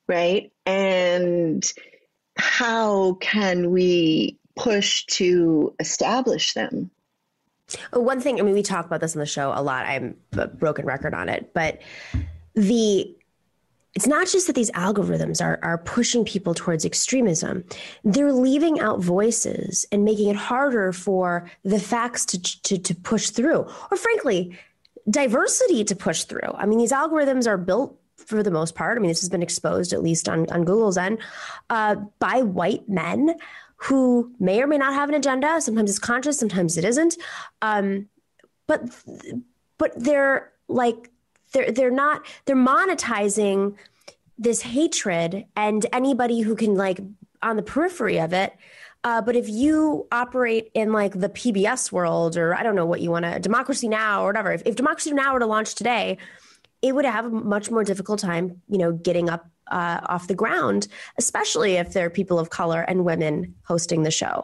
Right? 0.08 0.51
And 0.65 1.63
how 2.38 3.13
can 3.15 3.71
we 3.71 4.38
push 4.55 5.05
to 5.05 5.75
establish 5.79 6.53
them? 6.53 6.91
One 7.93 8.19
thing, 8.19 8.39
I 8.39 8.43
mean, 8.43 8.55
we 8.55 8.63
talk 8.63 8.86
about 8.86 9.01
this 9.01 9.15
on 9.15 9.19
the 9.19 9.25
show 9.25 9.51
a 9.55 9.62
lot. 9.62 9.86
I'm 9.86 10.17
a 10.34 10.47
broken 10.47 10.86
record 10.86 11.13
on 11.13 11.29
it, 11.29 11.53
but 11.53 11.82
the 12.55 13.15
it's 13.95 14.08
not 14.08 14.27
just 14.27 14.45
that 14.47 14.55
these 14.55 14.71
algorithms 14.71 15.43
are, 15.43 15.60
are 15.63 15.79
pushing 15.79 16.23
people 16.23 16.53
towards 16.53 16.86
extremism. 16.86 17.63
They're 18.03 18.32
leaving 18.32 18.79
out 18.79 19.01
voices 19.01 19.86
and 19.91 20.05
making 20.05 20.29
it 20.29 20.36
harder 20.36 20.93
for 20.93 21.49
the 21.63 21.79
facts 21.79 22.23
to, 22.27 22.41
to, 22.41 22.77
to 22.77 22.95
push 22.95 23.32
through. 23.32 23.67
Or 23.91 23.97
frankly, 23.97 24.58
diversity 25.09 25.83
to 25.83 25.95
push 25.95 26.23
through. 26.23 26.53
I 26.55 26.65
mean, 26.65 26.79
these 26.79 26.91
algorithms 26.91 27.47
are 27.47 27.57
built 27.57 27.99
for 28.17 28.43
the 28.43 28.51
most 28.51 28.75
part. 28.75 28.97
I 28.97 29.01
mean, 29.01 29.09
this 29.09 29.21
has 29.21 29.29
been 29.29 29.43
exposed 29.43 29.93
at 29.93 30.03
least 30.03 30.27
on, 30.27 30.49
on 30.51 30.65
Google's 30.65 30.97
end 30.97 31.19
uh, 31.69 31.95
by 32.19 32.41
white 32.41 32.88
men 32.89 33.35
who 33.77 34.33
may 34.39 34.62
or 34.62 34.67
may 34.67 34.77
not 34.77 34.93
have 34.93 35.09
an 35.09 35.15
agenda. 35.15 35.62
Sometimes 35.62 35.89
it's 35.89 35.99
conscious, 35.99 36.38
sometimes 36.38 36.77
it 36.77 36.83
isn't. 36.83 37.17
Um, 37.62 38.09
but 38.67 38.81
but 39.77 39.93
they're 39.95 40.51
like 40.67 41.09
they're 41.53 41.71
they're 41.71 41.91
not 41.91 42.25
they're 42.45 42.55
monetizing 42.55 43.75
this 44.38 44.62
hatred 44.62 45.45
and 45.55 45.85
anybody 45.91 46.41
who 46.41 46.55
can 46.55 46.75
like 46.75 46.99
on 47.41 47.56
the 47.56 47.63
periphery 47.63 48.19
of 48.19 48.34
it 48.34 48.54
uh, 49.04 49.21
but 49.21 49.36
if 49.36 49.47
you 49.47 50.08
operate 50.12 50.71
in 50.73 50.91
like 50.91 51.17
the 51.17 51.30
PBS 51.30 51.91
world, 51.91 52.36
or 52.36 52.54
I 52.54 52.63
don't 52.63 52.75
know 52.75 52.86
what 52.86 53.02
you 53.02 53.12
want 53.12 53.25
to, 53.25 53.39
Democracy 53.39 53.88
Now, 53.88 54.23
or 54.23 54.28
whatever, 54.28 54.52
if, 54.52 54.62
if 54.65 54.75
Democracy 54.75 55.13
Now 55.13 55.34
were 55.34 55.39
to 55.39 55.45
launch 55.45 55.75
today, 55.75 56.17
it 56.82 56.93
would 56.93 57.06
have 57.06 57.25
a 57.25 57.30
much 57.30 57.71
more 57.71 57.84
difficult 57.84 58.19
time, 58.19 58.62
you 58.67 58.78
know, 58.78 58.91
getting 58.91 59.30
up 59.30 59.49
uh, 59.67 60.02
off 60.08 60.28
the 60.28 60.36
ground, 60.36 60.88
especially 61.17 61.75
if 61.75 61.93
there 61.93 62.08
are 62.08 62.10
people 62.10 62.39
of 62.39 62.49
color 62.49 62.82
and 62.82 63.06
women 63.06 63.56
hosting 63.63 64.04
the 64.04 64.12
show, 64.12 64.43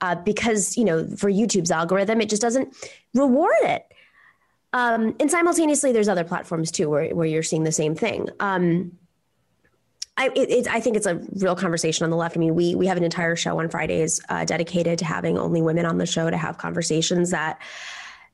uh, 0.00 0.14
because 0.14 0.76
you 0.76 0.84
know, 0.84 1.08
for 1.16 1.30
YouTube's 1.30 1.70
algorithm, 1.70 2.20
it 2.20 2.28
just 2.28 2.42
doesn't 2.42 2.76
reward 3.14 3.54
it. 3.62 3.86
Um, 4.72 5.16
and 5.18 5.30
simultaneously, 5.30 5.92
there's 5.92 6.08
other 6.08 6.24
platforms 6.24 6.70
too 6.70 6.90
where 6.90 7.14
where 7.14 7.26
you're 7.26 7.42
seeing 7.42 7.64
the 7.64 7.72
same 7.72 7.94
thing. 7.94 8.28
Um, 8.38 8.98
I, 10.18 10.30
it, 10.34 10.66
I 10.68 10.80
think 10.80 10.96
it's 10.96 11.06
a 11.06 11.20
real 11.34 11.54
conversation 11.54 12.04
on 12.04 12.10
the 12.10 12.16
left. 12.16 12.36
I 12.36 12.40
mean, 12.40 12.54
we 12.54 12.74
we 12.74 12.86
have 12.86 12.96
an 12.96 13.04
entire 13.04 13.36
show 13.36 13.58
on 13.60 13.68
Fridays 13.68 14.20
uh, 14.28 14.44
dedicated 14.44 14.98
to 15.00 15.04
having 15.04 15.36
only 15.36 15.60
women 15.60 15.84
on 15.84 15.98
the 15.98 16.06
show 16.06 16.30
to 16.30 16.36
have 16.36 16.56
conversations 16.56 17.30
that 17.30 17.60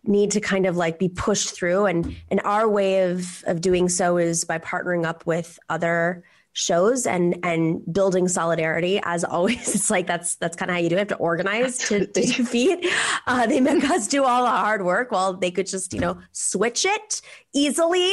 need 0.04 0.30
to 0.32 0.40
kind 0.40 0.66
of 0.66 0.76
like 0.76 0.98
be 0.98 1.08
pushed 1.08 1.54
through, 1.54 1.86
and 1.86 2.16
and 2.30 2.40
our 2.44 2.68
way 2.68 3.10
of 3.10 3.42
of 3.46 3.60
doing 3.60 3.88
so 3.88 4.16
is 4.16 4.44
by 4.44 4.58
partnering 4.58 5.04
up 5.04 5.26
with 5.26 5.58
other 5.68 6.22
shows 6.52 7.06
and 7.06 7.36
and 7.42 7.82
building 7.92 8.28
solidarity. 8.28 9.00
As 9.04 9.24
always 9.24 9.56
it's 9.74 9.90
like 9.90 10.06
that's 10.06 10.36
that's 10.36 10.56
kind 10.56 10.70
of 10.70 10.76
how 10.76 10.80
you 10.80 10.88
do 10.88 10.94
it. 10.94 10.98
you 10.98 11.00
have 11.00 11.08
to 11.08 11.16
organize 11.16 11.78
to, 11.88 12.06
to 12.06 12.20
defeat. 12.20 12.86
Uh, 13.26 13.46
they 13.46 13.60
make 13.60 13.82
us 13.84 14.06
do 14.06 14.24
all 14.24 14.44
the 14.44 14.50
hard 14.50 14.84
work. 14.84 15.10
While 15.10 15.34
they 15.34 15.50
could 15.50 15.66
just 15.66 15.92
you 15.92 16.00
know 16.00 16.18
switch 16.30 16.84
it 16.84 17.22
easily 17.52 18.12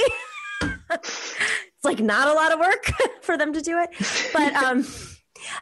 it's 1.80 1.86
like 1.86 2.02
not 2.02 2.28
a 2.28 2.34
lot 2.34 2.52
of 2.52 2.60
work 2.60 2.92
for 3.22 3.38
them 3.38 3.54
to 3.54 3.62
do 3.62 3.80
it. 3.80 3.90
But 4.34 4.54
um, 4.64 4.86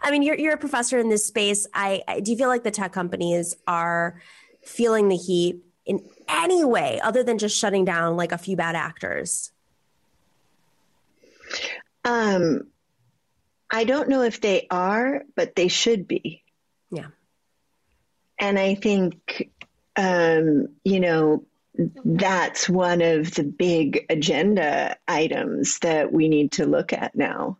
I 0.01 0.09
mean, 0.09 0.23
you're 0.23 0.35
you're 0.35 0.55
a 0.55 0.57
professor 0.57 0.97
in 0.97 1.09
this 1.09 1.25
space. 1.25 1.67
I, 1.75 2.01
I 2.07 2.19
do 2.21 2.31
you 2.31 2.37
feel 2.37 2.47
like 2.47 2.63
the 2.63 2.71
tech 2.71 2.91
companies 2.91 3.55
are 3.67 4.19
feeling 4.63 5.09
the 5.09 5.15
heat 5.15 5.57
in 5.85 6.03
any 6.27 6.65
way 6.65 6.99
other 7.01 7.21
than 7.21 7.37
just 7.37 7.55
shutting 7.55 7.85
down 7.85 8.17
like 8.17 8.31
a 8.31 8.37
few 8.37 8.57
bad 8.57 8.75
actors? 8.75 9.51
Um, 12.03 12.63
I 13.69 13.83
don't 13.83 14.09
know 14.09 14.23
if 14.23 14.41
they 14.41 14.65
are, 14.71 15.23
but 15.35 15.55
they 15.55 15.67
should 15.67 16.07
be. 16.07 16.41
Yeah. 16.89 17.07
And 18.39 18.57
I 18.57 18.75
think, 18.75 19.51
um, 19.95 20.69
you 20.83 20.99
know, 20.99 21.45
that's 22.05 22.69
one 22.69 23.01
of 23.01 23.33
the 23.35 23.43
big 23.43 24.05
agenda 24.09 24.97
items 25.07 25.79
that 25.79 26.11
we 26.11 26.27
need 26.27 26.51
to 26.53 26.65
look 26.65 26.93
at 26.93 27.15
now. 27.15 27.57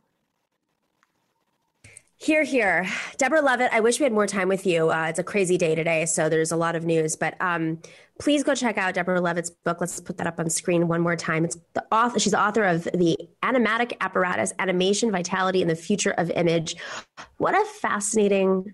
Here, 2.19 2.43
here. 2.43 2.87
Deborah 3.17 3.43
Levitt, 3.43 3.71
I 3.71 3.79
wish 3.79 3.99
we 3.99 4.03
had 4.03 4.11
more 4.11 4.25
time 4.25 4.47
with 4.47 4.65
you. 4.65 4.89
Uh, 4.89 5.05
it's 5.05 5.19
a 5.19 5.23
crazy 5.23 5.55
day 5.55 5.75
today, 5.75 6.07
so 6.07 6.29
there's 6.29 6.51
a 6.51 6.57
lot 6.57 6.75
of 6.75 6.83
news, 6.83 7.15
but 7.15 7.39
um, 7.39 7.79
please 8.19 8.43
go 8.43 8.55
check 8.55 8.75
out 8.75 8.95
Deborah 8.95 9.21
Levitt's 9.21 9.51
book. 9.51 9.77
Let's 9.79 9.99
put 9.99 10.17
that 10.17 10.25
up 10.25 10.39
on 10.39 10.49
screen 10.49 10.87
one 10.87 10.99
more 10.99 11.15
time. 11.15 11.45
It's 11.45 11.57
the 11.73 11.85
author, 11.91 12.17
she's 12.17 12.31
the 12.31 12.41
author 12.41 12.63
of 12.63 12.85
The 12.85 13.15
Animatic 13.43 13.93
Apparatus, 14.01 14.51
Animation, 14.57 15.11
Vitality, 15.11 15.61
and 15.61 15.69
the 15.69 15.75
Future 15.75 16.15
of 16.17 16.31
Image. 16.31 16.75
What 17.37 17.53
a 17.53 17.63
fascinating 17.65 18.73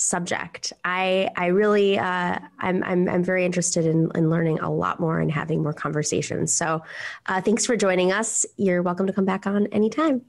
subject. 0.00 0.72
I 0.84 1.28
I 1.36 1.46
really 1.46 1.98
uh, 1.98 2.38
I'm, 2.58 2.82
I'm 2.84 3.08
I'm 3.08 3.22
very 3.22 3.44
interested 3.44 3.86
in, 3.86 4.10
in 4.14 4.30
learning 4.30 4.60
a 4.60 4.70
lot 4.70 4.98
more 4.98 5.20
and 5.20 5.30
having 5.30 5.62
more 5.62 5.72
conversations. 5.72 6.52
So 6.52 6.82
uh, 7.26 7.40
thanks 7.40 7.66
for 7.66 7.76
joining 7.76 8.12
us. 8.12 8.46
You're 8.56 8.82
welcome 8.82 9.06
to 9.06 9.12
come 9.12 9.24
back 9.24 9.46
on 9.46 9.66
anytime. 9.68 10.22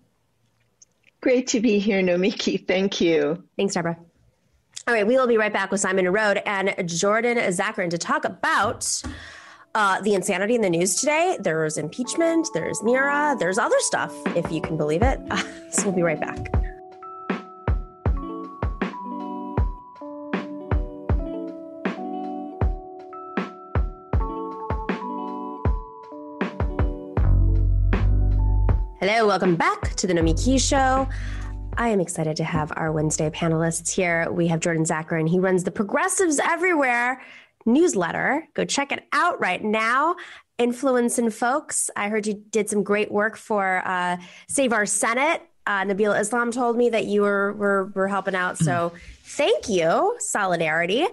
Great 1.22 1.48
to 1.48 1.60
be 1.60 1.80
here, 1.80 2.02
Nomiki. 2.02 2.68
Thank 2.68 3.00
you. 3.00 3.44
Thanks, 3.56 3.76
Deborah. 3.76 3.98
All 4.88 4.94
right, 4.94 5.06
we 5.06 5.16
will 5.16 5.28
be 5.28 5.38
right 5.38 5.54
back 5.54 5.72
with 5.72 5.80
Simon 5.80 6.06
Narode 6.06 6.42
and 6.46 6.90
Jordan 6.90 7.38
Zakarin 7.38 7.92
to 7.92 8.00
talk 8.00 8.26
about 8.26 9.02
uh, 9.76 10.02
the 10.02 10.16
insanity 10.16 10.56
in 10.56 10.62
the 10.62 10.70
news 10.70 10.96
today. 10.96 11.38
There's 11.40 11.78
impeachment, 11.78 12.50
there's 12.54 12.80
Neera, 12.80 13.38
there's 13.38 13.60
other 13.60 13.80
stuff, 13.80 14.14
if 14.36 14.52
you 14.52 14.60
can 14.60 14.78
believe 14.78 15.04
it. 15.04 15.20
so 15.72 15.86
we'll 15.86 15.96
be 15.96 16.02
right 16.02 16.20
back. 16.20 16.71
Hello, 29.04 29.26
welcome 29.26 29.56
back 29.56 29.96
to 29.96 30.06
the 30.06 30.14
Nomiki 30.14 30.62
Show. 30.62 31.10
I 31.76 31.88
am 31.88 32.00
excited 32.00 32.38
to 32.38 32.44
have 32.44 32.72
our 32.76 32.92
Wednesday 32.92 33.32
panelists 33.32 33.92
here. 33.92 34.32
We 34.32 34.46
have 34.46 34.60
Jordan 34.60 34.84
Zakarin. 34.84 35.28
He 35.28 35.40
runs 35.40 35.64
the 35.64 35.72
Progressives 35.72 36.38
Everywhere 36.38 37.20
newsletter. 37.66 38.48
Go 38.54 38.64
check 38.64 38.92
it 38.92 39.08
out 39.12 39.42
right 39.42 39.64
now. 39.64 40.18
Influencing 40.60 41.32
folks. 41.32 41.90
I 41.96 42.10
heard 42.10 42.28
you 42.28 42.44
did 42.52 42.70
some 42.70 42.84
great 42.84 43.12
work 43.12 43.38
for 43.38 43.82
uh, 43.86 44.18
Save 44.48 44.72
Our 44.72 44.86
Senate. 44.86 45.42
Uh, 45.66 45.82
Nabila 45.82 46.20
Islam 46.20 46.52
told 46.52 46.78
me 46.78 46.92
that 46.92 47.06
you 47.06 47.24
were, 47.24 47.54
were, 47.54 47.86
were 47.96 48.08
helping 48.08 48.36
out. 48.36 48.60
So 48.60 48.94
thank 49.24 49.68
you. 49.68 50.16
Solidarity. 50.20 51.08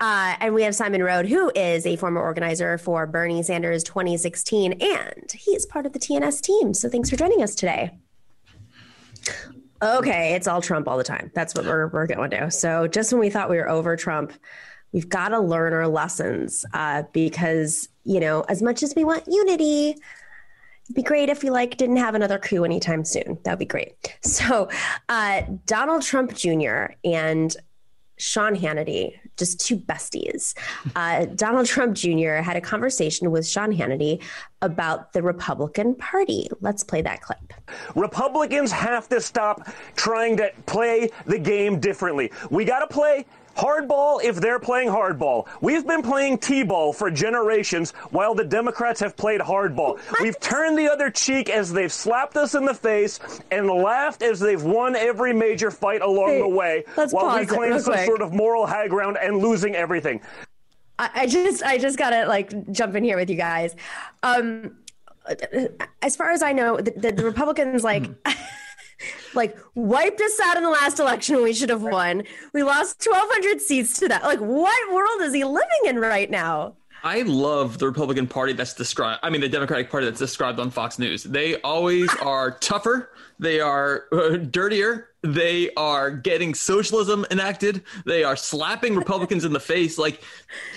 Uh, 0.00 0.36
and 0.40 0.54
we 0.54 0.62
have 0.62 0.74
Simon 0.74 1.00
Narode, 1.00 1.26
who 1.26 1.50
is 1.54 1.86
a 1.86 1.96
former 1.96 2.20
organizer 2.20 2.76
for 2.78 3.06
Bernie 3.06 3.42
Sanders 3.42 3.82
2016, 3.84 4.72
and 4.72 5.32
he 5.32 5.52
is 5.52 5.64
part 5.64 5.86
of 5.86 5.92
the 5.92 5.98
TNS 5.98 6.42
team. 6.42 6.74
So 6.74 6.88
thanks 6.88 7.08
for 7.08 7.16
joining 7.16 7.42
us 7.42 7.54
today. 7.54 7.98
Okay, 9.82 10.34
it's 10.34 10.46
all 10.46 10.62
Trump 10.62 10.88
all 10.88 10.98
the 10.98 11.04
time. 11.04 11.30
That's 11.34 11.54
what 11.54 11.64
we're, 11.64 11.88
we're 11.88 12.06
going 12.06 12.30
to. 12.30 12.44
Do. 12.44 12.50
So 12.50 12.86
just 12.86 13.12
when 13.12 13.20
we 13.20 13.30
thought 13.30 13.50
we 13.50 13.56
were 13.56 13.68
over 13.68 13.96
Trump, 13.96 14.32
we've 14.92 15.08
got 15.08 15.28
to 15.28 15.40
learn 15.40 15.72
our 15.72 15.88
lessons 15.88 16.64
uh, 16.72 17.04
because, 17.12 17.88
you 18.04 18.20
know, 18.20 18.42
as 18.48 18.62
much 18.62 18.82
as 18.82 18.94
we 18.94 19.04
want 19.04 19.24
unity, 19.26 19.90
it'd 20.84 20.94
be 20.94 21.02
great 21.02 21.28
if 21.28 21.42
we 21.42 21.50
like 21.50 21.76
didn't 21.76 21.96
have 21.96 22.14
another 22.14 22.38
coup 22.38 22.64
anytime 22.64 23.04
soon. 23.04 23.38
That'd 23.44 23.58
be 23.58 23.64
great. 23.64 23.94
So 24.22 24.68
uh, 25.08 25.42
Donald 25.66 26.02
Trump 26.02 26.34
Jr. 26.34 26.86
and 27.04 27.54
Sean 28.18 28.56
Hannity, 28.56 29.18
just 29.36 29.60
two 29.60 29.76
besties. 29.76 30.54
Uh, 30.94 31.26
Donald 31.26 31.66
Trump 31.66 31.94
Jr. 31.94 32.36
had 32.36 32.56
a 32.56 32.60
conversation 32.60 33.30
with 33.30 33.46
Sean 33.46 33.72
Hannity 33.72 34.22
about 34.62 35.12
the 35.12 35.22
Republican 35.22 35.94
Party. 35.94 36.48
Let's 36.60 36.82
play 36.82 37.02
that 37.02 37.20
clip. 37.20 37.52
Republicans 37.94 38.72
have 38.72 39.08
to 39.10 39.20
stop 39.20 39.68
trying 39.94 40.36
to 40.38 40.50
play 40.66 41.10
the 41.26 41.38
game 41.38 41.78
differently. 41.78 42.32
We 42.50 42.64
got 42.64 42.80
to 42.80 42.86
play 42.86 43.26
Hardball 43.56 44.22
if 44.22 44.36
they're 44.36 44.58
playing 44.58 44.88
hardball. 44.88 45.46
We've 45.60 45.86
been 45.86 46.02
playing 46.02 46.38
T-ball 46.38 46.92
for 46.92 47.10
generations 47.10 47.92
while 48.10 48.34
the 48.34 48.44
Democrats 48.44 49.00
have 49.00 49.16
played 49.16 49.40
hardball. 49.40 49.98
We've 50.20 50.38
turned 50.40 50.78
the 50.78 50.88
other 50.88 51.10
cheek 51.10 51.48
as 51.48 51.72
they've 51.72 51.92
slapped 51.92 52.36
us 52.36 52.54
in 52.54 52.64
the 52.64 52.74
face 52.74 53.18
and 53.50 53.66
laughed 53.68 54.22
as 54.22 54.40
they've 54.40 54.62
won 54.62 54.94
every 54.94 55.32
major 55.32 55.70
fight 55.70 56.02
along 56.02 56.30
hey, 56.30 56.40
the 56.40 56.48
way 56.48 56.84
while 57.10 57.38
we 57.38 57.46
claim 57.46 57.78
some 57.80 57.94
quick. 57.94 58.06
sort 58.06 58.22
of 58.22 58.32
moral 58.32 58.66
high 58.66 58.88
ground 58.88 59.16
and 59.20 59.38
losing 59.38 59.74
everything. 59.74 60.20
I, 60.98 61.10
I 61.14 61.26
just 61.26 61.62
I 61.62 61.78
just 61.78 61.98
gotta 61.98 62.26
like 62.26 62.70
jump 62.72 62.94
in 62.94 63.04
here 63.04 63.16
with 63.16 63.30
you 63.30 63.36
guys. 63.36 63.74
Um 64.22 64.78
as 66.02 66.14
far 66.14 66.30
as 66.30 66.42
I 66.42 66.52
know, 66.52 66.76
the, 66.76 66.92
the, 66.92 67.12
the 67.12 67.24
Republicans 67.24 67.82
like 67.82 68.08
like 69.34 69.56
wiped 69.74 70.20
us 70.20 70.40
out 70.40 70.56
in 70.56 70.62
the 70.62 70.70
last 70.70 70.98
election 70.98 71.42
we 71.42 71.52
should 71.52 71.70
have 71.70 71.82
won. 71.82 72.22
We 72.52 72.62
lost 72.62 73.04
1,200 73.06 73.60
seats 73.60 73.98
to 74.00 74.08
that. 74.08 74.22
Like, 74.22 74.40
what 74.40 74.92
world 74.92 75.20
is 75.22 75.34
he 75.34 75.44
living 75.44 75.68
in 75.84 75.98
right 75.98 76.30
now? 76.30 76.74
I 77.06 77.22
love 77.22 77.78
the 77.78 77.86
Republican 77.86 78.26
Party 78.26 78.52
that's 78.52 78.74
described. 78.74 79.20
I 79.22 79.30
mean, 79.30 79.40
the 79.40 79.48
Democratic 79.48 79.90
Party 79.90 80.06
that's 80.06 80.18
described 80.18 80.58
on 80.58 80.70
Fox 80.70 80.98
News. 80.98 81.22
They 81.22 81.60
always 81.60 82.12
are 82.22 82.52
tougher. 82.58 83.12
They 83.38 83.60
are 83.60 84.06
uh, 84.12 84.38
dirtier. 84.38 85.10
They 85.22 85.72
are 85.74 86.10
getting 86.10 86.54
socialism 86.54 87.24
enacted. 87.30 87.84
They 88.06 88.24
are 88.24 88.34
slapping 88.34 88.94
Republicans 88.96 89.44
in 89.44 89.52
the 89.52 89.60
face. 89.60 89.98
Like, 89.98 90.20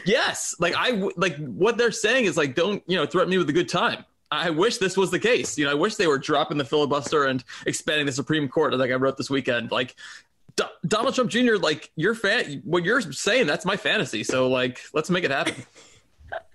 yes, 0.05 0.55
like 0.59 0.75
I 0.77 1.09
like 1.15 1.37
what 1.37 1.77
they're 1.77 1.91
saying 1.91 2.25
is 2.25 2.37
like, 2.37 2.53
don't 2.53 2.83
you 2.85 2.97
know, 2.97 3.05
threaten 3.05 3.31
me 3.31 3.37
with 3.37 3.49
a 3.49 3.53
good 3.53 3.69
time. 3.69 4.05
I 4.31 4.51
wish 4.51 4.77
this 4.77 4.95
was 4.95 5.11
the 5.11 5.19
case. 5.19 5.57
You 5.57 5.65
know, 5.65 5.71
I 5.71 5.75
wish 5.75 5.95
they 5.95 6.07
were 6.07 6.19
dropping 6.19 6.57
the 6.57 6.65
filibuster 6.65 7.25
and 7.25 7.43
expanding 7.65 8.05
the 8.05 8.11
Supreme 8.11 8.47
Court, 8.47 8.77
like 8.77 8.91
I 8.91 8.95
wrote 8.95 9.17
this 9.17 9.29
weekend. 9.29 9.71
Like 9.71 9.95
D- 10.55 10.63
Donald 10.85 11.15
Trump 11.15 11.31
Jr., 11.31 11.55
like 11.55 11.91
your 11.95 12.13
fan, 12.13 12.61
what 12.63 12.83
you're 12.83 13.01
saying, 13.01 13.47
that's 13.47 13.65
my 13.65 13.77
fantasy. 13.77 14.23
So, 14.23 14.49
like, 14.49 14.81
let's 14.93 15.09
make 15.09 15.23
it 15.23 15.31
happen. 15.31 15.55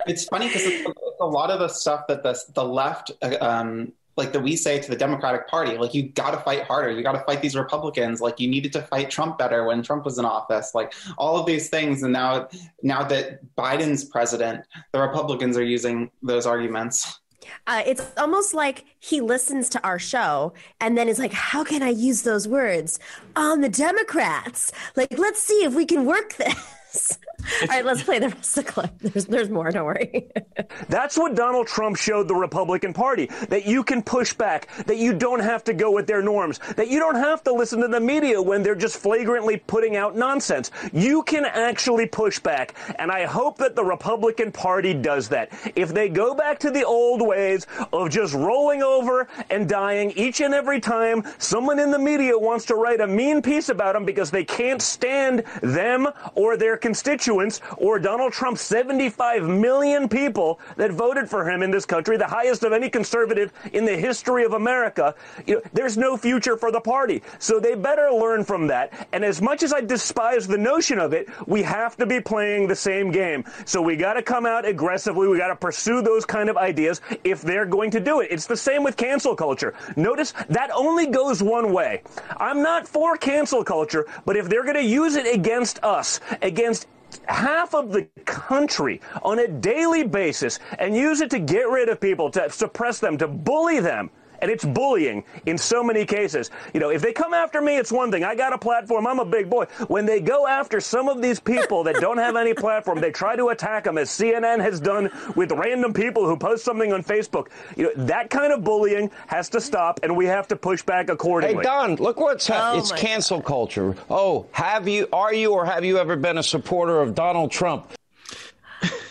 It's 0.06 0.24
funny 0.26 0.46
because 0.46 0.86
a 1.20 1.26
lot 1.26 1.50
of 1.50 1.58
the 1.58 1.66
stuff 1.66 2.06
that 2.06 2.22
the 2.22 2.38
the 2.54 2.64
left, 2.64 3.10
uh, 3.22 3.36
um, 3.40 3.92
like 4.16 4.32
that 4.32 4.40
we 4.40 4.54
say 4.54 4.78
to 4.78 4.88
the 4.88 4.96
Democratic 4.96 5.48
Party, 5.48 5.76
like 5.76 5.94
you 5.94 6.10
got 6.10 6.30
to 6.30 6.36
fight 6.38 6.62
harder. 6.62 6.92
You 6.92 7.02
got 7.02 7.12
to 7.12 7.24
fight 7.24 7.42
these 7.42 7.56
Republicans. 7.56 8.20
Like 8.20 8.38
you 8.38 8.48
needed 8.48 8.72
to 8.74 8.82
fight 8.82 9.10
Trump 9.10 9.38
better 9.38 9.66
when 9.66 9.82
Trump 9.82 10.04
was 10.04 10.18
in 10.18 10.24
office. 10.24 10.74
Like 10.74 10.92
all 11.18 11.38
of 11.38 11.46
these 11.46 11.70
things, 11.70 12.02
and 12.02 12.12
now 12.12 12.48
now 12.82 13.02
that 13.04 13.40
Biden's 13.56 14.04
president, 14.04 14.64
the 14.92 15.00
Republicans 15.00 15.56
are 15.56 15.64
using 15.64 16.10
those 16.22 16.46
arguments. 16.46 17.20
Uh, 17.66 17.82
it's 17.86 18.02
almost 18.16 18.54
like 18.54 18.84
he 18.98 19.20
listens 19.20 19.68
to 19.70 19.84
our 19.84 19.98
show 19.98 20.52
and 20.80 20.96
then 20.96 21.08
is 21.08 21.18
like, 21.18 21.32
how 21.32 21.64
can 21.64 21.82
I 21.82 21.90
use 21.90 22.22
those 22.22 22.48
words 22.48 22.98
on 23.36 23.60
the 23.60 23.68
Democrats? 23.68 24.72
Like, 24.96 25.18
let's 25.18 25.40
see 25.40 25.64
if 25.64 25.74
we 25.74 25.86
can 25.86 26.04
work 26.04 26.34
this. 26.36 27.18
All 27.62 27.68
right, 27.68 27.84
let's 27.84 28.02
play 28.02 28.18
the 28.18 28.28
rest 28.28 28.56
of 28.56 28.64
the 28.64 28.72
clip. 28.72 28.90
There's, 29.00 29.26
there's 29.26 29.50
more. 29.50 29.70
Don't 29.70 29.84
worry. 29.84 30.28
That's 30.88 31.16
what 31.16 31.34
Donald 31.34 31.66
Trump 31.66 31.96
showed 31.96 32.28
the 32.28 32.34
Republican 32.34 32.92
Party 32.92 33.26
that 33.48 33.66
you 33.66 33.84
can 33.84 34.02
push 34.02 34.32
back, 34.32 34.68
that 34.86 34.96
you 34.96 35.12
don't 35.12 35.40
have 35.40 35.64
to 35.64 35.74
go 35.74 35.90
with 35.90 36.06
their 36.06 36.22
norms, 36.22 36.58
that 36.76 36.88
you 36.88 36.98
don't 36.98 37.16
have 37.16 37.42
to 37.44 37.52
listen 37.52 37.80
to 37.80 37.88
the 37.88 38.00
media 38.00 38.40
when 38.40 38.62
they're 38.62 38.74
just 38.74 38.96
flagrantly 38.96 39.56
putting 39.56 39.96
out 39.96 40.16
nonsense. 40.16 40.70
You 40.92 41.22
can 41.22 41.44
actually 41.44 42.06
push 42.06 42.38
back. 42.38 42.74
And 42.98 43.10
I 43.10 43.26
hope 43.26 43.58
that 43.58 43.76
the 43.76 43.84
Republican 43.84 44.50
Party 44.50 44.94
does 44.94 45.28
that. 45.28 45.52
If 45.76 45.92
they 45.92 46.08
go 46.08 46.34
back 46.34 46.58
to 46.60 46.70
the 46.70 46.84
old 46.84 47.20
ways 47.26 47.66
of 47.92 48.10
just 48.10 48.34
rolling 48.34 48.82
over 48.82 49.28
and 49.50 49.68
dying 49.68 50.12
each 50.12 50.40
and 50.40 50.54
every 50.54 50.80
time 50.80 51.22
someone 51.38 51.78
in 51.78 51.90
the 51.90 51.98
media 51.98 52.38
wants 52.38 52.64
to 52.66 52.74
write 52.74 53.00
a 53.00 53.06
mean 53.06 53.42
piece 53.42 53.68
about 53.68 53.94
them 53.94 54.04
because 54.04 54.30
they 54.30 54.44
can't 54.44 54.80
stand 54.80 55.44
them 55.62 56.08
or 56.34 56.56
their 56.56 56.76
constituents 56.76 57.33
constituents 57.34 57.60
or 57.78 57.98
Donald 57.98 58.32
Trump's 58.32 58.60
75 58.62 59.44
million 59.44 60.08
people 60.08 60.60
that 60.76 60.90
voted 60.90 61.28
for 61.28 61.48
him 61.48 61.62
in 61.62 61.70
this 61.70 61.86
country, 61.86 62.16
the 62.16 62.26
highest 62.26 62.62
of 62.62 62.72
any 62.72 62.88
conservative 62.88 63.52
in 63.72 63.84
the 63.84 63.96
history 63.96 64.44
of 64.44 64.52
America, 64.52 65.14
you 65.46 65.56
know, 65.56 65.62
there's 65.72 65.96
no 65.96 66.16
future 66.16 66.56
for 66.56 66.70
the 66.70 66.80
party. 66.80 67.22
So 67.38 67.60
they 67.60 67.74
better 67.74 68.10
learn 68.10 68.44
from 68.44 68.68
that. 68.68 69.08
And 69.12 69.24
as 69.24 69.40
much 69.40 69.62
as 69.62 69.72
I 69.72 69.80
despise 69.80 70.46
the 70.46 70.58
notion 70.58 70.98
of 70.98 71.12
it, 71.12 71.28
we 71.46 71.62
have 71.62 71.96
to 71.96 72.06
be 72.06 72.20
playing 72.20 72.68
the 72.68 72.76
same 72.76 73.10
game. 73.10 73.44
So 73.64 73.82
we 73.82 73.96
got 73.96 74.14
to 74.14 74.22
come 74.22 74.46
out 74.46 74.64
aggressively. 74.64 75.28
We 75.28 75.38
got 75.38 75.48
to 75.48 75.56
pursue 75.56 76.02
those 76.02 76.24
kind 76.24 76.48
of 76.48 76.56
ideas 76.56 77.00
if 77.24 77.42
they're 77.42 77.66
going 77.66 77.90
to 77.92 78.00
do 78.00 78.20
it. 78.20 78.28
It's 78.30 78.46
the 78.46 78.56
same 78.56 78.82
with 78.82 78.96
cancel 78.96 79.34
culture. 79.34 79.74
Notice 79.96 80.34
that 80.48 80.70
only 80.70 81.06
goes 81.06 81.42
one 81.42 81.72
way. 81.72 82.02
I'm 82.36 82.62
not 82.62 82.86
for 82.86 83.16
cancel 83.16 83.64
culture, 83.64 84.06
but 84.24 84.36
if 84.36 84.48
they're 84.48 84.62
going 84.62 84.76
to 84.76 84.82
use 84.82 85.16
it 85.16 85.32
against 85.32 85.82
us, 85.82 86.20
against 86.42 86.86
half 87.26 87.74
of 87.74 87.92
the 87.92 88.02
country 88.24 89.00
on 89.22 89.38
a 89.40 89.48
daily 89.48 90.04
basis 90.04 90.58
and 90.78 90.96
use 90.96 91.20
it 91.20 91.30
to 91.30 91.38
get 91.38 91.68
rid 91.68 91.88
of 91.88 92.00
people, 92.00 92.30
to 92.30 92.50
suppress 92.50 92.98
them, 92.98 93.18
to 93.18 93.28
bully 93.28 93.80
them, 93.80 94.10
And 94.44 94.50
it's 94.50 94.62
bullying 94.62 95.24
in 95.46 95.56
so 95.56 95.82
many 95.82 96.04
cases. 96.04 96.50
You 96.74 96.80
know, 96.80 96.90
if 96.90 97.00
they 97.00 97.14
come 97.14 97.32
after 97.32 97.62
me, 97.62 97.78
it's 97.78 97.90
one 97.90 98.10
thing. 98.12 98.24
I 98.24 98.34
got 98.34 98.52
a 98.52 98.58
platform. 98.58 99.06
I'm 99.06 99.18
a 99.18 99.24
big 99.24 99.48
boy. 99.48 99.64
When 99.88 100.04
they 100.04 100.20
go 100.20 100.46
after 100.46 100.82
some 100.82 101.08
of 101.08 101.22
these 101.22 101.40
people 101.40 101.82
that 101.84 101.94
don't 101.94 102.18
have 102.18 102.36
any 102.36 102.52
platform, 102.52 103.00
they 103.00 103.10
try 103.10 103.36
to 103.36 103.48
attack 103.48 103.84
them, 103.84 103.96
as 103.96 104.10
CNN 104.10 104.60
has 104.60 104.80
done 104.80 105.10
with 105.34 105.50
random 105.50 105.94
people 105.94 106.26
who 106.26 106.36
post 106.36 106.62
something 106.62 106.92
on 106.92 107.02
Facebook. 107.02 107.46
You 107.74 107.84
know, 107.84 108.04
that 108.04 108.28
kind 108.28 108.52
of 108.52 108.62
bullying 108.62 109.10
has 109.28 109.48
to 109.48 109.62
stop, 109.62 110.00
and 110.02 110.14
we 110.14 110.26
have 110.26 110.46
to 110.48 110.56
push 110.56 110.82
back 110.82 111.08
accordingly. 111.08 111.56
Hey, 111.56 111.62
Don, 111.62 111.96
look 111.96 112.18
what's 112.20 112.46
happening. 112.46 112.80
Oh, 112.80 112.82
it's 112.82 112.90
my 112.90 112.98
cancel 112.98 113.40
culture. 113.40 113.96
Oh, 114.10 114.44
have 114.52 114.86
you, 114.86 115.08
are 115.10 115.32
you, 115.32 115.54
or 115.54 115.64
have 115.64 115.86
you 115.86 115.96
ever 115.96 116.16
been 116.16 116.36
a 116.36 116.42
supporter 116.42 117.00
of 117.00 117.14
Donald 117.14 117.50
Trump? 117.50 117.90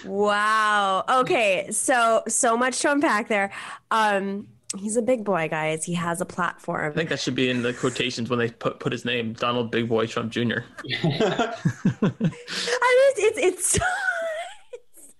Wow. 0.06 1.06
Okay. 1.10 1.72
So 1.72 2.24
so 2.28 2.58
much 2.58 2.80
to 2.82 2.92
unpack 2.92 3.28
there. 3.30 3.52
Um, 3.90 4.48
he's 4.78 4.98
a 4.98 5.02
big 5.02 5.24
boy, 5.24 5.48
guys. 5.50 5.84
He 5.84 5.94
has 5.94 6.22
a 6.22 6.26
platform. 6.26 6.92
I 6.92 6.96
think 6.96 7.10
that 7.10 7.20
should 7.20 7.36
be 7.36 7.50
in 7.50 7.62
the 7.62 7.74
quotations 7.74 8.30
when 8.30 8.40
they 8.40 8.50
put 8.50 8.80
put 8.80 8.92
his 8.92 9.06
name, 9.06 9.34
Donald 9.34 9.72
Big 9.72 9.90
Boy 9.90 10.08
Trump 10.08 10.32
Jr. 10.32 10.42
I 11.04 11.54
mean, 12.02 13.14
it's 13.18 13.38
it's 13.38 13.68
so, 13.72 13.84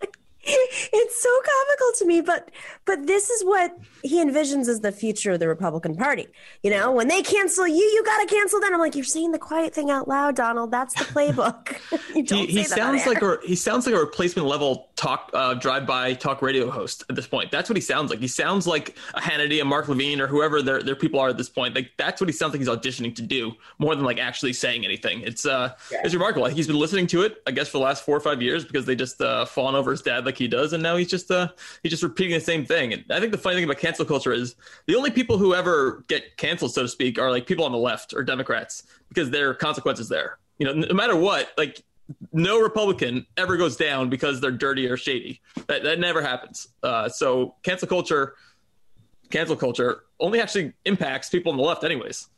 it's 0.44 1.22
so 1.22 1.30
comical 1.30 1.92
to 1.98 2.06
me, 2.06 2.22
but 2.22 2.52
but 2.86 3.08
this 3.08 3.30
is 3.30 3.44
what 3.44 3.78
he 4.04 4.24
envisions 4.24 4.68
as 4.68 4.82
the 4.82 4.92
future 4.92 5.32
of 5.32 5.40
the 5.40 5.48
Republican 5.48 5.96
Party. 5.96 6.28
You 6.62 6.72
know, 6.72 6.92
when 6.92 7.08
they 7.08 7.22
cancel 7.22 7.66
you, 7.68 7.76
you 7.76 8.04
got 8.04 8.20
to 8.22 8.28
cancel 8.28 8.60
them. 8.60 8.74
I'm 8.74 8.80
like, 8.80 8.96
you're 8.96 9.04
saying 9.06 9.32
the 9.32 9.40
quiet 9.40 9.74
thing 9.74 9.90
out 9.90 10.08
loud, 10.08 10.36
Donald. 10.36 10.72
That's 10.72 10.94
the 10.94 11.06
playbook. 11.06 11.78
you 12.16 12.24
don't 12.24 12.48
he, 12.50 12.60
he 12.60 12.64
sounds 12.66 13.06
like 13.08 13.22
a 13.22 13.38
he 13.46 13.56
sounds 13.56 13.86
like 13.86 13.96
a 13.96 14.00
replacement 14.00 14.48
level 14.48 14.90
talk 14.96 15.30
uh, 15.34 15.54
drive 15.54 15.88
by 15.88 16.14
talk 16.14 16.42
radio 16.42 16.70
host 16.70 17.06
at 17.10 17.16
this 17.16 17.28
point. 17.28 17.50
That's 17.50 17.70
what 17.70 17.78
he 17.78 17.82
sounds 17.82 18.10
like. 18.12 18.20
He 18.20 18.28
sounds 18.28 18.68
like 18.68 18.98
a 19.14 19.22
Hannity, 19.22 19.62
a 19.62 19.66
Mark 19.66 19.88
Levin, 19.88 20.20
or 20.20 20.28
whoever 20.28 20.62
their 20.62 20.84
their 20.84 20.96
people 20.96 21.20
are 21.20 21.30
at 21.30 21.38
this 21.38 21.50
point. 21.50 21.74
Like 21.74 21.92
that's 21.98 22.20
what 22.20 22.28
he 22.28 22.34
sounds 22.34 22.52
like 22.54 22.60
he's 22.60 22.70
auditioning 22.70 23.16
to 23.16 23.22
do 23.22 23.54
more 23.80 23.96
than 23.96 24.04
like 24.04 24.20
actually 24.20 24.54
saying 24.54 24.84
anything. 24.84 25.22
It's 25.22 25.46
uh 25.46 25.74
Yeah. 25.92 26.02
it's 26.04 26.14
remarkable. 26.14 26.48
He's 26.48 26.68
been 26.68 26.80
listening 26.80 27.08
to 27.08 27.22
it, 27.22 27.42
I 27.48 27.52
guess, 27.52 27.70
for 27.70 27.78
the 27.78 27.84
last 27.84 28.04
four 28.04 28.18
or 28.18 28.20
five 28.22 28.42
years 28.42 28.66
because 28.66 28.86
they 28.86 28.96
just 28.96 29.22
uh, 29.22 29.46
fawn 29.46 29.76
over 29.76 29.92
his 29.92 30.02
dad 30.02 30.26
like 30.26 30.38
he 30.38 30.48
does, 30.50 30.74
and 30.74 30.84
now 30.84 30.98
he's 30.98 31.10
just 31.10 31.32
uh 31.32 31.48
he's 31.84 31.92
just 31.92 32.04
repeating 32.04 32.34
the 32.34 32.42
same 32.42 32.66
thing. 32.66 32.92
And 32.94 33.06
I 33.10 33.20
think 33.22 33.32
the 33.32 33.38
funny 33.38 33.56
thing 33.56 33.64
about 33.64 33.78
cancel 33.94 34.06
culture 34.06 34.34
is 34.34 34.56
the 34.88 34.96
only 34.96 35.12
people 35.12 35.38
who 35.38 35.54
ever 35.54 36.04
get 36.08 36.36
canceled, 36.38 36.74
so 36.74 36.82
to 36.82 36.88
speak, 36.88 37.20
are 37.20 37.30
like 37.30 37.46
people 37.46 37.64
on 37.64 37.72
the 37.72 37.78
left 37.78 38.14
or 38.16 38.24
Democrats 38.24 38.84
because 39.08 39.30
there 39.30 39.50
are 39.50 39.54
consequences 39.54 40.10
there. 40.10 40.40
You 40.58 40.66
know, 40.66 40.74
no 40.74 40.94
matter 40.96 41.16
what, 41.16 41.52
like 41.58 41.84
no 42.32 42.60
Republican 42.60 43.28
ever 43.38 43.56
goes 43.56 43.76
down 43.76 44.10
because 44.10 44.42
they're 44.42 44.52
dirty 44.52 44.88
or 44.88 44.98
shady. 44.98 45.42
That 45.68 45.84
that 45.84 46.00
never 46.00 46.24
happens. 46.24 46.68
Uh, 46.82 47.08
so 47.08 47.54
cancel 47.62 47.88
culture, 47.88 48.34
cancel 49.30 49.56
culture 49.56 50.06
only 50.20 50.42
actually 50.42 50.74
impacts 50.86 51.30
people 51.30 51.52
on 51.52 51.58
the 51.58 51.64
left, 51.64 51.84
anyways. 51.84 52.30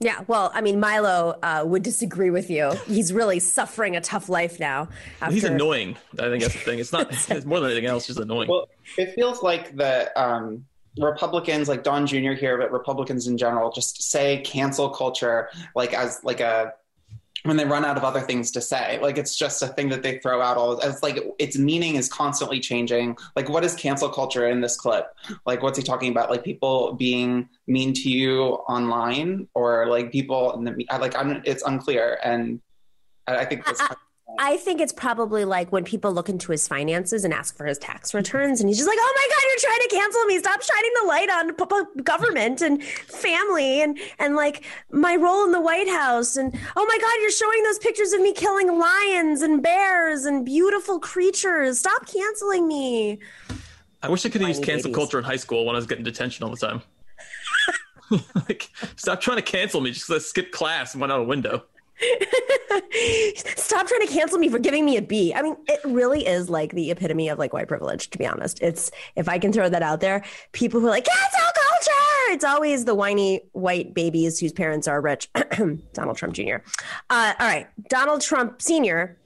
Yeah, 0.00 0.24
well, 0.26 0.50
I 0.52 0.60
mean, 0.60 0.80
Milo 0.80 1.38
uh, 1.42 1.62
would 1.64 1.82
disagree 1.82 2.30
with 2.30 2.50
you. 2.50 2.72
He's 2.86 3.12
really 3.12 3.38
suffering 3.38 3.96
a 3.96 4.00
tough 4.00 4.28
life 4.28 4.58
now. 4.58 4.88
After... 5.20 5.32
He's 5.32 5.44
annoying. 5.44 5.96
I 6.18 6.28
think 6.28 6.42
that's 6.42 6.54
the 6.54 6.60
thing. 6.60 6.78
It's 6.78 6.92
not. 6.92 7.10
it's 7.30 7.46
more 7.46 7.60
than 7.60 7.70
anything 7.70 7.88
else. 7.88 8.06
Just 8.06 8.18
annoying. 8.18 8.48
Well, 8.48 8.68
it 8.98 9.14
feels 9.14 9.42
like 9.42 9.76
the 9.76 10.10
um, 10.20 10.66
Republicans, 10.98 11.68
like 11.68 11.82
Don 11.82 12.06
Jr. 12.06 12.32
here, 12.32 12.56
but 12.56 12.70
Republicans 12.70 13.26
in 13.26 13.36
general, 13.36 13.72
just 13.72 14.02
say 14.02 14.38
cancel 14.42 14.90
culture 14.90 15.48
like 15.74 15.92
as 15.92 16.20
like 16.22 16.40
a 16.40 16.72
when 17.44 17.58
they 17.58 17.64
run 17.64 17.84
out 17.84 17.98
of 17.98 18.04
other 18.04 18.20
things 18.20 18.50
to 18.52 18.60
say. 18.60 18.98
Like 19.00 19.18
it's 19.18 19.36
just 19.36 19.62
a 19.62 19.66
thing 19.68 19.90
that 19.90 20.02
they 20.02 20.18
throw 20.18 20.40
out 20.40 20.56
all. 20.56 20.78
It's 20.78 21.02
like 21.02 21.18
its 21.38 21.58
meaning 21.58 21.96
is 21.96 22.08
constantly 22.08 22.58
changing. 22.58 23.16
Like 23.36 23.48
what 23.50 23.64
is 23.64 23.74
cancel 23.74 24.08
culture 24.08 24.48
in 24.48 24.60
this 24.60 24.76
clip? 24.76 25.06
Like 25.44 25.62
what's 25.62 25.76
he 25.76 25.84
talking 25.84 26.10
about? 26.10 26.30
Like 26.30 26.42
people 26.42 26.94
being 26.94 27.48
mean 27.66 27.92
to 27.94 28.08
you 28.08 28.40
online, 28.68 29.48
or 29.54 29.86
like 29.88 30.10
people 30.10 30.52
in 30.52 30.64
the 30.64 30.86
like 30.98 31.16
I'm, 31.16 31.42
it's 31.44 31.62
unclear. 31.62 32.18
And 32.24 32.60
I, 33.26 33.38
I 33.38 33.44
think 33.44 33.64
that's. 33.64 33.82
I 34.38 34.56
think 34.56 34.80
it's 34.80 34.92
probably 34.92 35.44
like 35.44 35.70
when 35.70 35.84
people 35.84 36.12
look 36.12 36.28
into 36.28 36.50
his 36.52 36.66
finances 36.66 37.24
and 37.24 37.32
ask 37.32 37.56
for 37.56 37.66
his 37.66 37.78
tax 37.78 38.14
returns, 38.14 38.60
and 38.60 38.68
he's 38.68 38.78
just 38.78 38.88
like, 38.88 38.98
"Oh 39.00 39.14
my 39.16 39.28
God, 39.28 39.42
you're 39.48 39.70
trying 39.70 39.88
to 39.88 39.96
cancel 39.96 40.24
me! 40.24 40.38
Stop 40.38 40.62
shining 40.62 40.90
the 41.02 41.08
light 41.08 41.30
on 41.30 41.54
p- 41.54 41.64
p- 41.64 42.02
government 42.02 42.62
and 42.62 42.82
family 42.82 43.82
and 43.82 43.98
and 44.18 44.36
like 44.36 44.64
my 44.90 45.16
role 45.16 45.44
in 45.44 45.52
the 45.52 45.60
White 45.60 45.88
House, 45.88 46.36
and 46.36 46.54
oh 46.76 46.86
my 46.86 46.98
God, 46.98 47.14
you're 47.20 47.30
showing 47.30 47.62
those 47.62 47.78
pictures 47.78 48.12
of 48.12 48.20
me 48.20 48.32
killing 48.32 48.78
lions 48.78 49.42
and 49.42 49.62
bears 49.62 50.24
and 50.24 50.44
beautiful 50.44 50.98
creatures. 50.98 51.78
Stop 51.78 52.06
canceling 52.06 52.66
me." 52.66 53.18
I 54.02 54.08
wish 54.08 54.26
I 54.26 54.28
could 54.28 54.42
have 54.42 54.48
used 54.48 54.62
cancel 54.62 54.90
babies. 54.90 54.96
culture 54.96 55.18
in 55.18 55.24
high 55.24 55.36
school 55.36 55.64
when 55.64 55.74
I 55.74 55.78
was 55.78 55.86
getting 55.86 56.04
detention 56.04 56.44
all 56.44 56.50
the 56.50 56.56
time. 56.56 56.82
like, 58.34 58.70
stop 58.96 59.20
trying 59.20 59.38
to 59.38 59.42
cancel 59.42 59.80
me 59.80 59.92
just 59.92 60.06
because 60.06 60.22
I 60.22 60.26
skipped 60.26 60.52
class 60.52 60.92
and 60.92 61.00
went 61.00 61.10
out 61.12 61.20
a 61.20 61.24
window. 61.24 61.64
Stop 63.56 63.86
trying 63.86 64.06
to 64.06 64.08
cancel 64.08 64.38
me 64.38 64.48
for 64.48 64.58
giving 64.58 64.84
me 64.84 64.96
a 64.96 65.02
B. 65.02 65.32
I 65.34 65.42
mean, 65.42 65.56
it 65.68 65.80
really 65.84 66.26
is 66.26 66.50
like 66.50 66.72
the 66.72 66.90
epitome 66.90 67.28
of 67.28 67.38
like 67.38 67.52
white 67.52 67.68
privilege, 67.68 68.10
to 68.10 68.18
be 68.18 68.26
honest. 68.26 68.60
It's 68.62 68.90
if 69.16 69.28
I 69.28 69.38
can 69.38 69.52
throw 69.52 69.68
that 69.68 69.82
out 69.82 70.00
there, 70.00 70.24
people 70.52 70.80
who 70.80 70.86
are 70.86 70.90
like, 70.90 71.06
cancel 71.06 71.40
culture. 71.40 72.32
It's 72.32 72.44
always 72.44 72.84
the 72.84 72.94
whiny 72.94 73.42
white 73.52 73.94
babies 73.94 74.38
whose 74.38 74.52
parents 74.52 74.88
are 74.88 75.00
rich. 75.00 75.30
Donald 75.92 76.16
Trump 76.16 76.34
Jr. 76.34 76.56
Uh, 77.10 77.34
all 77.38 77.46
right. 77.46 77.68
Donald 77.88 78.22
Trump 78.22 78.60
Sr. 78.60 79.18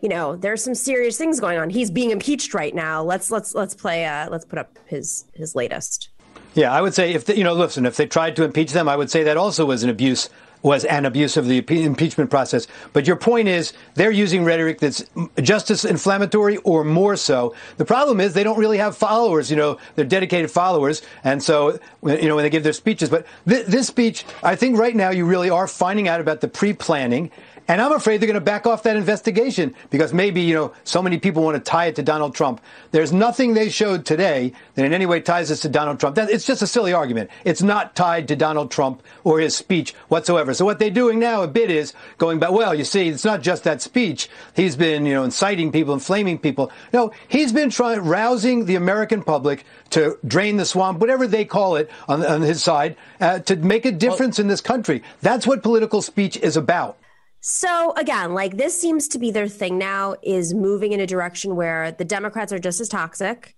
You 0.00 0.08
know, 0.08 0.36
there's 0.36 0.62
some 0.62 0.76
serious 0.76 1.18
things 1.18 1.40
going 1.40 1.58
on. 1.58 1.70
He's 1.70 1.90
being 1.90 2.10
impeached 2.10 2.54
right 2.54 2.74
now. 2.74 3.02
Let's 3.02 3.30
let's 3.30 3.54
let's 3.54 3.74
play 3.74 4.06
uh 4.06 4.30
let's 4.30 4.44
put 4.44 4.58
up 4.58 4.78
his 4.86 5.24
his 5.34 5.56
latest. 5.56 6.10
Yeah, 6.54 6.72
I 6.72 6.80
would 6.80 6.94
say 6.94 7.12
if 7.12 7.24
they, 7.24 7.36
you 7.36 7.44
know, 7.44 7.52
listen, 7.52 7.84
if 7.84 7.96
they 7.96 8.06
tried 8.06 8.36
to 8.36 8.44
impeach 8.44 8.72
them, 8.72 8.88
I 8.88 8.96
would 8.96 9.10
say 9.10 9.22
that 9.24 9.36
also 9.36 9.64
was 9.64 9.82
an 9.82 9.90
abuse 9.90 10.30
was 10.62 10.84
an 10.84 11.04
abuse 11.04 11.36
of 11.36 11.46
the 11.46 11.58
impeachment 11.58 12.30
process. 12.30 12.66
But 12.92 13.06
your 13.06 13.16
point 13.16 13.48
is 13.48 13.72
they're 13.94 14.10
using 14.10 14.44
rhetoric 14.44 14.80
that's 14.80 15.04
just 15.40 15.70
as 15.70 15.84
inflammatory 15.84 16.56
or 16.58 16.84
more 16.84 17.16
so. 17.16 17.54
The 17.76 17.84
problem 17.84 18.20
is 18.20 18.34
they 18.34 18.44
don't 18.44 18.58
really 18.58 18.78
have 18.78 18.96
followers, 18.96 19.50
you 19.50 19.56
know, 19.56 19.78
they're 19.94 20.04
dedicated 20.04 20.50
followers. 20.50 21.02
And 21.24 21.42
so, 21.42 21.78
you 22.02 22.28
know, 22.28 22.36
when 22.36 22.44
they 22.44 22.50
give 22.50 22.64
their 22.64 22.72
speeches, 22.72 23.08
but 23.08 23.26
th- 23.48 23.66
this 23.66 23.86
speech, 23.86 24.24
I 24.42 24.56
think 24.56 24.78
right 24.78 24.94
now 24.94 25.10
you 25.10 25.24
really 25.24 25.50
are 25.50 25.66
finding 25.66 26.08
out 26.08 26.20
about 26.20 26.40
the 26.40 26.48
pre-planning. 26.48 27.30
And 27.68 27.82
I'm 27.82 27.92
afraid 27.92 28.18
they're 28.20 28.26
going 28.26 28.34
to 28.34 28.40
back 28.40 28.66
off 28.66 28.82
that 28.84 28.96
investigation 28.96 29.74
because 29.90 30.14
maybe, 30.14 30.40
you 30.40 30.54
know, 30.54 30.72
so 30.84 31.02
many 31.02 31.18
people 31.18 31.42
want 31.42 31.62
to 31.62 31.70
tie 31.70 31.84
it 31.86 31.96
to 31.96 32.02
Donald 32.02 32.34
Trump. 32.34 32.62
There's 32.92 33.12
nothing 33.12 33.52
they 33.52 33.68
showed 33.68 34.06
today 34.06 34.54
that 34.74 34.86
in 34.86 34.94
any 34.94 35.04
way 35.04 35.20
ties 35.20 35.50
this 35.50 35.60
to 35.60 35.68
Donald 35.68 36.00
Trump. 36.00 36.16
That, 36.16 36.30
it's 36.30 36.46
just 36.46 36.62
a 36.62 36.66
silly 36.66 36.94
argument. 36.94 37.28
It's 37.44 37.62
not 37.62 37.94
tied 37.94 38.26
to 38.28 38.36
Donald 38.36 38.70
Trump 38.70 39.02
or 39.22 39.38
his 39.38 39.54
speech 39.54 39.92
whatsoever. 40.08 40.54
So 40.54 40.64
what 40.64 40.78
they're 40.78 40.88
doing 40.88 41.18
now 41.18 41.42
a 41.42 41.46
bit 41.46 41.70
is 41.70 41.92
going 42.16 42.38
back, 42.38 42.52
well, 42.52 42.74
you 42.74 42.84
see, 42.84 43.08
it's 43.08 43.24
not 43.24 43.42
just 43.42 43.64
that 43.64 43.82
speech. 43.82 44.30
He's 44.56 44.74
been, 44.74 45.04
you 45.04 45.12
know, 45.12 45.24
inciting 45.24 45.70
people, 45.70 45.92
inflaming 45.92 46.38
people. 46.38 46.72
No, 46.94 47.12
he's 47.28 47.52
been 47.52 47.68
trying, 47.68 48.00
rousing 48.00 48.64
the 48.64 48.76
American 48.76 49.22
public 49.22 49.64
to 49.90 50.18
drain 50.26 50.56
the 50.56 50.64
swamp, 50.64 51.00
whatever 51.00 51.26
they 51.26 51.44
call 51.44 51.76
it 51.76 51.90
on, 52.08 52.24
on 52.24 52.40
his 52.40 52.62
side, 52.62 52.96
uh, 53.20 53.40
to 53.40 53.56
make 53.56 53.84
a 53.84 53.92
difference 53.92 54.38
in 54.38 54.48
this 54.48 54.62
country. 54.62 55.02
That's 55.20 55.46
what 55.46 55.62
political 55.62 56.00
speech 56.00 56.38
is 56.38 56.56
about. 56.56 56.97
So 57.40 57.92
again, 57.96 58.34
like 58.34 58.56
this 58.56 58.78
seems 58.78 59.08
to 59.08 59.18
be 59.18 59.30
their 59.30 59.48
thing 59.48 59.78
now 59.78 60.16
is 60.22 60.54
moving 60.54 60.92
in 60.92 61.00
a 61.00 61.06
direction 61.06 61.56
where 61.56 61.92
the 61.92 62.04
Democrats 62.04 62.52
are 62.52 62.58
just 62.58 62.80
as 62.80 62.88
toxic. 62.88 63.54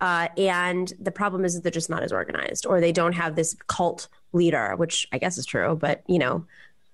Uh, 0.00 0.28
and 0.36 0.92
the 0.98 1.12
problem 1.12 1.44
is 1.44 1.54
that 1.54 1.62
they're 1.62 1.70
just 1.70 1.88
not 1.88 2.02
as 2.02 2.12
organized 2.12 2.66
or 2.66 2.80
they 2.80 2.90
don't 2.90 3.12
have 3.12 3.36
this 3.36 3.56
cult 3.68 4.08
leader, 4.32 4.74
which 4.76 5.06
I 5.12 5.18
guess 5.18 5.38
is 5.38 5.46
true. 5.46 5.76
But, 5.80 6.02
you 6.08 6.18
know, 6.18 6.44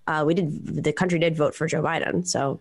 uh, 0.07 0.24
we 0.26 0.35
did, 0.35 0.85
the 0.85 0.93
country 0.93 1.18
did 1.18 1.37
vote 1.37 1.55
for 1.55 1.66
Joe 1.66 1.83
Biden. 1.83 2.26
So 2.26 2.61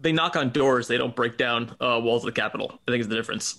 They 0.00 0.12
knock 0.12 0.36
on 0.36 0.50
doors. 0.50 0.86
They 0.86 0.96
don't 0.96 1.14
break 1.14 1.36
down 1.36 1.74
uh, 1.80 2.00
walls 2.02 2.22
of 2.22 2.32
the 2.32 2.40
Capitol. 2.40 2.80
I 2.86 2.90
think 2.90 3.00
is 3.00 3.08
the 3.08 3.16
difference. 3.16 3.58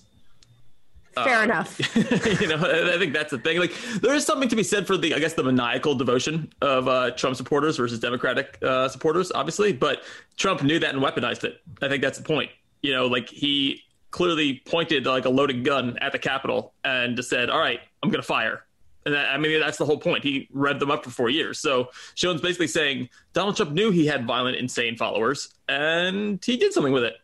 Fair 1.14 1.44
enough. 1.44 1.78
you 2.40 2.48
know, 2.48 2.56
I 2.56 2.94
I 2.94 2.98
think 2.98 3.12
that's 3.12 3.30
the 3.30 3.38
thing. 3.38 3.58
Like, 3.58 3.74
there 4.00 4.14
is 4.14 4.24
something 4.24 4.48
to 4.48 4.56
be 4.56 4.62
said 4.62 4.86
for 4.86 4.96
the, 4.96 5.14
I 5.14 5.18
guess, 5.18 5.34
the 5.34 5.42
maniacal 5.42 5.94
devotion 5.94 6.52
of 6.60 6.88
uh, 6.88 7.10
Trump 7.12 7.36
supporters 7.36 7.76
versus 7.76 7.98
Democratic 7.98 8.58
uh, 8.62 8.88
supporters, 8.88 9.32
obviously. 9.32 9.72
But 9.72 10.02
Trump 10.36 10.62
knew 10.62 10.78
that 10.78 10.94
and 10.94 11.02
weaponized 11.02 11.44
it. 11.44 11.60
I 11.82 11.88
think 11.88 12.02
that's 12.02 12.18
the 12.18 12.24
point. 12.24 12.50
You 12.82 12.92
know, 12.92 13.06
like 13.06 13.28
he 13.28 13.82
clearly 14.10 14.62
pointed 14.66 15.06
like 15.06 15.24
a 15.24 15.30
loaded 15.30 15.64
gun 15.64 15.98
at 16.00 16.12
the 16.12 16.18
Capitol 16.18 16.74
and 16.84 17.16
just 17.16 17.30
said, 17.30 17.50
"All 17.50 17.58
right, 17.58 17.80
I'm 18.02 18.10
going 18.10 18.22
to 18.22 18.26
fire." 18.26 18.64
And 19.06 19.14
that, 19.14 19.30
I 19.30 19.38
mean, 19.38 19.58
that's 19.60 19.78
the 19.78 19.86
whole 19.86 19.98
point. 19.98 20.24
He 20.24 20.48
read 20.52 20.78
them 20.78 20.90
up 20.90 21.04
for 21.04 21.10
four 21.10 21.30
years. 21.30 21.58
So 21.58 21.88
Schoen's 22.14 22.42
basically 22.42 22.66
saying 22.66 23.08
Donald 23.32 23.56
Trump 23.56 23.72
knew 23.72 23.90
he 23.90 24.06
had 24.06 24.26
violent, 24.26 24.56
insane 24.56 24.96
followers, 24.96 25.54
and 25.68 26.42
he 26.44 26.56
did 26.56 26.72
something 26.72 26.92
with 26.92 27.04
it. 27.04 27.14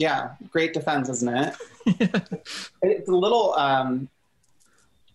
Yeah, 0.00 0.30
great 0.50 0.72
defense, 0.72 1.10
isn't 1.10 1.28
it? 1.28 1.54
it's 2.82 3.08
a 3.08 3.14
little. 3.14 3.52
Um, 3.52 4.08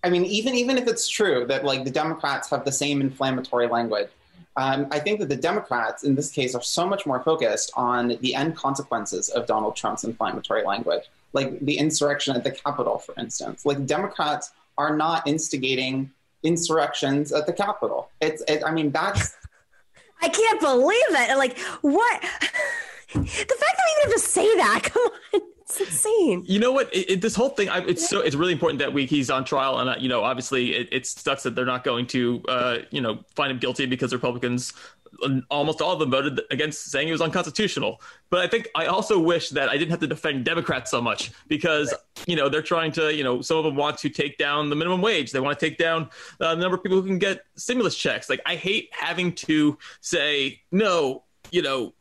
I 0.03 0.11
mean, 0.11 0.25
even 0.25 0.53
even 0.53 0.77
if 0.77 0.87
it's 0.87 1.09
true 1.09 1.47
that 1.47 1.65
like 1.65 1.85
the 1.85 1.89
Democrats 1.89 2.51
have 2.51 2.65
the 2.65 2.71
same 2.71 3.01
inflammatory 3.01 3.67
language, 3.67 4.09
um, 4.55 4.85
I 4.91 4.99
think 4.99 5.19
that 5.21 5.29
the 5.29 5.35
Democrats 5.37 6.03
in 6.03 6.13
this 6.13 6.29
case 6.29 6.53
are 6.53 6.61
so 6.61 6.85
much 6.87 7.07
more 7.07 7.19
focused 7.23 7.71
on 7.75 8.15
the 8.21 8.35
end 8.35 8.55
consequences 8.55 9.29
of 9.29 9.47
Donald 9.47 9.75
Trump's 9.75 10.03
inflammatory 10.03 10.63
language, 10.63 11.05
like 11.33 11.59
the 11.61 11.79
insurrection 11.79 12.35
at 12.35 12.43
the 12.43 12.51
Capitol, 12.51 12.99
for 12.99 13.15
instance. 13.17 13.65
Like 13.65 13.87
Democrats 13.87 14.51
are 14.77 14.95
not 14.95 15.27
instigating 15.27 16.11
insurrections 16.43 17.33
at 17.33 17.47
the 17.47 17.53
Capitol. 17.53 18.11
It's, 18.21 18.43
it, 18.47 18.61
I 18.63 18.71
mean, 18.71 18.91
that's. 18.91 19.35
I 20.21 20.29
can't 20.29 20.61
believe 20.61 21.09
it. 21.09 21.37
Like, 21.37 21.57
what? 21.81 22.23
the 23.13 23.19
fact 23.19 23.49
that 23.49 23.57
we 23.57 24.01
even 24.01 24.11
have 24.11 24.13
to 24.13 24.19
say 24.19 24.55
that, 24.57 24.79
come 24.93 25.03
on. 25.33 25.41
It's 25.61 25.79
insane. 25.79 26.43
You 26.45 26.59
know 26.59 26.71
what? 26.71 26.93
It, 26.93 27.09
it, 27.09 27.21
this 27.21 27.35
whole 27.35 27.49
thing, 27.49 27.69
I, 27.69 27.79
it's 27.79 28.07
so 28.07 28.21
it's 28.21 28.35
really 28.35 28.53
important 28.53 28.79
that 28.79 28.93
we 28.93 29.07
he's 29.07 29.31
on 29.31 29.43
trial, 29.45 29.79
and 29.79 29.89
uh, 29.89 29.95
you 29.97 30.07
know, 30.07 30.23
obviously, 30.23 30.75
it, 30.75 30.89
it 30.91 31.07
sucks 31.07 31.41
that 31.41 31.55
they're 31.55 31.65
not 31.65 31.83
going 31.83 32.05
to, 32.07 32.43
uh, 32.47 32.77
you 32.91 33.01
know, 33.01 33.23
find 33.35 33.51
him 33.51 33.57
guilty 33.57 33.87
because 33.87 34.13
Republicans, 34.13 34.73
almost 35.49 35.81
all 35.81 35.93
of 35.93 35.99
them 35.99 36.11
voted 36.11 36.41
against 36.51 36.91
saying 36.91 37.07
he 37.07 37.11
was 37.11 37.21
unconstitutional. 37.21 37.99
But 38.29 38.41
I 38.41 38.47
think 38.47 38.67
I 38.75 38.85
also 38.85 39.19
wish 39.19 39.49
that 39.49 39.69
I 39.69 39.77
didn't 39.77 39.91
have 39.91 39.99
to 40.01 40.07
defend 40.07 40.45
Democrats 40.45 40.91
so 40.91 41.01
much 41.01 41.31
because 41.47 41.93
you 42.27 42.35
know 42.35 42.49
they're 42.49 42.61
trying 42.61 42.91
to, 42.93 43.13
you 43.13 43.23
know, 43.23 43.41
some 43.41 43.57
of 43.57 43.63
them 43.63 43.75
want 43.75 43.97
to 43.99 44.09
take 44.09 44.37
down 44.37 44.69
the 44.69 44.75
minimum 44.75 45.01
wage. 45.01 45.31
They 45.31 45.39
want 45.39 45.57
to 45.57 45.65
take 45.65 45.77
down 45.77 46.09
uh, 46.39 46.55
the 46.55 46.61
number 46.61 46.77
of 46.77 46.83
people 46.83 47.01
who 47.01 47.07
can 47.07 47.19
get 47.19 47.43
stimulus 47.55 47.95
checks. 47.95 48.29
Like 48.29 48.41
I 48.45 48.55
hate 48.55 48.89
having 48.91 49.33
to 49.33 49.77
say 50.01 50.61
no, 50.71 51.23
you 51.51 51.61
know. 51.61 51.93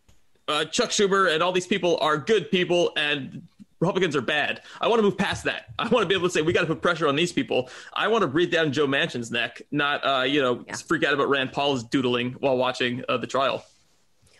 Uh, 0.47 0.65
Chuck 0.67 0.91
Schumer 0.91 1.33
and 1.33 1.43
all 1.43 1.53
these 1.53 1.67
people 1.67 1.99
are 2.01 2.19
good 2.19 2.51
people, 2.51 2.93
and 2.97 3.47
Republicans 3.81 4.17
are 4.17 4.23
bad. 4.23 4.63
I 4.81 4.89
want 4.89 4.99
to 4.99 5.03
move 5.03 5.19
past 5.19 5.45
that. 5.45 5.67
I 5.79 5.89
want 5.89 6.03
to 6.03 6.07
be 6.07 6.15
able 6.15 6.29
to 6.29 6.33
say 6.33 6.43
we 6.43 6.53
got 6.53 6.63
to 6.63 6.67
put 6.67 6.81
pressure 6.81 7.07
on 7.07 7.17
these 7.17 7.33
people. 7.33 7.69
I 7.93 8.09
want 8.09 8.23
to 8.23 8.29
breathe 8.29 8.51
down 8.51 8.73
Joe 8.73 8.87
Manchin's 8.87 9.31
neck, 9.31 9.63
not 9.71 10.01
uh, 10.07 10.23
you 10.23 10.41
know 10.41 10.65
yeah. 10.67 10.77
freak 10.77 11.05
out 11.05 11.15
about 11.15 11.29
Rand 11.29 11.53
Paul's 11.53 11.85
doodling 11.85 12.33
while 12.41 12.57
watching 12.57 13.05
uh, 13.09 13.17
the 13.19 13.27
trial. 13.27 13.65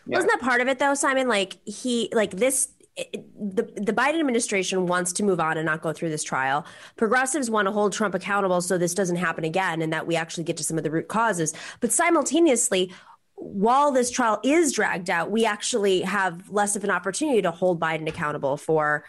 Yeah. 0.07 0.17
Wasn't 0.17 0.31
that 0.31 0.41
part 0.41 0.61
of 0.61 0.67
it 0.67 0.79
though, 0.79 0.93
Simon? 0.93 1.27
Like 1.27 1.57
he 1.65 2.09
like 2.13 2.31
this. 2.31 2.69
the 2.95 3.63
the 3.75 3.93
Biden 3.93 4.19
administration 4.19 4.87
wants 4.87 5.11
to 5.13 5.23
move 5.23 5.39
on 5.39 5.57
and 5.57 5.65
not 5.65 5.81
go 5.81 5.93
through 5.93 6.09
this 6.09 6.23
trial. 6.23 6.65
Progressives 6.95 7.49
want 7.49 7.67
to 7.67 7.71
hold 7.71 7.93
Trump 7.93 8.15
accountable 8.15 8.61
so 8.61 8.77
this 8.77 8.93
doesn't 8.93 9.17
happen 9.17 9.43
again, 9.43 9.81
and 9.81 9.91
that 9.91 10.07
we 10.07 10.15
actually 10.15 10.43
get 10.43 10.57
to 10.57 10.63
some 10.63 10.77
of 10.77 10.83
the 10.83 10.91
root 10.91 11.07
causes. 11.07 11.53
But 11.81 11.91
simultaneously, 11.91 12.91
while 13.35 13.91
this 13.91 14.09
trial 14.09 14.39
is 14.43 14.71
dragged 14.71 15.09
out, 15.09 15.29
we 15.29 15.45
actually 15.45 16.01
have 16.01 16.49
less 16.49 16.75
of 16.75 16.83
an 16.83 16.89
opportunity 16.89 17.41
to 17.41 17.51
hold 17.51 17.79
Biden 17.79 18.07
accountable 18.07 18.57
for 18.57 19.03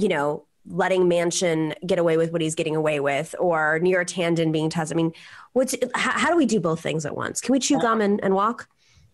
you 0.00 0.08
know, 0.08 0.44
letting 0.66 1.04
Manchin 1.04 1.74
get 1.86 1.98
away 1.98 2.16
with 2.16 2.32
what 2.32 2.40
he's 2.40 2.54
getting 2.54 2.76
away 2.76 3.00
with, 3.00 3.34
or 3.38 3.80
Neera 3.82 4.04
Tanden 4.04 4.52
being 4.52 4.70
tested. 4.70 4.96
I 4.96 5.02
mean, 5.02 5.12
what's 5.52 5.74
how, 5.94 6.12
how, 6.12 6.30
do 6.30 6.36
we 6.36 6.46
do 6.46 6.60
both 6.60 6.80
things 6.80 7.04
at 7.06 7.16
once? 7.16 7.40
Can 7.40 7.52
we 7.52 7.58
chew 7.58 7.78
gum 7.80 8.00
and, 8.00 8.22
and 8.22 8.34
walk? 8.34 8.68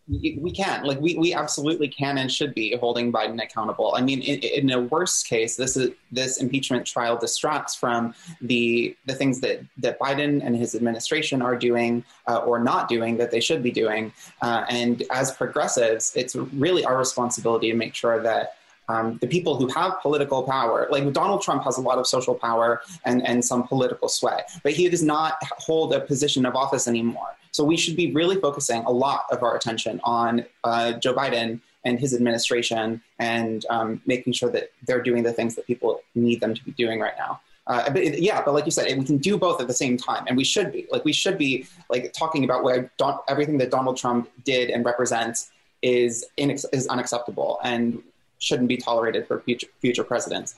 We 0.09 0.53
can, 0.53 0.85
like 0.85 1.01
we, 1.01 1.17
we 1.17 1.35
absolutely 1.35 1.89
can 1.89 2.19
and 2.19 2.31
should 2.31 2.55
be 2.55 2.77
holding 2.77 3.13
Biden 3.13 3.43
accountable. 3.43 3.93
I 3.97 4.03
mean, 4.03 4.21
in, 4.21 4.39
in 4.39 4.71
a 4.71 4.81
worst 4.81 5.27
case, 5.27 5.57
this 5.57 5.77
is 5.77 5.91
this 6.13 6.41
impeachment 6.41 6.87
trial 6.87 7.19
distracts 7.19 7.75
from 7.75 8.15
the 8.41 8.97
the 9.07 9.15
things 9.15 9.41
that 9.41 9.63
that 9.79 9.99
Biden 9.99 10.47
and 10.47 10.55
his 10.55 10.77
administration 10.77 11.43
are 11.43 11.57
doing 11.57 12.05
uh, 12.29 12.39
or 12.39 12.61
not 12.61 12.89
doing 12.89 13.17
that 13.17 13.33
they 13.33 13.41
should 13.41 13.65
be 13.65 13.73
doing. 13.73 14.13
Uh, 14.43 14.65
and 14.69 15.03
as 15.11 15.33
progressives, 15.33 16.13
it's 16.15 16.37
really 16.37 16.85
our 16.85 16.97
responsibility 16.97 17.69
to 17.73 17.77
make 17.77 17.95
sure 17.95 18.23
that 18.23 18.57
um, 18.89 19.19
the 19.21 19.27
people 19.27 19.57
who 19.57 19.67
have 19.69 20.01
political 20.01 20.43
power, 20.43 20.87
like 20.91 21.13
Donald 21.13 21.43
Trump 21.43 21.65
has 21.65 21.79
a 21.79 21.81
lot 21.81 21.99
of 21.99 22.07
social 22.07 22.35
power 22.35 22.83
and, 23.05 23.27
and 23.27 23.45
some 23.45 23.67
political 23.67 24.09
sway, 24.09 24.41
but 24.63 24.73
he 24.73 24.89
does 24.89 25.03
not 25.03 25.35
hold 25.59 25.93
a 25.93 26.01
position 26.01 26.47
of 26.47 26.55
office 26.55 26.87
anymore. 26.87 27.36
So 27.57 27.65
we 27.65 27.79
should 27.79 27.97
be 27.97 28.13
really 28.13 28.37
focusing 28.37 28.85
a 28.85 28.91
lot 28.91 29.25
of 29.33 29.43
our 29.43 29.57
attention 29.57 29.99
on 30.05 30.45
uh, 30.63 30.93
Joe 30.93 31.15
Biden 31.15 31.59
and 31.87 31.99
his 31.99 32.13
administration 32.13 33.01
and 33.19 33.65
um, 33.71 34.03
making 34.05 34.35
sure 34.35 34.51
that 34.51 34.73
they're 34.87 35.03
doing 35.03 35.23
the 35.23 35.33
things 35.33 35.55
that 35.55 35.67
people 35.67 36.03
need 36.15 36.39
them 36.43 36.53
to 36.55 36.63
be 36.63 36.73
doing 36.73 37.01
right 37.01 37.15
now. 37.17 37.41
Uh, 37.67 37.89
but 37.89 38.21
yeah, 38.21 38.43
but 38.45 38.53
like 38.53 38.67
you 38.67 38.71
said, 38.71 38.95
we 38.99 39.07
can 39.07 39.17
do 39.17 39.39
both 39.39 39.59
at 39.59 39.69
the 39.69 39.73
same 39.73 39.97
time, 39.97 40.25
and 40.29 40.37
we 40.37 40.45
should 40.45 40.71
be 40.71 40.87
like 40.91 41.03
we 41.07 41.15
should 41.15 41.39
be 41.39 41.67
like 41.89 42.13
talking 42.13 42.45
about 42.45 42.63
where 42.63 42.93
Don- 42.99 43.21
everything 43.27 43.57
that 43.57 43.71
Donald 43.71 43.97
Trump 43.97 44.29
did 44.45 44.69
and 44.69 44.85
represents 44.85 45.51
is 45.81 46.27
inex- 46.39 46.67
is 46.75 46.87
unacceptable, 46.89 47.59
and 47.65 48.03
shouldn't 48.39 48.69
be 48.69 48.77
tolerated 48.77 49.27
for 49.27 49.41
future 49.41 49.69
future 49.81 50.05
presidents. 50.05 50.57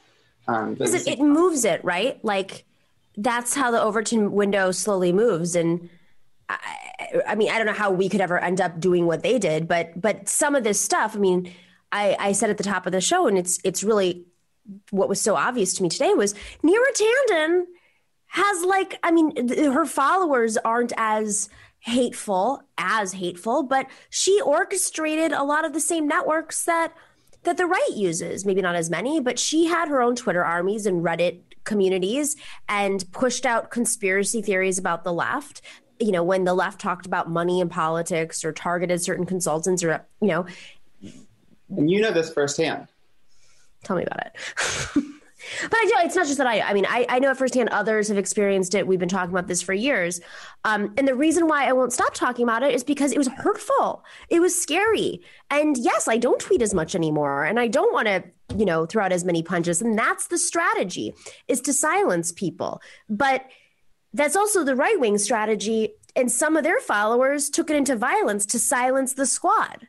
Um, 0.48 0.74
because 0.74 0.94
it, 0.94 1.06
it 1.06 1.20
moves 1.20 1.64
it 1.64 1.82
right, 1.84 2.22
like 2.24 2.64
that's 3.16 3.54
how 3.54 3.70
the 3.70 3.80
Overton 3.80 4.32
window 4.32 4.72
slowly 4.72 5.12
moves, 5.12 5.54
and 5.54 5.88
I, 6.48 7.22
I, 7.26 7.34
mean, 7.34 7.50
I 7.50 7.58
don't 7.58 7.66
know 7.66 7.72
how 7.72 7.90
we 7.90 8.08
could 8.08 8.20
ever 8.20 8.38
end 8.38 8.60
up 8.60 8.80
doing 8.80 9.06
what 9.06 9.22
they 9.22 9.38
did, 9.38 9.68
but 9.68 10.00
but 10.00 10.28
some 10.28 10.54
of 10.54 10.64
this 10.64 10.80
stuff, 10.80 11.14
I 11.14 11.18
mean, 11.18 11.52
I, 11.92 12.16
I 12.18 12.32
said 12.32 12.50
at 12.50 12.58
the 12.58 12.64
top 12.64 12.86
of 12.86 12.92
the 12.92 13.00
show, 13.00 13.26
and 13.26 13.38
it's 13.38 13.58
it's 13.64 13.84
really 13.84 14.24
what 14.90 15.08
was 15.08 15.20
so 15.20 15.36
obvious 15.36 15.74
to 15.74 15.82
me 15.82 15.88
today 15.88 16.14
was 16.14 16.34
Neera 16.62 16.92
Tanden 16.94 17.64
has 18.26 18.62
like, 18.62 18.98
I 19.02 19.10
mean, 19.10 19.48
th- 19.48 19.72
her 19.72 19.86
followers 19.86 20.58
aren't 20.58 20.92
as 20.96 21.48
hateful 21.80 22.62
as 22.76 23.12
hateful, 23.12 23.62
but 23.62 23.86
she 24.10 24.40
orchestrated 24.42 25.32
a 25.32 25.44
lot 25.44 25.64
of 25.64 25.72
the 25.72 25.80
same 25.80 26.06
networks 26.06 26.64
that 26.64 26.92
that 27.44 27.56
the 27.56 27.66
right 27.66 27.90
uses. 27.94 28.44
Maybe 28.44 28.60
not 28.60 28.74
as 28.74 28.90
many, 28.90 29.20
but 29.20 29.38
she 29.38 29.66
had 29.66 29.88
her 29.88 30.02
own 30.02 30.16
Twitter 30.16 30.44
armies 30.44 30.86
and 30.86 31.04
Reddit 31.04 31.40
communities 31.64 32.36
and 32.68 33.10
pushed 33.12 33.46
out 33.46 33.70
conspiracy 33.70 34.42
theories 34.42 34.78
about 34.78 35.04
the 35.04 35.12
left. 35.12 35.62
You 36.00 36.12
know, 36.12 36.22
when 36.22 36.44
the 36.44 36.54
left 36.54 36.80
talked 36.80 37.06
about 37.06 37.30
money 37.30 37.60
in 37.60 37.68
politics 37.68 38.44
or 38.44 38.52
targeted 38.52 39.02
certain 39.02 39.26
consultants 39.26 39.82
or, 39.82 40.06
you 40.20 40.28
know. 40.28 40.46
And 41.70 41.90
you 41.90 42.00
know 42.00 42.12
this 42.12 42.32
firsthand. 42.32 42.88
Tell 43.84 43.96
me 43.96 44.04
about 44.04 44.26
it. 44.26 45.04
But 45.62 45.74
I 45.74 45.84
do. 45.84 46.06
It's 46.06 46.16
not 46.16 46.26
just 46.26 46.38
that 46.38 46.46
I. 46.46 46.60
I 46.60 46.72
mean, 46.74 46.86
I, 46.88 47.06
I 47.08 47.18
know 47.18 47.30
it 47.30 47.36
firsthand. 47.36 47.68
Others 47.70 48.08
have 48.08 48.18
experienced 48.18 48.74
it. 48.74 48.86
We've 48.86 48.98
been 48.98 49.08
talking 49.08 49.30
about 49.30 49.46
this 49.46 49.62
for 49.62 49.72
years. 49.72 50.20
Um, 50.64 50.92
and 50.96 51.06
the 51.06 51.14
reason 51.14 51.46
why 51.46 51.66
I 51.66 51.72
won't 51.72 51.92
stop 51.92 52.14
talking 52.14 52.42
about 52.42 52.62
it 52.62 52.74
is 52.74 52.84
because 52.84 53.12
it 53.12 53.18
was 53.18 53.28
hurtful. 53.28 54.04
It 54.28 54.40
was 54.40 54.60
scary. 54.60 55.20
And 55.50 55.76
yes, 55.78 56.08
I 56.08 56.18
don't 56.18 56.40
tweet 56.40 56.62
as 56.62 56.74
much 56.74 56.94
anymore, 56.94 57.44
and 57.44 57.58
I 57.58 57.68
don't 57.68 57.92
want 57.92 58.08
to, 58.08 58.24
you 58.56 58.64
know, 58.64 58.86
throw 58.86 59.04
out 59.04 59.12
as 59.12 59.24
many 59.24 59.42
punches. 59.42 59.80
And 59.80 59.98
that's 59.98 60.26
the 60.26 60.38
strategy: 60.38 61.14
is 61.46 61.60
to 61.62 61.72
silence 61.72 62.32
people. 62.32 62.80
But 63.08 63.44
that's 64.12 64.36
also 64.36 64.64
the 64.64 64.76
right 64.76 64.98
wing 64.98 65.18
strategy. 65.18 65.94
And 66.16 66.30
some 66.30 66.56
of 66.56 66.64
their 66.64 66.80
followers 66.80 67.50
took 67.50 67.70
it 67.70 67.76
into 67.76 67.96
violence 67.96 68.44
to 68.46 68.58
silence 68.58 69.14
the 69.14 69.26
squad, 69.26 69.88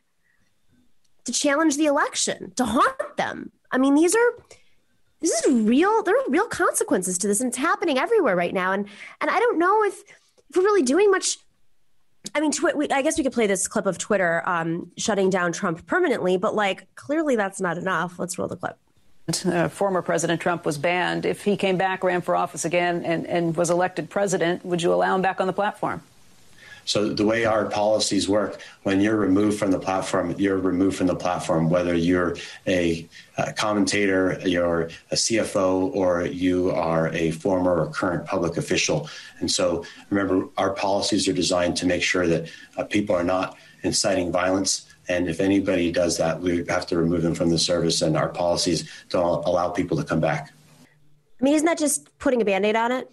to 1.24 1.32
challenge 1.32 1.76
the 1.76 1.86
election, 1.86 2.52
to 2.56 2.64
haunt 2.64 3.16
them. 3.16 3.50
I 3.72 3.78
mean, 3.78 3.94
these 3.94 4.14
are 4.14 4.34
this 5.20 5.30
is 5.30 5.52
real 5.52 6.02
there 6.02 6.16
are 6.16 6.24
real 6.28 6.46
consequences 6.46 7.18
to 7.18 7.26
this 7.26 7.40
and 7.40 7.48
it's 7.48 7.58
happening 7.58 7.98
everywhere 7.98 8.34
right 8.34 8.54
now 8.54 8.72
and 8.72 8.88
and 9.20 9.30
i 9.30 9.38
don't 9.38 9.58
know 9.58 9.84
if, 9.84 10.02
if 10.48 10.56
we're 10.56 10.62
really 10.62 10.82
doing 10.82 11.10
much 11.10 11.38
i 12.34 12.40
mean 12.40 12.50
twi- 12.50 12.72
we, 12.74 12.88
i 12.88 13.02
guess 13.02 13.18
we 13.18 13.24
could 13.24 13.32
play 13.32 13.46
this 13.46 13.68
clip 13.68 13.86
of 13.86 13.98
twitter 13.98 14.42
um, 14.48 14.90
shutting 14.96 15.30
down 15.30 15.52
trump 15.52 15.86
permanently 15.86 16.36
but 16.36 16.54
like 16.54 16.86
clearly 16.94 17.36
that's 17.36 17.60
not 17.60 17.76
enough 17.76 18.18
let's 18.18 18.38
roll 18.38 18.48
the 18.48 18.56
clip 18.56 18.78
uh, 19.46 19.68
former 19.68 20.02
President 20.02 20.40
Trump 20.40 20.64
was 20.64 20.78
banned. 20.78 21.26
If 21.26 21.44
he 21.44 21.56
came 21.56 21.76
back, 21.76 22.04
ran 22.04 22.20
for 22.20 22.36
office 22.36 22.64
again, 22.64 23.04
and, 23.04 23.26
and 23.26 23.56
was 23.56 23.70
elected 23.70 24.10
president, 24.10 24.64
would 24.64 24.82
you 24.82 24.92
allow 24.92 25.14
him 25.14 25.22
back 25.22 25.40
on 25.40 25.46
the 25.46 25.52
platform? 25.52 26.02
So 26.84 27.12
the 27.12 27.24
way 27.24 27.44
our 27.44 27.66
policies 27.66 28.28
work, 28.28 28.60
when 28.82 29.00
you're 29.00 29.16
removed 29.16 29.58
from 29.58 29.70
the 29.70 29.78
platform, 29.78 30.34
you're 30.38 30.58
removed 30.58 30.96
from 30.96 31.06
the 31.06 31.14
platform, 31.14 31.68
whether 31.68 31.94
you're 31.94 32.36
a, 32.66 33.08
a 33.38 33.52
commentator, 33.52 34.40
you're 34.44 34.90
a 35.10 35.14
CFO, 35.14 35.94
or 35.94 36.26
you 36.26 36.70
are 36.70 37.08
a 37.10 37.30
former 37.30 37.80
or 37.80 37.90
current 37.90 38.26
public 38.26 38.56
official. 38.56 39.08
And 39.38 39.50
so 39.50 39.84
remember, 40.08 40.48
our 40.56 40.72
policies 40.72 41.28
are 41.28 41.32
designed 41.32 41.76
to 41.76 41.86
make 41.86 42.02
sure 42.02 42.26
that 42.26 42.50
uh, 42.76 42.84
people 42.84 43.14
are 43.14 43.24
not 43.24 43.56
inciting 43.82 44.32
violence. 44.32 44.89
And 45.10 45.28
if 45.28 45.40
anybody 45.40 45.90
does 45.90 46.18
that, 46.18 46.40
we 46.40 46.64
have 46.68 46.86
to 46.86 46.96
remove 46.96 47.22
them 47.22 47.34
from 47.34 47.50
the 47.50 47.58
service, 47.58 48.00
and 48.00 48.16
our 48.16 48.28
policies 48.28 48.88
don't 49.08 49.44
allow 49.44 49.68
people 49.68 49.96
to 49.96 50.04
come 50.04 50.20
back. 50.20 50.52
I 51.40 51.44
mean, 51.44 51.54
isn't 51.54 51.66
that 51.66 51.78
just 51.78 52.16
putting 52.20 52.40
a 52.40 52.44
band 52.44 52.64
aid 52.64 52.76
on 52.76 52.92
it? 52.92 53.10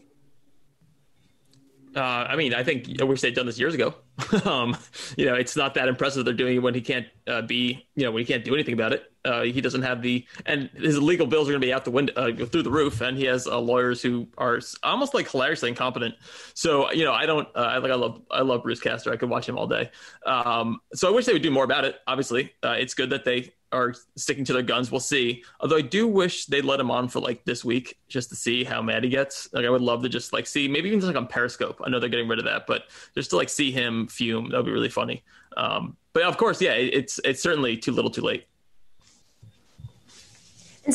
Uh, 1.95 2.00
I 2.30 2.36
mean, 2.36 2.54
I 2.54 2.64
think 2.64 3.02
I 3.02 3.04
wish 3.04 3.22
they'd 3.22 3.34
done 3.34 3.48
this 3.48 3.58
years 3.58 3.74
ago. 3.74 3.95
um, 4.45 4.78
you 5.18 5.26
know, 5.26 5.34
it's 5.34 5.56
not 5.56 5.74
that 5.74 5.88
impressive 5.88 6.24
they're 6.24 6.36
doing 6.36 6.58
it 6.58 6.60
when 6.60 6.76
he 6.76 6.82
can't 6.82 7.08
uh, 7.26 7.41
be, 7.41 7.88
you 7.95 8.04
know, 8.04 8.12
when 8.12 8.22
he 8.22 8.32
can't 8.32 8.45
do 8.45 8.54
anything 8.54 8.76
about 8.76 8.93
it. 8.93 9.12
Uh, 9.28 9.43
he 9.43 9.61
doesn't 9.61 9.84
have 9.84 10.01
the, 10.01 10.25
and 10.45 10.69
his 10.75 10.97
legal 11.11 11.28
bills 11.28 11.47
are 11.47 11.51
going 11.51 11.61
to 11.61 11.67
be 11.67 11.73
out 11.73 11.84
the 11.84 11.91
window, 11.91 12.13
uh, 12.15 12.45
through 12.45 12.63
the 12.63 12.71
roof, 12.71 13.01
and 13.01 13.17
he 13.17 13.25
has 13.25 13.45
uh, 13.45 13.59
lawyers 13.59 14.01
who 14.01 14.25
are 14.38 14.59
almost 14.84 15.13
like 15.13 15.30
hilariously 15.30 15.69
incompetent. 15.69 16.15
So, 16.53 16.91
you 16.91 17.05
know, 17.05 17.13
I 17.13 17.25
don't, 17.25 17.47
uh, 17.55 17.71
I 17.73 17.78
like, 17.78 17.91
I 17.91 17.95
love, 17.95 18.21
I 18.32 18.41
love 18.41 18.63
Bruce 18.63 18.80
Castor. 18.80 19.11
I 19.11 19.17
could 19.17 19.30
watch 19.30 19.47
him 19.49 19.57
all 19.57 19.67
day. 19.67 19.91
Um, 20.25 20.80
so 20.93 21.07
I 21.09 21.11
wish 21.11 21.25
they 21.25 21.34
would 21.34 21.47
do 21.49 21.51
more 21.51 21.65
about 21.65 21.84
it. 21.84 21.97
Obviously, 22.07 22.53
it's 22.63 22.93
good 22.93 23.09
that 23.09 23.25
they 23.25 23.53
are 23.71 23.93
sticking 24.15 24.45
to 24.45 24.53
their 24.53 24.61
guns. 24.61 24.91
We'll 24.91 25.01
see. 25.01 25.43
Although 25.59 25.78
I 25.78 25.82
do 25.82 26.07
wish 26.07 26.45
they'd 26.45 26.63
let 26.63 26.80
him 26.80 26.89
on 26.89 27.09
for 27.09 27.19
like 27.19 27.43
this 27.43 27.65
week 27.65 27.97
just 28.07 28.30
to 28.30 28.36
see 28.36 28.63
how 28.63 28.82
mad 28.82 29.03
he 29.03 29.09
gets. 29.09 29.51
Like 29.53 29.65
I 29.65 29.69
would 29.69 29.82
love 29.82 30.03
to 30.03 30.09
just 30.09 30.32
like 30.32 30.47
see 30.47 30.67
maybe 30.67 30.88
even 30.88 30.99
just 30.99 31.07
like 31.07 31.17
on 31.17 31.28
Periscope. 31.28 31.82
I 31.84 31.89
know 31.89 31.99
they're 31.99 32.09
getting 32.09 32.30
rid 32.30 32.39
of 32.39 32.45
that, 32.45 32.65
but 32.65 32.84
just 33.13 33.32
to 33.32 33.36
like 33.36 33.49
see 33.49 33.71
him 33.71 34.07
fume, 34.07 34.49
that 34.49 34.57
would 34.57 34.65
be 34.65 34.71
really 34.71 34.89
funny. 34.89 35.23
Um, 35.57 35.97
but 36.13 36.23
of 36.23 36.38
course, 36.38 36.61
yeah, 36.61 36.73
it's 36.73 37.19
it's 37.25 37.41
certainly 37.41 37.75
too 37.78 37.91
little, 37.91 38.11
too 38.11 38.21
late. 38.21 38.45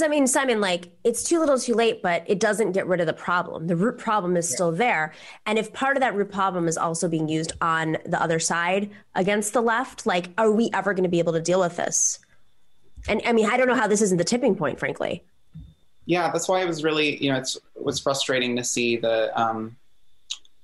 I 0.01 0.09
mean, 0.09 0.26
Simon, 0.26 0.61
like 0.61 0.88
it's 1.05 1.24
too 1.24 1.40
little 1.40 1.59
too 1.59 1.74
late, 1.74 2.03
but 2.03 2.22
it 2.26 2.38
doesn't 2.40 2.72
get 2.72 2.86
rid 2.86 3.01
of 3.01 3.07
the 3.07 3.12
problem. 3.12 3.66
The 3.66 3.76
root 3.76 3.99
problem 3.99 4.36
is 4.36 4.49
still 4.49 4.70
there. 4.70 5.12
And 5.45 5.59
if 5.59 5.72
part 5.72 5.97
of 5.97 6.01
that 6.01 6.14
root 6.14 6.30
problem 6.30 6.68
is 6.68 6.78
also 6.78 7.09
being 7.09 7.28
used 7.28 7.53
on 7.61 7.99
the 8.07 8.22
other 8.22 8.38
side 8.38 8.90
against 9.16 9.53
the 9.53 9.61
left, 9.61 10.07
like, 10.07 10.30
are 10.38 10.53
we 10.53 10.70
ever 10.72 10.95
going 10.95 11.03
to 11.03 11.11
be 11.11 11.18
able 11.18 11.32
to 11.32 11.43
deal 11.43 11.61
with 11.61 11.76
this? 11.76 12.20
And 13.09 13.20
I 13.26 13.32
mean, 13.32 13.51
I 13.51 13.57
don't 13.57 13.66
know 13.66 13.74
how 13.74 13.88
this 13.88 14.01
isn't 14.01 14.18
the 14.18 14.24
tipping 14.24 14.55
point, 14.55 14.78
frankly. 14.78 15.24
Yeah, 16.07 16.30
that's 16.32 16.49
why 16.49 16.62
it 16.62 16.66
was 16.66 16.82
really, 16.82 17.22
you 17.22 17.30
know, 17.32 17.38
it's, 17.38 17.57
it 17.57 17.84
was 17.84 17.99
frustrating 17.99 18.57
to 18.57 18.64
see 18.64 18.97
the, 18.97 19.38
um, 19.40 19.76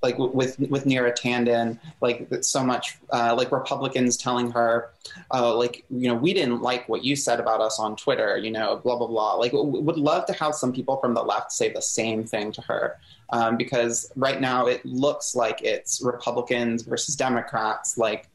like 0.03 0.17
with 0.19 0.59
with 0.61 0.85
Neera 0.85 1.13
Tanden, 1.17 1.79
like 2.01 2.29
so 2.43 2.63
much, 2.63 2.99
uh, 3.13 3.35
like 3.37 3.51
Republicans 3.51 4.17
telling 4.17 4.51
her, 4.53 4.91
uh, 5.35 5.55
like 5.55 5.85
you 5.91 6.09
know, 6.09 6.15
we 6.15 6.33
didn't 6.33 6.63
like 6.63 6.89
what 6.89 7.05
you 7.05 7.17
said 7.17 7.41
about 7.41 7.61
us 7.61 7.81
on 7.81 7.97
Twitter, 7.97 8.37
you 8.37 8.51
know, 8.51 8.77
blah 8.77 8.97
blah 8.97 9.09
blah. 9.09 9.35
Like, 9.35 9.53
would 9.53 9.97
love 9.97 10.25
to 10.27 10.33
have 10.35 10.55
some 10.55 10.73
people 10.73 10.99
from 10.99 11.15
the 11.15 11.23
left 11.23 11.51
say 11.51 11.73
the 11.73 11.83
same 11.83 12.25
thing 12.25 12.53
to 12.53 12.61
her, 12.63 12.99
um, 13.31 13.57
because 13.57 14.13
right 14.15 14.41
now 14.41 14.67
it 14.67 14.85
looks 14.87 15.35
like 15.35 15.63
it's 15.63 16.01
Republicans 16.01 16.83
versus 16.83 17.17
Democrats, 17.17 17.99
like 17.99 18.29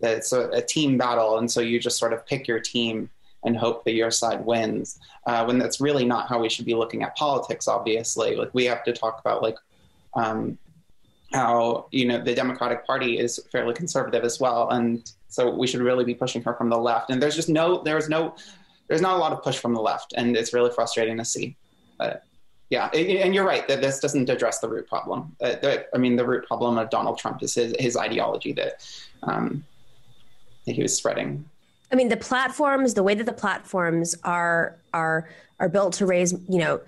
it's 0.00 0.32
a, 0.32 0.48
a, 0.50 0.60
team 0.60 0.98
battle, 0.98 1.38
and 1.38 1.50
so 1.50 1.60
you 1.60 1.78
just 1.78 1.96
sort 1.96 2.12
of 2.12 2.26
pick 2.26 2.48
your 2.48 2.58
team 2.58 3.08
and 3.44 3.56
hope 3.56 3.84
that 3.84 3.92
your 3.92 4.10
side 4.10 4.44
wins. 4.44 4.98
Uh, 5.26 5.44
when 5.44 5.58
that's 5.58 5.80
really 5.80 6.04
not 6.04 6.28
how 6.28 6.40
we 6.40 6.48
should 6.48 6.66
be 6.66 6.74
looking 6.74 7.04
at 7.04 7.14
politics. 7.14 7.68
Obviously, 7.68 8.34
like 8.34 8.52
we 8.52 8.64
have 8.64 8.82
to 8.82 8.92
talk 8.92 9.20
about 9.20 9.42
like. 9.42 9.56
Um, 10.16 10.58
how 11.34 11.86
you 11.90 12.06
know 12.06 12.22
the 12.22 12.34
Democratic 12.34 12.86
Party 12.86 13.18
is 13.18 13.40
fairly 13.50 13.74
conservative 13.74 14.24
as 14.24 14.40
well, 14.40 14.70
and 14.70 15.12
so 15.28 15.50
we 15.50 15.66
should 15.66 15.80
really 15.80 16.04
be 16.04 16.14
pushing 16.14 16.42
her 16.44 16.54
from 16.54 16.70
the 16.70 16.78
left. 16.78 17.10
And 17.10 17.20
there's 17.20 17.34
just 17.34 17.48
no, 17.48 17.82
there's 17.82 18.08
no, 18.08 18.36
there's 18.86 19.00
not 19.00 19.16
a 19.16 19.18
lot 19.18 19.32
of 19.32 19.42
push 19.42 19.58
from 19.58 19.74
the 19.74 19.80
left, 19.80 20.14
and 20.16 20.36
it's 20.36 20.54
really 20.54 20.70
frustrating 20.70 21.18
to 21.18 21.24
see. 21.24 21.56
But 21.98 22.24
yeah, 22.70 22.86
and 22.94 23.34
you're 23.34 23.44
right 23.44 23.66
that 23.68 23.80
this 23.80 23.98
doesn't 23.98 24.30
address 24.30 24.60
the 24.60 24.68
root 24.68 24.88
problem. 24.88 25.34
Uh, 25.40 25.56
the, 25.60 25.86
I 25.92 25.98
mean, 25.98 26.16
the 26.16 26.24
root 26.24 26.46
problem 26.46 26.78
of 26.78 26.88
Donald 26.88 27.18
Trump 27.18 27.42
is 27.42 27.54
his, 27.54 27.74
his 27.78 27.96
ideology 27.96 28.52
that 28.52 28.86
um, 29.24 29.64
that 30.66 30.76
he 30.76 30.82
was 30.82 30.96
spreading. 30.96 31.44
I 31.92 31.96
mean, 31.96 32.08
the 32.08 32.16
platforms, 32.16 32.94
the 32.94 33.02
way 33.02 33.14
that 33.14 33.26
the 33.26 33.32
platforms 33.32 34.14
are 34.22 34.76
are 34.92 35.28
are 35.58 35.68
built 35.68 35.94
to 35.94 36.06
raise, 36.06 36.32
you 36.48 36.58
know, 36.58 36.80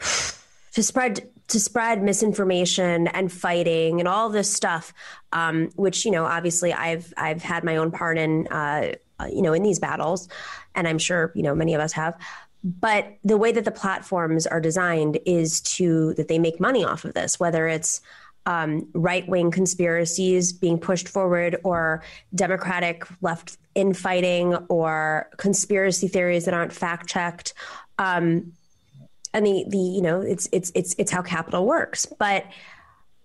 to 0.72 0.82
spread 0.82 1.28
to 1.48 1.60
spread 1.60 2.02
misinformation 2.02 3.08
and 3.08 3.30
fighting 3.30 4.00
and 4.00 4.08
all 4.08 4.28
this 4.28 4.52
stuff, 4.52 4.92
um, 5.32 5.70
which 5.76 6.04
you 6.04 6.10
know, 6.10 6.24
obviously, 6.24 6.72
I've 6.72 7.12
I've 7.16 7.42
had 7.42 7.64
my 7.64 7.76
own 7.76 7.90
part 7.90 8.18
in, 8.18 8.46
uh, 8.48 8.92
you 9.30 9.42
know, 9.42 9.52
in 9.52 9.62
these 9.62 9.78
battles, 9.78 10.28
and 10.74 10.88
I'm 10.88 10.98
sure 10.98 11.32
you 11.34 11.42
know 11.42 11.54
many 11.54 11.74
of 11.74 11.80
us 11.80 11.92
have. 11.92 12.16
But 12.64 13.16
the 13.24 13.36
way 13.36 13.50
that 13.52 13.64
the 13.64 13.72
platforms 13.72 14.46
are 14.46 14.60
designed 14.60 15.18
is 15.26 15.60
to 15.62 16.14
that 16.14 16.28
they 16.28 16.38
make 16.38 16.60
money 16.60 16.84
off 16.84 17.04
of 17.04 17.14
this, 17.14 17.40
whether 17.40 17.66
it's 17.66 18.00
um, 18.46 18.88
right 18.94 19.28
wing 19.28 19.50
conspiracies 19.50 20.52
being 20.52 20.78
pushed 20.78 21.08
forward, 21.08 21.56
or 21.64 22.02
Democratic 22.34 23.06
left 23.20 23.56
infighting, 23.74 24.54
or 24.68 25.28
conspiracy 25.38 26.08
theories 26.08 26.44
that 26.44 26.54
aren't 26.54 26.72
fact 26.72 27.08
checked. 27.08 27.54
Um, 27.98 28.52
and 29.32 29.46
the 29.46 29.64
the 29.68 29.78
you 29.78 30.02
know 30.02 30.20
it's 30.20 30.48
it's 30.52 30.70
it's 30.74 30.94
it's 30.98 31.10
how 31.10 31.22
capital 31.22 31.66
works. 31.66 32.06
But 32.06 32.46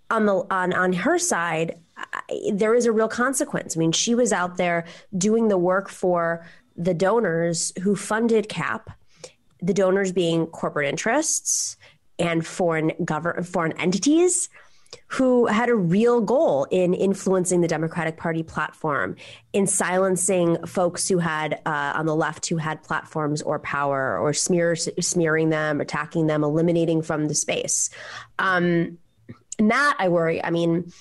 on 0.10 0.26
the 0.26 0.45
on 0.49 0.74
on 0.74 0.93
her 0.93 1.18
side 1.20 1.78
I, 1.97 2.51
there 2.53 2.76
is 2.76 2.86
a 2.86 2.91
real 2.91 3.08
consequence. 3.08 3.76
I 3.76 3.80
mean 3.80 3.91
she 3.91 4.16
was 4.16 4.32
out 4.32 4.58
there 4.58 4.86
doing 5.18 5.47
the 5.47 5.58
work 5.58 5.89
for 5.89 6.45
the 6.76 6.93
donors 6.93 7.74
who 7.82 7.95
funded 7.95 8.49
cap 8.49 8.91
the 9.62 9.74
donors 9.74 10.12
being 10.12 10.45
corporate 10.47 10.88
interests 10.88 11.78
and 12.20 12.45
foreign 12.45 12.91
government 13.03 13.47
foreign 13.47 13.74
entities 13.74 14.49
who 15.08 15.48
had 15.48 15.70
a 15.70 15.76
real 15.76 16.22
goal 16.22 16.68
in 16.70 16.94
influencing 16.94 17.62
the 17.62 17.68
Democratic 17.68 18.18
Party 18.18 18.44
platform, 18.44 19.16
in 19.54 19.68
silencing 19.68 20.58
folks 20.66 21.08
who 21.08 21.18
had 21.18 21.62
uh, 21.66 21.94
on 21.96 22.06
the 22.06 22.16
left 22.16 22.48
who 22.48 22.58
had 22.58 22.84
platforms 22.84 23.42
or 23.42 23.60
power, 23.60 24.18
or 24.18 24.34
smear, 24.34 24.76
smearing 24.76 25.50
them, 25.50 25.82
attacking 25.82 26.28
them, 26.28 26.44
eliminating 26.44 27.02
from 27.02 27.28
the 27.28 27.36
space. 27.36 27.90
Um, 28.40 28.98
and 29.60 29.72
that 29.72 29.96
I 30.00 30.10
worry. 30.10 30.44
I 30.44 30.52
mean, 30.52 30.92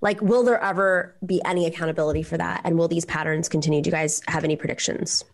like, 0.00 0.20
will 0.20 0.44
there 0.44 0.62
ever 0.62 1.16
be 1.24 1.42
any 1.44 1.66
accountability 1.66 2.22
for 2.22 2.36
that? 2.36 2.60
And 2.64 2.78
will 2.78 2.88
these 2.88 3.04
patterns 3.04 3.48
continue? 3.48 3.80
Do 3.80 3.88
you 3.88 3.92
guys 3.92 4.22
have 4.28 4.44
any 4.44 4.56
predictions? 4.56 5.24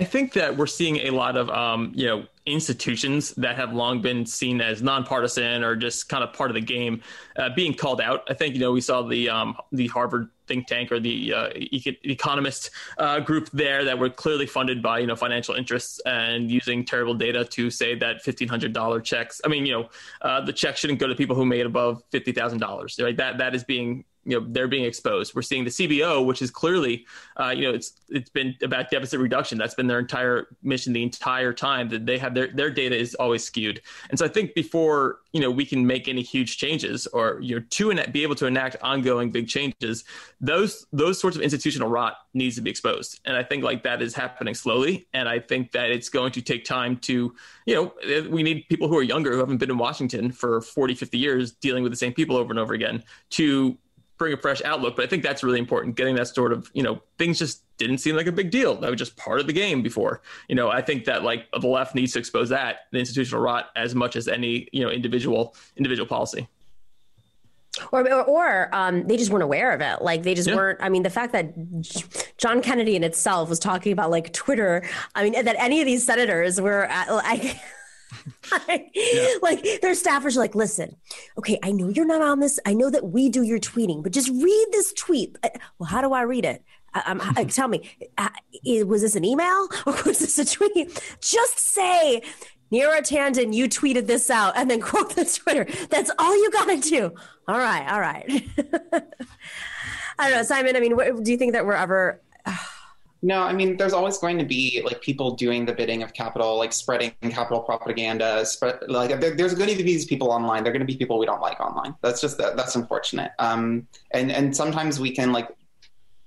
I 0.00 0.04
think 0.04 0.32
that 0.32 0.56
we're 0.56 0.66
seeing 0.66 0.96
a 0.96 1.10
lot 1.10 1.36
of, 1.36 1.50
um, 1.50 1.92
you 1.94 2.06
know, 2.06 2.24
institutions 2.46 3.32
that 3.34 3.56
have 3.56 3.74
long 3.74 4.00
been 4.00 4.24
seen 4.24 4.62
as 4.62 4.80
nonpartisan 4.80 5.62
or 5.62 5.76
just 5.76 6.08
kind 6.08 6.24
of 6.24 6.32
part 6.32 6.50
of 6.50 6.54
the 6.54 6.62
game 6.62 7.02
uh, 7.36 7.50
being 7.54 7.74
called 7.74 8.00
out. 8.00 8.22
I 8.28 8.32
think, 8.32 8.54
you 8.54 8.60
know, 8.60 8.72
we 8.72 8.80
saw 8.80 9.02
the 9.02 9.28
um, 9.28 9.58
the 9.72 9.88
Harvard 9.88 10.30
think 10.50 10.66
tank 10.66 10.90
or 10.90 10.98
the 10.98 11.32
uh, 11.32 11.48
economist 11.54 12.70
uh, 12.98 13.20
group 13.20 13.48
there 13.52 13.84
that 13.84 13.98
were 13.98 14.10
clearly 14.10 14.46
funded 14.46 14.82
by, 14.82 14.98
you 14.98 15.06
know, 15.06 15.14
financial 15.14 15.54
interests 15.54 16.00
and 16.06 16.50
using 16.50 16.84
terrible 16.84 17.14
data 17.14 17.44
to 17.44 17.70
say 17.70 17.94
that 17.94 18.24
$1,500 18.24 19.04
checks. 19.04 19.40
I 19.44 19.48
mean, 19.48 19.64
you 19.64 19.74
know, 19.74 19.88
uh, 20.22 20.40
the 20.40 20.52
check 20.52 20.76
shouldn't 20.76 20.98
go 20.98 21.06
to 21.06 21.14
people 21.14 21.36
who 21.36 21.46
made 21.46 21.66
above 21.66 22.02
$50,000, 22.10 23.04
right? 23.04 23.16
That, 23.16 23.38
that 23.38 23.54
is 23.54 23.62
being 23.62 24.04
you 24.24 24.38
know 24.38 24.46
they're 24.48 24.68
being 24.68 24.84
exposed. 24.84 25.34
We're 25.34 25.42
seeing 25.42 25.64
the 25.64 25.70
CBO, 25.70 26.24
which 26.26 26.42
is 26.42 26.50
clearly, 26.50 27.06
uh, 27.38 27.50
you 27.56 27.62
know, 27.62 27.74
it's 27.74 27.92
it's 28.08 28.30
been 28.30 28.54
about 28.62 28.90
deficit 28.90 29.18
reduction. 29.18 29.56
That's 29.56 29.74
been 29.74 29.86
their 29.86 29.98
entire 29.98 30.48
mission 30.62 30.92
the 30.92 31.02
entire 31.02 31.52
time. 31.52 31.88
That 31.88 32.06
they 32.06 32.18
have 32.18 32.34
their 32.34 32.48
their 32.48 32.70
data 32.70 32.96
is 32.96 33.14
always 33.14 33.44
skewed. 33.44 33.80
And 34.10 34.18
so 34.18 34.24
I 34.24 34.28
think 34.28 34.54
before 34.54 35.20
you 35.32 35.40
know 35.40 35.50
we 35.50 35.64
can 35.64 35.86
make 35.86 36.06
any 36.08 36.22
huge 36.22 36.58
changes 36.58 37.06
or 37.08 37.38
you 37.40 37.56
know 37.56 37.64
to 37.70 37.90
enact, 37.90 38.12
be 38.12 38.22
able 38.22 38.34
to 38.36 38.46
enact 38.46 38.76
ongoing 38.82 39.30
big 39.30 39.48
changes, 39.48 40.04
those 40.40 40.86
those 40.92 41.18
sorts 41.18 41.36
of 41.36 41.42
institutional 41.42 41.88
rot 41.88 42.16
needs 42.34 42.56
to 42.56 42.62
be 42.62 42.70
exposed. 42.70 43.20
And 43.24 43.36
I 43.36 43.42
think 43.42 43.64
like 43.64 43.82
that 43.84 44.02
is 44.02 44.14
happening 44.14 44.54
slowly. 44.54 45.06
And 45.14 45.28
I 45.28 45.38
think 45.38 45.72
that 45.72 45.90
it's 45.90 46.08
going 46.08 46.32
to 46.32 46.42
take 46.42 46.64
time 46.64 46.98
to 46.98 47.34
you 47.64 47.74
know 47.74 48.28
we 48.28 48.42
need 48.42 48.66
people 48.68 48.88
who 48.88 48.98
are 48.98 49.02
younger 49.02 49.32
who 49.32 49.38
haven't 49.38 49.58
been 49.58 49.70
in 49.70 49.78
Washington 49.78 50.30
for 50.30 50.60
40, 50.60 50.94
50 50.94 51.16
years 51.16 51.52
dealing 51.52 51.82
with 51.82 51.92
the 51.92 51.96
same 51.96 52.12
people 52.12 52.36
over 52.36 52.52
and 52.52 52.58
over 52.58 52.74
again 52.74 53.02
to 53.30 53.78
bring 54.20 54.32
a 54.34 54.36
fresh 54.36 54.62
outlook. 54.62 54.94
But 54.94 55.06
I 55.06 55.08
think 55.08 55.24
that's 55.24 55.42
really 55.42 55.58
important. 55.58 55.96
Getting 55.96 56.14
that 56.14 56.28
sort 56.28 56.52
of, 56.52 56.70
you 56.74 56.82
know, 56.82 57.02
things 57.18 57.38
just 57.38 57.62
didn't 57.78 57.98
seem 57.98 58.14
like 58.14 58.26
a 58.26 58.32
big 58.32 58.50
deal. 58.50 58.76
That 58.76 58.90
was 58.90 58.98
just 58.98 59.16
part 59.16 59.40
of 59.40 59.48
the 59.48 59.52
game 59.52 59.82
before. 59.82 60.20
You 60.46 60.54
know, 60.54 60.70
I 60.70 60.82
think 60.82 61.06
that 61.06 61.24
like 61.24 61.50
the 61.58 61.66
left 61.66 61.94
needs 61.94 62.12
to 62.12 62.18
expose 62.20 62.50
that, 62.50 62.86
the 62.92 62.98
institutional 62.98 63.42
rot, 63.42 63.70
as 63.74 63.94
much 63.94 64.14
as 64.14 64.28
any, 64.28 64.68
you 64.72 64.84
know, 64.84 64.90
individual 64.90 65.56
individual 65.76 66.06
policy. 66.06 66.46
Or, 67.92 68.02
or, 68.12 68.24
or 68.24 68.74
um, 68.74 69.06
they 69.06 69.16
just 69.16 69.30
weren't 69.30 69.44
aware 69.44 69.72
of 69.72 69.80
it. 69.80 70.02
Like 70.02 70.22
they 70.22 70.34
just 70.34 70.48
yeah. 70.48 70.56
weren't. 70.56 70.80
I 70.82 70.90
mean, 70.90 71.02
the 71.02 71.10
fact 71.10 71.32
that 71.32 71.54
John 72.36 72.60
Kennedy 72.60 72.96
in 72.96 73.02
itself 73.02 73.48
was 73.48 73.58
talking 73.58 73.92
about 73.92 74.10
like 74.10 74.32
Twitter. 74.34 74.86
I 75.14 75.24
mean, 75.24 75.44
that 75.44 75.56
any 75.58 75.80
of 75.80 75.86
these 75.86 76.04
senators 76.04 76.60
were 76.60 76.84
at, 76.84 77.10
like. 77.10 77.56
like, 78.68 78.90
yeah. 78.94 79.34
like 79.42 79.62
their 79.80 79.92
staffers 79.92 80.36
are 80.36 80.40
like, 80.40 80.54
listen, 80.54 80.96
okay, 81.38 81.58
I 81.62 81.72
know 81.72 81.88
you're 81.88 82.06
not 82.06 82.22
on 82.22 82.40
this. 82.40 82.58
I 82.66 82.74
know 82.74 82.90
that 82.90 83.04
we 83.04 83.28
do 83.28 83.42
your 83.42 83.58
tweeting, 83.58 84.02
but 84.02 84.12
just 84.12 84.28
read 84.28 84.66
this 84.72 84.92
tweet. 84.92 85.36
Well, 85.78 85.88
how 85.88 86.00
do 86.00 86.12
I 86.12 86.22
read 86.22 86.44
it? 86.44 86.64
Um, 87.06 87.20
tell 87.48 87.68
me, 87.68 87.90
was 88.66 89.02
this 89.02 89.14
an 89.14 89.24
email 89.24 89.68
or 89.86 89.92
was 90.06 90.18
this 90.18 90.38
a 90.38 90.44
tweet? 90.44 91.16
Just 91.20 91.58
say, 91.58 92.22
Neera 92.72 93.00
Tanden, 93.00 93.52
you 93.54 93.68
tweeted 93.68 94.06
this 94.06 94.30
out, 94.30 94.56
and 94.56 94.70
then 94.70 94.80
quote 94.80 95.14
the 95.16 95.24
Twitter. 95.24 95.66
That's 95.88 96.10
all 96.18 96.34
you 96.36 96.50
got 96.50 96.66
to 96.66 96.76
do. 96.76 97.14
All 97.48 97.58
right, 97.58 97.90
all 97.90 98.00
right. 98.00 98.48
I 100.18 100.28
don't 100.28 100.38
know, 100.38 100.42
Simon. 100.44 100.76
I 100.76 100.80
mean, 100.80 100.96
what, 100.96 101.22
do 101.22 101.32
you 101.32 101.36
think 101.38 101.54
that 101.54 101.66
we're 101.66 101.72
ever? 101.72 102.20
No, 103.22 103.42
I 103.42 103.52
mean, 103.52 103.76
there's 103.76 103.92
always 103.92 104.16
going 104.16 104.38
to 104.38 104.46
be 104.46 104.80
like 104.84 105.02
people 105.02 105.32
doing 105.32 105.66
the 105.66 105.74
bidding 105.74 106.02
of 106.02 106.14
capital, 106.14 106.56
like 106.56 106.72
spreading 106.72 107.12
capital 107.28 107.60
propaganda. 107.60 108.46
Spread, 108.46 108.78
like 108.88 109.20
there, 109.20 109.34
there's 109.34 109.54
going 109.54 109.68
to 109.68 109.76
be 109.76 109.82
these 109.82 110.06
people 110.06 110.30
online. 110.30 110.64
They're 110.64 110.72
going 110.72 110.86
to 110.86 110.90
be 110.90 110.96
people 110.96 111.18
we 111.18 111.26
don't 111.26 111.42
like 111.42 111.60
online. 111.60 111.94
That's 112.00 112.20
just 112.20 112.38
that's 112.38 112.76
unfortunate. 112.76 113.32
Um, 113.38 113.86
and 114.12 114.32
and 114.32 114.56
sometimes 114.56 114.98
we 114.98 115.10
can 115.10 115.32
like 115.32 115.48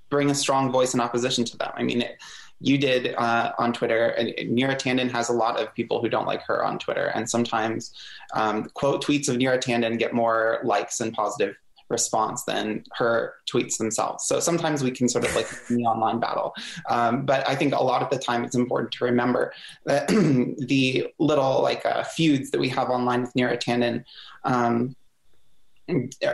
bring 0.10 0.30
a 0.30 0.36
strong 0.36 0.72
voice 0.72 0.94
in 0.94 1.00
opposition 1.00 1.44
to 1.46 1.58
them. 1.58 1.72
I 1.76 1.82
mean, 1.82 2.04
it, 2.04 2.22
you 2.60 2.78
did 2.78 3.16
uh, 3.16 3.54
on 3.58 3.74
Twitter, 3.74 4.10
and 4.10 4.30
Neera 4.56 4.80
has 5.12 5.30
a 5.30 5.34
lot 5.34 5.60
of 5.60 5.74
people 5.74 6.00
who 6.00 6.10
don't 6.10 6.28
like 6.28 6.44
her 6.44 6.64
on 6.64 6.78
Twitter, 6.78 7.08
and 7.08 7.28
sometimes 7.28 7.94
um, 8.36 8.70
quote 8.76 9.04
tweets 9.04 9.28
of 9.28 9.38
Neera 9.38 9.58
Tanden 9.58 9.98
get 9.98 10.14
more 10.14 10.60
likes 10.64 11.00
and 11.00 11.12
positive 11.12 11.56
response 11.94 12.44
than 12.44 12.84
her 12.92 13.36
tweets 13.50 13.78
themselves. 13.78 14.26
So 14.26 14.42
sometimes 14.42 14.84
we 14.84 14.92
can 14.92 15.08
sort 15.08 15.24
of 15.24 15.34
like 15.36 15.48
the 15.70 15.86
online 15.86 16.20
battle. 16.20 16.54
Um, 16.90 17.26
but 17.26 17.48
I 17.48 17.56
think 17.56 17.74
a 17.74 17.82
lot 17.82 18.02
of 18.02 18.10
the 18.10 18.18
time 18.18 18.44
it's 18.44 18.56
important 18.56 18.92
to 18.94 19.06
remember 19.06 19.54
that 19.86 20.08
the 20.68 21.08
little 21.20 21.62
like 21.62 21.86
uh, 21.86 22.04
feuds 22.04 22.52
that 22.52 22.60
we 22.60 22.68
have 22.70 22.90
online 22.90 23.22
with 23.22 23.34
Neera 23.36 23.58
Tanden 23.58 24.04
um, 24.44 24.96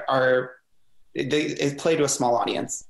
are 0.08 0.56
they, 1.14 1.54
they 1.54 1.76
play 1.76 1.96
to 1.96 2.04
a 2.04 2.10
small 2.10 2.36
audience. 2.36 2.86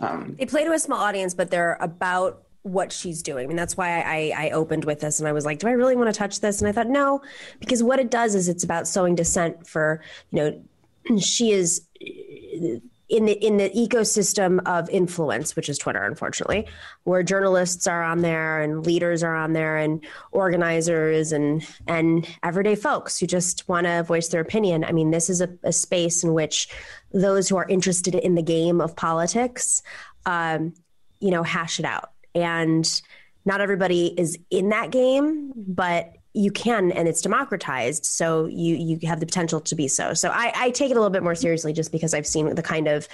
Um, 0.00 0.36
they 0.38 0.46
play 0.46 0.64
to 0.64 0.72
a 0.72 0.78
small 0.78 1.00
audience, 1.00 1.34
but 1.34 1.50
they're 1.50 1.78
about 1.80 2.44
what 2.62 2.92
she's 2.92 3.22
doing. 3.22 3.44
I 3.44 3.46
mean, 3.46 3.56
that's 3.56 3.76
why 3.76 4.00
I, 4.00 4.46
I 4.46 4.50
opened 4.50 4.84
with 4.84 5.00
this 5.00 5.18
and 5.18 5.28
I 5.28 5.32
was 5.32 5.44
like, 5.44 5.58
do 5.58 5.68
I 5.68 5.72
really 5.72 5.96
want 5.96 6.12
to 6.12 6.18
touch 6.18 6.40
this? 6.40 6.60
And 6.60 6.68
I 6.68 6.72
thought, 6.72 6.88
no, 6.88 7.22
because 7.60 7.82
what 7.82 7.98
it 7.98 8.10
does 8.10 8.34
is 8.34 8.48
it's 8.48 8.64
about 8.64 8.86
sowing 8.86 9.14
dissent 9.14 9.66
for, 9.66 10.02
you 10.30 10.38
know, 10.38 11.18
she 11.18 11.52
is 11.52 11.87
in 13.08 13.24
the 13.24 13.32
in 13.32 13.56
the 13.56 13.70
ecosystem 13.70 14.60
of 14.66 14.88
influence, 14.90 15.56
which 15.56 15.68
is 15.68 15.78
Twitter, 15.78 16.02
unfortunately, 16.02 16.66
where 17.04 17.22
journalists 17.22 17.86
are 17.86 18.02
on 18.02 18.20
there 18.20 18.60
and 18.60 18.84
leaders 18.84 19.22
are 19.22 19.34
on 19.34 19.54
there 19.54 19.78
and 19.78 20.04
organizers 20.32 21.32
and 21.32 21.66
and 21.86 22.28
everyday 22.42 22.74
folks 22.74 23.18
who 23.18 23.26
just 23.26 23.66
want 23.68 23.86
to 23.86 24.02
voice 24.02 24.28
their 24.28 24.42
opinion. 24.42 24.84
I 24.84 24.92
mean, 24.92 25.10
this 25.10 25.30
is 25.30 25.40
a, 25.40 25.48
a, 25.62 25.72
space 25.72 26.22
in 26.22 26.34
which 26.34 26.68
those 27.12 27.48
who 27.48 27.56
are 27.56 27.66
interested 27.68 28.14
in 28.14 28.34
the 28.34 28.42
game 28.42 28.80
of 28.80 28.94
politics, 28.94 29.82
um, 30.26 30.74
you 31.20 31.30
know, 31.30 31.42
hash 31.42 31.78
it 31.78 31.86
out. 31.86 32.12
And 32.34 33.00
not 33.46 33.62
everybody 33.62 34.08
is 34.18 34.38
in 34.50 34.68
that 34.68 34.90
game, 34.90 35.52
but 35.56 36.12
you 36.34 36.50
can 36.50 36.92
and 36.92 37.08
it's 37.08 37.22
democratized 37.22 38.04
so 38.04 38.46
you 38.46 38.76
you 38.76 38.98
have 39.08 39.20
the 39.20 39.26
potential 39.26 39.60
to 39.60 39.74
be 39.74 39.88
so 39.88 40.14
so 40.14 40.30
i, 40.30 40.52
I 40.54 40.70
take 40.70 40.90
it 40.90 40.96
a 40.96 41.00
little 41.00 41.10
bit 41.10 41.22
more 41.22 41.34
seriously 41.34 41.72
just 41.72 41.90
because 41.90 42.14
i've 42.14 42.26
seen 42.26 42.54
the 42.54 42.62
kind 42.62 42.86
of 42.86 43.08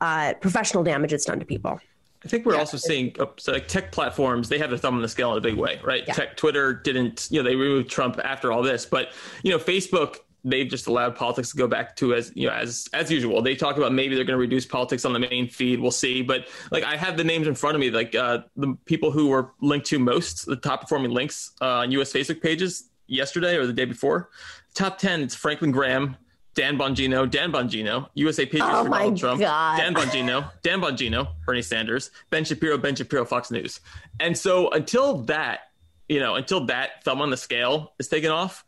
uh, 0.00 0.34
professional 0.40 0.82
damage 0.82 1.12
it's 1.12 1.24
done 1.24 1.38
to 1.38 1.46
people 1.46 1.80
I 2.24 2.28
think 2.28 2.46
we're 2.46 2.54
yeah. 2.54 2.60
also 2.60 2.76
seeing 2.78 3.14
uh, 3.20 3.26
so 3.36 3.52
like 3.52 3.68
tech 3.68 3.92
platforms. 3.92 4.48
They 4.48 4.58
have 4.58 4.70
their 4.70 4.78
thumb 4.78 4.94
on 4.94 5.02
the 5.02 5.08
scale 5.08 5.32
in 5.32 5.38
a 5.38 5.40
big 5.42 5.56
way, 5.56 5.78
right? 5.84 6.04
Yeah. 6.06 6.14
Tech, 6.14 6.36
Twitter 6.36 6.72
didn't, 6.72 7.28
you 7.30 7.42
know, 7.42 7.48
they 7.48 7.54
removed 7.54 7.90
Trump 7.90 8.18
after 8.24 8.50
all 8.50 8.62
this, 8.62 8.86
but 8.86 9.12
you 9.42 9.50
know, 9.50 9.58
Facebook 9.58 10.20
they've 10.44 10.68
just 10.68 10.86
allowed 10.86 11.16
politics 11.16 11.50
to 11.50 11.56
go 11.56 11.66
back 11.66 11.96
to 11.96 12.14
as 12.14 12.30
you 12.34 12.46
know 12.46 12.54
as 12.54 12.88
as 12.92 13.10
usual. 13.10 13.42
They 13.42 13.56
talk 13.56 13.76
about 13.76 13.92
maybe 13.92 14.14
they're 14.14 14.24
going 14.24 14.36
to 14.36 14.40
reduce 14.40 14.66
politics 14.66 15.04
on 15.04 15.12
the 15.12 15.18
main 15.18 15.48
feed. 15.48 15.80
We'll 15.80 15.90
see, 15.90 16.22
but 16.22 16.46
like 16.70 16.84
I 16.84 16.96
have 16.96 17.16
the 17.16 17.24
names 17.24 17.46
in 17.46 17.54
front 17.54 17.74
of 17.74 17.80
me, 17.80 17.90
like 17.90 18.14
uh, 18.14 18.40
the 18.56 18.76
people 18.84 19.10
who 19.10 19.28
were 19.28 19.52
linked 19.60 19.86
to 19.86 19.98
most, 19.98 20.46
the 20.46 20.56
top 20.56 20.82
performing 20.82 21.10
links 21.10 21.52
uh, 21.60 21.78
on 21.78 21.90
U.S. 21.92 22.12
Facebook 22.12 22.42
pages 22.42 22.90
yesterday 23.06 23.56
or 23.56 23.66
the 23.66 23.72
day 23.72 23.86
before. 23.86 24.30
Top 24.74 24.98
ten, 24.98 25.22
it's 25.22 25.34
Franklin 25.34 25.70
Graham, 25.70 26.16
Dan 26.54 26.78
Bongino, 26.78 27.30
Dan 27.30 27.52
Bongino, 27.52 28.08
USA 28.14 28.44
Patriots 28.44 28.70
oh 28.72 28.84
for 28.84 28.90
Donald 28.90 29.16
Trump, 29.16 29.40
God. 29.40 29.76
Dan 29.78 29.94
Bongino, 29.94 30.50
Dan 30.62 30.80
Bongino, 30.80 31.28
Bernie 31.46 31.62
Sanders, 31.62 32.10
Ben 32.30 32.44
Shapiro, 32.44 32.78
Ben 32.78 32.94
Shapiro, 32.94 33.24
Fox 33.24 33.50
News. 33.50 33.80
And 34.20 34.36
so 34.36 34.70
until 34.70 35.18
that, 35.22 35.70
you 36.08 36.20
know, 36.20 36.34
until 36.34 36.66
that 36.66 37.02
thumb 37.02 37.20
on 37.20 37.30
the 37.30 37.36
scale 37.36 37.92
is 37.98 38.08
taken 38.08 38.30
off, 38.30 38.64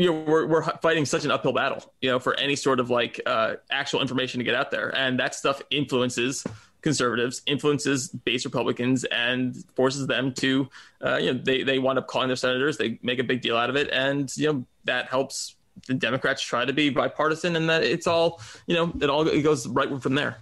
you 0.00 0.06
know 0.06 0.24
we're, 0.26 0.46
we're 0.46 0.62
fighting 0.78 1.04
such 1.04 1.24
an 1.26 1.30
uphill 1.30 1.52
battle 1.52 1.92
you 2.00 2.10
know 2.10 2.18
for 2.18 2.34
any 2.40 2.56
sort 2.56 2.80
of 2.80 2.88
like 2.88 3.20
uh, 3.26 3.54
actual 3.70 4.00
information 4.00 4.38
to 4.38 4.44
get 4.44 4.54
out 4.54 4.70
there. 4.70 4.88
And 4.96 5.20
that 5.20 5.34
stuff 5.34 5.60
influences 5.70 6.44
conservatives 6.80 7.42
influences 7.44 8.08
base 8.08 8.46
republicans 8.46 9.04
and 9.04 9.54
forces 9.76 10.06
them 10.06 10.32
to 10.32 10.66
uh, 11.04 11.16
you 11.16 11.32
know 11.32 11.40
they, 11.44 11.62
they 11.62 11.78
wind 11.78 11.98
up 11.98 12.06
calling 12.06 12.28
their 12.28 12.36
senators 12.36 12.78
they 12.78 12.98
make 13.02 13.18
a 13.18 13.24
big 13.24 13.42
deal 13.42 13.56
out 13.56 13.68
of 13.68 13.76
it. 13.76 13.90
And 13.92 14.34
you 14.36 14.50
know 14.50 14.64
that 14.84 15.06
helps 15.06 15.56
the 15.86 15.94
democrats 15.94 16.40
try 16.40 16.64
to 16.64 16.72
be 16.72 16.88
bipartisan 16.88 17.54
and 17.56 17.68
that 17.68 17.84
it's 17.84 18.06
all 18.06 18.40
you 18.66 18.74
know 18.74 18.92
it 19.00 19.10
all 19.10 19.28
it 19.28 19.42
goes 19.42 19.68
right 19.68 20.02
from 20.02 20.14
there. 20.14 20.38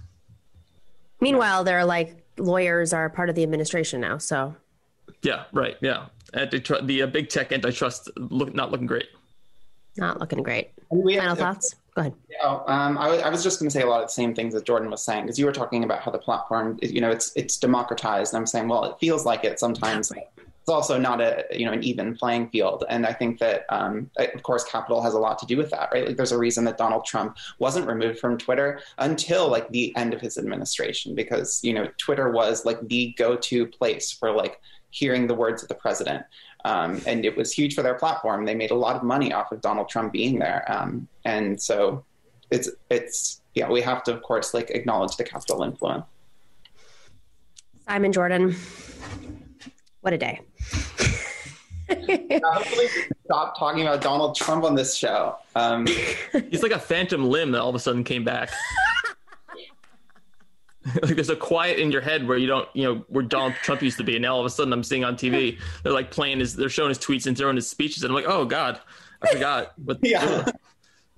Meanwhile 1.20 1.64
they're 1.64 1.84
like 1.84 2.16
lawyers 2.36 2.92
are 2.92 3.08
part 3.08 3.28
of 3.28 3.34
the 3.34 3.42
administration 3.42 4.00
now 4.00 4.18
so. 4.18 4.54
Yeah 5.22 5.44
right 5.52 5.76
yeah. 5.80 6.06
Antitr- 6.34 6.86
the 6.86 7.02
uh, 7.02 7.06
big 7.06 7.28
tech 7.30 7.50
antitrust 7.50 8.10
look 8.16 8.54
not 8.54 8.70
looking 8.70 8.86
great 8.86 9.08
not 9.98 10.20
looking 10.20 10.42
great. 10.42 10.70
Final 10.90 11.34
thoughts? 11.34 11.74
Go 11.94 12.02
ahead. 12.02 12.14
Yeah, 12.30 12.60
um, 12.66 12.96
I, 12.96 13.04
w- 13.04 13.22
I 13.22 13.28
was 13.28 13.42
just 13.42 13.58
going 13.58 13.68
to 13.68 13.72
say 13.72 13.82
a 13.82 13.86
lot 13.86 14.02
of 14.02 14.08
the 14.08 14.12
same 14.12 14.34
things 14.34 14.54
that 14.54 14.64
Jordan 14.64 14.90
was 14.90 15.02
saying 15.02 15.24
because 15.24 15.38
you 15.38 15.46
were 15.46 15.52
talking 15.52 15.84
about 15.84 16.00
how 16.00 16.10
the 16.10 16.18
platform, 16.18 16.78
you 16.80 17.00
know, 17.00 17.10
it's 17.10 17.32
it's 17.34 17.56
democratized. 17.56 18.32
And 18.32 18.40
I'm 18.40 18.46
saying, 18.46 18.68
well, 18.68 18.84
it 18.84 18.96
feels 19.00 19.24
like 19.26 19.44
it 19.44 19.58
sometimes. 19.58 20.12
Right. 20.14 20.28
It's 20.36 20.74
also 20.74 20.98
not 20.98 21.22
a 21.22 21.46
you 21.50 21.64
know 21.64 21.72
an 21.72 21.82
even 21.82 22.14
playing 22.14 22.50
field, 22.50 22.84
and 22.90 23.06
I 23.06 23.12
think 23.14 23.38
that 23.38 23.64
um, 23.70 24.10
of 24.18 24.42
course 24.42 24.64
capital 24.64 25.00
has 25.02 25.14
a 25.14 25.18
lot 25.18 25.38
to 25.38 25.46
do 25.46 25.56
with 25.56 25.70
that, 25.70 25.88
right? 25.92 26.06
Like 26.06 26.18
there's 26.18 26.30
a 26.30 26.36
reason 26.36 26.64
that 26.64 26.76
Donald 26.76 27.06
Trump 27.06 27.38
wasn't 27.58 27.86
removed 27.86 28.18
from 28.18 28.36
Twitter 28.36 28.80
until 28.98 29.48
like 29.48 29.70
the 29.70 29.96
end 29.96 30.12
of 30.12 30.20
his 30.20 30.36
administration 30.36 31.14
because 31.14 31.64
you 31.64 31.72
know 31.72 31.88
Twitter 31.96 32.30
was 32.30 32.66
like 32.66 32.86
the 32.86 33.14
go-to 33.16 33.66
place 33.66 34.12
for 34.12 34.30
like 34.30 34.60
hearing 34.90 35.26
the 35.26 35.34
words 35.34 35.62
of 35.62 35.68
the 35.68 35.74
president. 35.74 36.24
Um, 36.64 37.00
and 37.06 37.24
it 37.24 37.36
was 37.36 37.52
huge 37.52 37.74
for 37.74 37.82
their 37.82 37.94
platform. 37.94 38.44
They 38.44 38.54
made 38.54 38.70
a 38.70 38.74
lot 38.74 38.96
of 38.96 39.02
money 39.02 39.32
off 39.32 39.52
of 39.52 39.60
Donald 39.60 39.88
Trump 39.88 40.12
being 40.12 40.38
there. 40.38 40.64
Um, 40.70 41.08
and 41.24 41.60
so 41.60 42.04
it's, 42.50 42.68
it's, 42.90 43.40
yeah, 43.54 43.70
we 43.70 43.80
have 43.82 44.02
to, 44.04 44.14
of 44.14 44.22
course, 44.22 44.54
like 44.54 44.70
acknowledge 44.70 45.16
the 45.16 45.24
capital 45.24 45.62
influence. 45.62 46.04
Simon 47.86 48.12
Jordan, 48.12 48.54
what 50.00 50.12
a 50.12 50.18
day. 50.18 50.40
stop 53.24 53.58
talking 53.58 53.82
about 53.82 54.02
Donald 54.02 54.34
Trump 54.36 54.64
on 54.64 54.74
this 54.74 54.94
show. 54.94 55.36
Um, 55.54 55.86
He's 56.50 56.62
like 56.62 56.72
a 56.72 56.78
phantom 56.78 57.28
limb 57.28 57.52
that 57.52 57.60
all 57.60 57.70
of 57.70 57.74
a 57.74 57.78
sudden 57.78 58.04
came 58.04 58.24
back. 58.24 58.50
like 61.02 61.14
there's 61.14 61.30
a 61.30 61.36
quiet 61.36 61.78
in 61.78 61.90
your 61.90 62.00
head 62.00 62.26
where 62.26 62.38
you 62.38 62.46
don't, 62.46 62.68
you 62.74 62.84
know, 62.84 63.04
where 63.08 63.24
Donald 63.24 63.54
Trump 63.62 63.82
used 63.82 63.98
to 63.98 64.04
be, 64.04 64.16
and 64.16 64.22
now 64.22 64.34
all 64.34 64.40
of 64.40 64.46
a 64.46 64.50
sudden 64.50 64.72
I'm 64.72 64.84
seeing 64.84 65.04
on 65.04 65.16
TV 65.16 65.58
they're 65.82 65.92
like 65.92 66.10
playing 66.10 66.40
his, 66.40 66.54
they're 66.56 66.68
showing 66.68 66.88
his 66.88 66.98
tweets 66.98 67.26
and 67.26 67.36
throwing 67.36 67.56
his 67.56 67.68
speeches, 67.68 68.02
and 68.02 68.10
I'm 68.10 68.14
like, 68.14 68.28
oh 68.28 68.44
god, 68.44 68.80
I 69.22 69.32
forgot. 69.32 69.72
What, 69.84 69.98
yeah. 70.02 70.20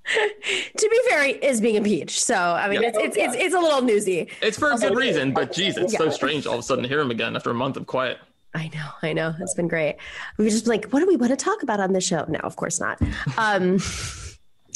to 0.07 0.89
be 0.91 1.01
fair, 1.09 1.25
he 1.25 1.33
is 1.33 1.61
being 1.61 1.77
impeached. 1.77 2.21
So 2.21 2.35
I 2.35 2.69
mean, 2.69 2.83
yeah. 2.83 2.89
it's, 2.89 2.99
it's, 2.99 3.17
it's 3.17 3.35
it's 3.37 3.55
a 3.55 3.61
little 3.61 3.83
newsy. 3.83 4.29
It's 4.41 4.59
for 4.59 4.73
a 4.73 4.77
good 4.77 4.97
reason, 4.97 5.33
but 5.33 5.53
geez, 5.53 5.77
it's 5.77 5.93
yeah. 5.93 5.99
so 5.99 6.11
strange 6.11 6.47
all 6.47 6.55
of 6.55 6.61
a 6.61 6.63
sudden 6.63 6.83
to 6.83 6.89
hear 6.89 7.01
him 7.01 7.11
again 7.11 7.37
after 7.37 7.51
a 7.51 7.55
month 7.55 7.77
of 7.77 7.87
quiet. 7.87 8.19
I 8.53 8.69
know, 8.75 8.89
I 9.03 9.13
know. 9.13 9.35
It's 9.41 9.55
been 9.55 9.69
great. 9.69 9.97
We 10.37 10.45
were 10.45 10.51
just 10.51 10.67
like, 10.67 10.91
what 10.91 11.01
do 11.01 11.07
we 11.07 11.15
want 11.15 11.31
to 11.31 11.37
talk 11.37 11.63
about 11.63 11.79
on 11.79 11.93
the 11.93 12.01
show? 12.01 12.25
No, 12.29 12.41
of 12.41 12.57
course 12.57 12.81
not. 12.81 13.01
Um, 13.39 13.79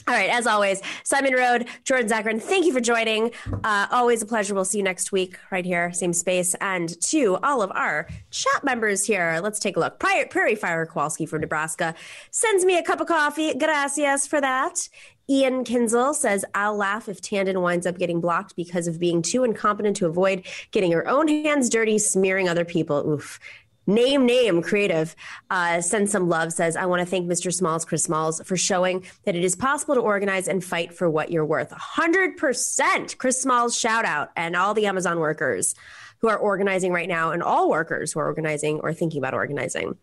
All 0.07 0.15
right, 0.15 0.29
as 0.29 0.47
always, 0.47 0.83
Simon 1.03 1.33
Narode, 1.33 1.67
Jordan 1.85 2.09
Zakarin, 2.09 2.41
thank 2.41 2.67
you 2.67 2.75
for 2.75 2.81
joining. 2.81 3.31
Uh, 3.65 3.87
always 3.91 4.21
a 4.21 4.27
pleasure. 4.27 4.55
We'll 4.55 4.67
see 4.67 4.77
you 4.77 4.85
next 4.85 5.13
week 5.13 5.39
right 5.51 5.65
here, 5.65 5.95
same 5.95 6.13
space. 6.13 6.55
And 6.61 7.01
to 7.05 7.39
all 7.43 7.63
of 7.63 7.71
our 7.73 8.07
chat 8.31 8.65
members 8.65 9.07
here, 9.07 9.41
let's 9.43 9.59
take 9.59 9.79
a 9.79 9.81
look. 9.81 9.99
Prairie 9.99 10.57
Fire 10.57 10.85
Kowalski 10.85 11.25
from 11.25 11.41
Nebraska 11.41 11.95
sends 12.31 12.67
me 12.67 12.77
a 12.77 12.83
cup 12.83 13.01
of 13.01 13.07
coffee. 13.07 13.55
Gracias 13.55 14.27
for 14.27 14.43
that. 14.43 14.91
Ian 15.31 15.65
Kinzel 15.65 16.15
says, 16.15 16.45
I'll 16.55 16.77
laugh 16.77 17.09
if 17.09 17.23
Tanden 17.23 17.63
winds 17.63 17.87
up 17.87 17.97
getting 17.97 18.21
blocked 18.21 18.57
because 18.57 18.87
of 18.87 19.01
being 19.01 19.23
too 19.23 19.43
incompetent 19.43 19.97
to 19.97 20.07
avoid 20.07 20.45
getting 20.71 20.93
her 20.93 21.09
own 21.09 21.29
hands 21.29 21.71
dirty, 21.71 21.97
smearing 21.99 22.47
other 22.47 22.67
people. 22.67 23.09
Oof. 23.09 23.41
Name, 23.87 24.25
name, 24.25 24.63
creative. 24.63 25.15
Uh, 25.51 25.81
send 25.81 26.11
some 26.11 26.29
love 26.29 26.53
says, 26.53 26.77
I 26.77 26.87
want 26.87 27.01
to 27.01 27.07
thank 27.07 27.29
Mr. 27.29 27.53
Smalls, 27.53 27.85
Chris 27.85 28.05
Smalls, 28.05 28.41
for 28.45 28.57
showing 28.57 29.05
that 29.25 29.37
it 29.37 29.45
is 29.45 29.55
possible 29.55 29.95
to 29.95 30.01
organize 30.01 30.49
and 30.49 30.65
fight 30.65 30.95
for 30.95 31.11
what 31.11 31.31
you're 31.31 31.45
worth. 31.45 31.71
100%. 31.71 33.19
Chris 33.19 33.43
Smalls, 33.43 33.79
shout 33.79 34.05
out, 34.05 34.31
and 34.37 34.57
all 34.57 34.73
the 34.73 34.87
Amazon 34.87 35.21
workers 35.21 35.75
who 36.19 36.29
are 36.29 36.39
organizing 36.39 36.93
right 36.93 37.09
now, 37.09 37.33
and 37.33 37.43
all 37.43 37.69
workers 37.69 38.13
who 38.13 38.21
are 38.21 38.27
organizing 38.27 38.81
or 38.81 38.95
thinking 38.95 39.19
about 39.19 39.35
organizing. 39.35 39.99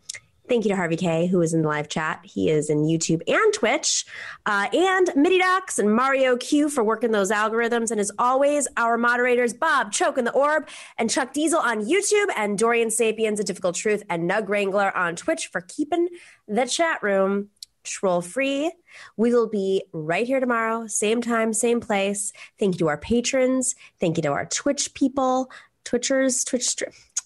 Thank 0.52 0.66
you 0.66 0.70
to 0.72 0.76
Harvey 0.76 0.98
K, 0.98 1.28
who 1.28 1.42
is 1.42 1.54
in 1.54 1.62
the 1.62 1.70
live 1.70 1.88
chat. 1.88 2.20
He 2.26 2.50
is 2.50 2.70
in 2.70 2.80
YouTube 2.80 3.22
and 3.26 3.54
Twitch, 3.54 4.06
uh, 4.46 4.68
and 4.74 5.08
Docs 5.08 5.80
and 5.80 5.96
Mario 5.96 6.36
Q 6.36 6.68
for 6.68 6.84
working 6.84 7.12
those 7.12 7.32
algorithms. 7.32 7.90
And 7.90 8.02
as 8.02 8.12
always, 8.20 8.68
our 8.76 8.98
moderators, 8.98 9.54
Bob 9.54 9.94
Choke 9.94 10.18
in 10.18 10.26
the 10.26 10.34
Orb 10.34 10.68
and 10.98 11.10
Chuck 11.10 11.32
Diesel 11.32 11.62
on 11.62 11.86
YouTube, 11.86 12.26
and 12.36 12.58
Dorian 12.58 12.92
Sapiens, 12.92 13.40
A 13.40 13.46
Difficult 13.46 13.76
Truth, 13.78 14.04
and 14.10 14.30
Nug 14.30 14.50
Wrangler 14.50 14.94
on 14.94 15.16
Twitch 15.16 15.48
for 15.48 15.62
keeping 15.62 16.10
the 16.50 16.66
chat 16.66 17.02
room 17.02 17.48
troll 17.86 18.20
free. 18.20 18.74
We 19.16 19.34
will 19.34 19.48
be 19.48 19.86
right 19.94 20.28
here 20.28 20.42
tomorrow, 20.42 20.86
same 20.86 21.22
time, 21.22 21.54
same 21.54 21.80
place. 21.80 22.34
Thank 22.60 22.76
you 22.76 22.80
to 22.80 22.88
our 22.90 22.98
patrons. 22.98 23.74
Thank 24.02 24.18
you 24.18 24.24
to 24.24 24.34
our 24.34 24.48
Twitch 24.48 24.94
people, 24.96 25.50
Twitchers, 25.86 26.46
Twitch. 26.46 26.76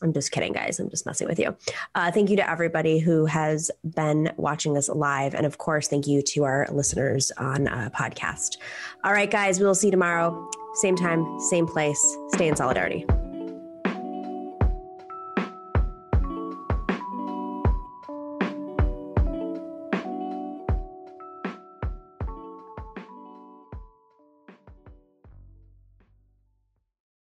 I'm 0.06 0.14
just 0.14 0.32
kidding, 0.32 0.54
guys. 0.54 0.80
I'm 0.80 0.90
just 0.90 1.06
messing 1.06 1.28
with 1.28 1.40
you. 1.40 1.56
Uh, 1.96 2.12
thank 2.12 2.30
you 2.30 2.36
to 2.36 2.48
everybody 2.50 3.00
who 3.00 3.26
has 3.26 3.72
been 3.84 4.32
watching 4.38 4.78
us 4.78 4.88
live. 4.88 5.34
And 5.34 5.48
of 5.48 5.58
course, 5.58 5.88
thank 5.88 6.06
you 6.06 6.22
to 6.22 6.44
our 6.44 6.68
listeners 6.72 7.32
on 7.38 7.68
uh, 7.68 7.90
podcast. 7.94 8.58
All 9.04 9.14
right, 9.14 9.30
guys, 9.30 9.60
we 9.60 9.66
will 9.66 9.76
see 9.76 9.88
you 9.88 9.92
tomorrow. 9.92 10.50
Same 10.76 10.96
time, 10.96 11.40
same 11.40 11.66
place. 11.66 12.18
Stay 12.30 12.48
in 12.48 12.56
solidarity. 12.56 13.06